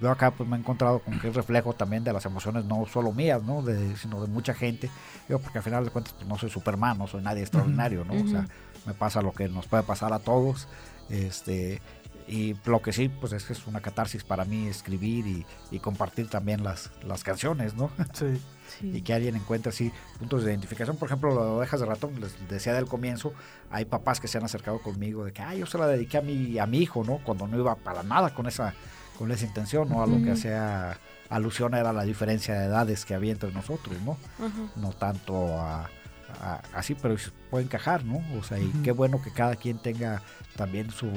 [0.00, 2.86] yo acá pues me he encontrado con que es reflejo también de las emociones, no
[2.86, 3.62] solo mías, ¿no?
[3.62, 4.90] De, sino de mucha gente.
[5.28, 8.14] Yo, porque al final de cuentas pues, no soy Superman, no soy nadie extraordinario, ¿no?
[8.14, 8.46] O sea,
[8.84, 10.66] me pasa lo que nos puede pasar a todos.
[11.08, 11.80] Este,
[12.28, 15.78] y lo que sí, pues es que es una catarsis para mí escribir y, y
[15.80, 17.90] compartir también las, las canciones, ¿no?
[18.12, 18.40] Sí.
[18.80, 18.90] Sí.
[18.94, 20.96] y que alguien encuentre así puntos de identificación.
[20.96, 23.34] Por ejemplo, las ovejas de ratón, les decía del comienzo,
[23.70, 26.22] hay papás que se han acercado conmigo de que, ah, yo se la dediqué a
[26.22, 27.18] mi, a mi hijo, ¿no?
[27.18, 28.72] Cuando no iba para nada con esa,
[29.18, 30.02] con esa intención, ¿no?
[30.02, 30.96] A lo que hacía
[31.28, 34.16] alusión era la diferencia de edades que había entre nosotros, ¿no?
[34.76, 35.90] No tanto a,
[36.40, 37.14] a- así, pero
[37.50, 38.22] puede encajar, ¿no?
[38.38, 40.22] O sea, y qué bueno que cada quien tenga
[40.56, 41.10] también su...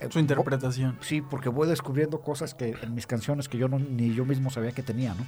[0.00, 0.98] eh, Su interpretación.
[1.00, 4.50] Sí, porque voy descubriendo cosas que en mis canciones que yo no, ni yo mismo
[4.50, 5.24] sabía que tenía, ¿no?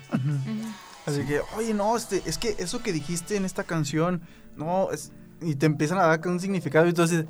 [1.06, 4.20] Así que, oye, no, este, es que eso que dijiste en esta canción,
[4.56, 7.24] no, es, y te empiezan a dar un significado y tú dices,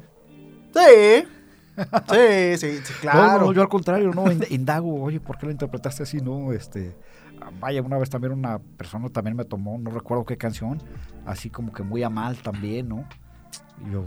[0.74, 1.28] sí,
[2.10, 3.38] sí, sí, sí, claro.
[3.40, 6.20] No, no, yo al contrario, no, ind- indago, oye, ¿por qué lo interpretaste así?
[6.20, 6.96] No, este,
[7.60, 10.82] vaya, una vez también una persona también me tomó, no recuerdo qué canción,
[11.24, 13.04] así como que muy a mal también, ¿no?
[13.86, 14.06] Y yo,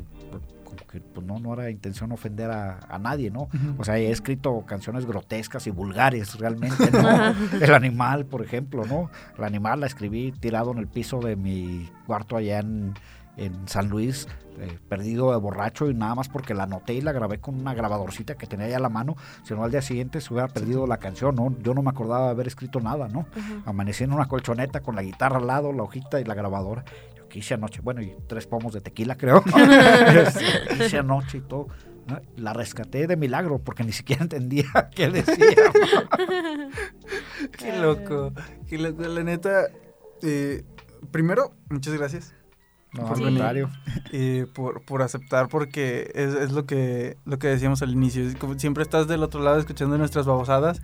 [0.71, 3.49] como que, pues no, no era intención ofender a, a nadie, ¿no?
[3.77, 7.35] O sea, he escrito canciones grotescas y vulgares realmente, ¿no?
[7.61, 9.09] El animal, por ejemplo, ¿no?
[9.37, 12.93] El animal la escribí tirado en el piso de mi cuarto allá en,
[13.37, 14.27] en San Luis,
[14.59, 17.73] eh, perdido de borracho y nada más porque la anoté y la grabé con una
[17.73, 20.85] grabadorcita que tenía ya a la mano, si no al día siguiente se hubiera perdido
[20.87, 21.55] la canción, ¿no?
[21.61, 23.25] Yo no me acordaba de haber escrito nada, ¿no?
[23.65, 26.83] Amanecí en una colchoneta con la guitarra al lado, la hojita y la grabadora.
[27.31, 29.41] Que hice anoche, bueno, y tres pomos de tequila, creo.
[30.25, 31.67] Este, hice anoche y todo.
[32.07, 32.19] ¿no?
[32.35, 35.35] La rescaté de milagro porque ni siquiera entendía qué decía.
[37.57, 38.33] Qué loco,
[38.67, 39.65] qué loco, la neta.
[40.21, 40.63] eh,
[41.11, 42.33] primero, muchas gracias
[42.93, 43.69] No, Por contrario.
[44.11, 48.27] eh, por, por aceptar, porque es, es lo, que, lo que decíamos al inicio.
[48.27, 50.81] es como siempre estás del otro lado escuchando nuestras babosadas.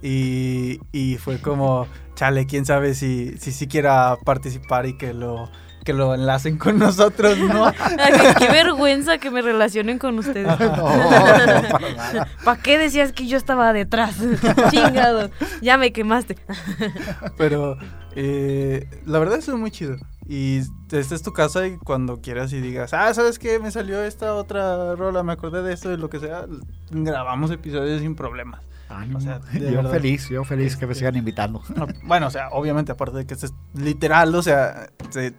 [0.00, 5.50] Y, y fue como, chale, quién sabe si, si sí quiera participar y que lo,
[5.88, 7.64] que lo enlacen con nosotros, ¿no?
[7.98, 10.46] Ay, qué, qué vergüenza que me relacionen con ustedes.
[10.58, 12.28] No, no, para nada.
[12.44, 14.16] ¿Para qué decías que yo estaba detrás?
[14.70, 15.30] Chingado.
[15.62, 16.36] Ya me quemaste.
[17.38, 17.78] Pero
[18.14, 19.96] eh, la verdad es muy chido.
[20.26, 20.58] Y
[20.92, 23.58] esta es tu casa y cuando quieras y digas, ah, ¿sabes qué?
[23.58, 26.44] Me salió esta otra rola, me acordé de esto y lo que sea.
[26.90, 28.60] Grabamos episodios sin problemas.
[28.90, 29.18] Ánimo.
[29.18, 29.90] O sea, yo verdad.
[29.90, 31.62] feliz, yo feliz que me Este- sigan invitando.
[31.74, 35.34] No, Bueno, o sea, obviamente, aparte de que es literal, o sea, se-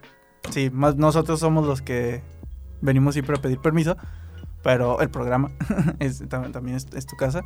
[0.49, 2.21] sí, más nosotros somos los que
[2.81, 3.97] venimos siempre a pedir permiso,
[4.63, 5.51] pero el programa
[5.99, 7.43] es, tam- también es, es tu casa.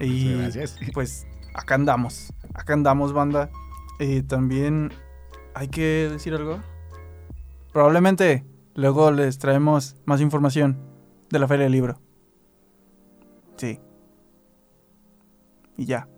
[0.00, 0.76] Y gracias.
[0.92, 3.50] pues acá andamos, acá andamos, banda.
[3.98, 4.92] Y también
[5.54, 6.60] hay que decir algo.
[7.72, 10.76] Probablemente luego les traemos más información
[11.30, 11.98] de la Feria del Libro.
[13.56, 13.80] Sí.
[15.78, 16.08] Y ya.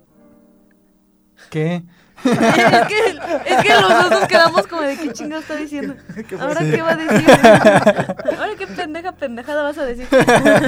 [1.51, 1.85] ¿Qué?
[2.25, 5.95] Es, que, es que los dos nos quedamos como de qué chingado está diciendo.
[6.41, 7.31] ¿Ahora qué va a decir?
[8.39, 10.07] ¿Ahora qué pendeja pendejada vas a decir?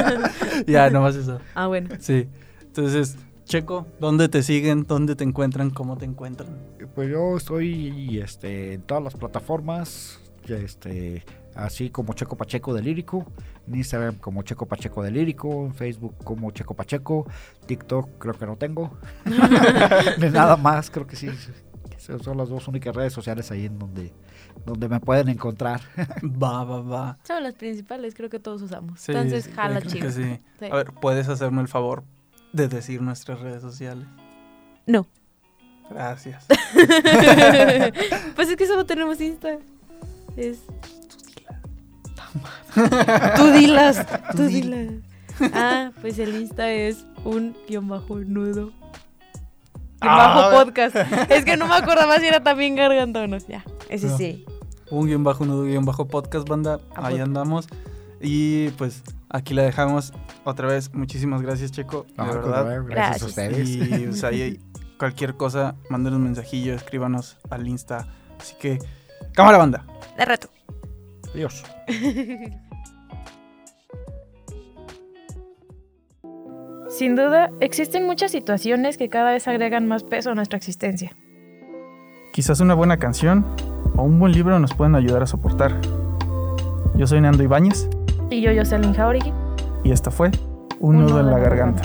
[0.66, 1.40] ya, nomás eso.
[1.54, 1.90] ah, bueno.
[1.98, 2.28] Sí.
[2.62, 4.86] Entonces, Checo, ¿dónde te siguen?
[4.86, 5.70] ¿Dónde te encuentran?
[5.70, 6.56] ¿Cómo te encuentran?
[6.94, 11.24] Pues yo estoy este, en todas las plataformas, ya, este,
[11.54, 13.26] así como Checo Pacheco de Lírico,
[13.66, 17.26] en Instagram como Checo Pacheco de Lírico, en Facebook como Checo Pacheco,
[17.66, 18.96] TikTok creo que no tengo,
[20.18, 21.28] ni nada más, creo que sí.
[21.98, 24.12] Son las dos únicas redes sociales ahí en donde,
[24.64, 25.82] donde me pueden encontrar.
[26.42, 27.18] Va, va, va.
[27.24, 28.98] Son las principales, creo que todos usamos.
[29.00, 30.06] Sí, Entonces, jala chido.
[30.06, 30.40] que sí.
[30.58, 30.64] Sí.
[30.70, 32.02] A ver, ¿puedes hacerme el favor
[32.54, 34.06] de decir nuestras redes sociales?
[34.86, 35.06] No.
[35.90, 36.46] Gracias.
[38.36, 39.58] pues es que solo tenemos Insta.
[40.36, 40.60] Es.
[43.36, 44.06] Tú dilas.
[44.36, 44.92] Tú dilas.
[45.54, 48.66] Ah, pues el Insta es un guion bajo nudo.
[50.00, 50.96] Guión Ah, bajo a podcast.
[51.30, 53.46] Es que no me acordaba si era también gargantonos.
[53.46, 54.16] Ya, ese No.
[54.18, 54.44] sí.
[54.90, 56.80] Un guion bajo, un guion bajo podcast, banda.
[56.94, 57.66] Ah, Ahí pod- andamos.
[58.20, 60.12] Y pues aquí la dejamos
[60.44, 60.92] otra vez.
[60.92, 62.04] Muchísimas gracias, Checo.
[62.16, 62.84] De No, verdad.
[62.86, 63.68] gracias, a ustedes.
[63.68, 64.60] Y pues, ahí
[64.98, 68.06] cualquier cosa, mándenos un mensajillo, escríbanos al Insta.
[68.38, 68.78] Así que,
[69.32, 69.86] cámara banda.
[70.18, 70.48] De rato.
[71.32, 71.62] Adiós.
[76.88, 81.12] Sin duda, existen muchas situaciones que cada vez agregan más peso a nuestra existencia.
[82.32, 83.44] Quizás una buena canción
[83.96, 85.80] o un buen libro nos pueden ayudar a soportar.
[86.94, 87.88] Yo soy Nando Ibáñez
[88.28, 89.32] Y yo, Jocelyn Jauregui.
[89.84, 90.30] y esta fue
[90.80, 91.82] Un nudo en la garganta.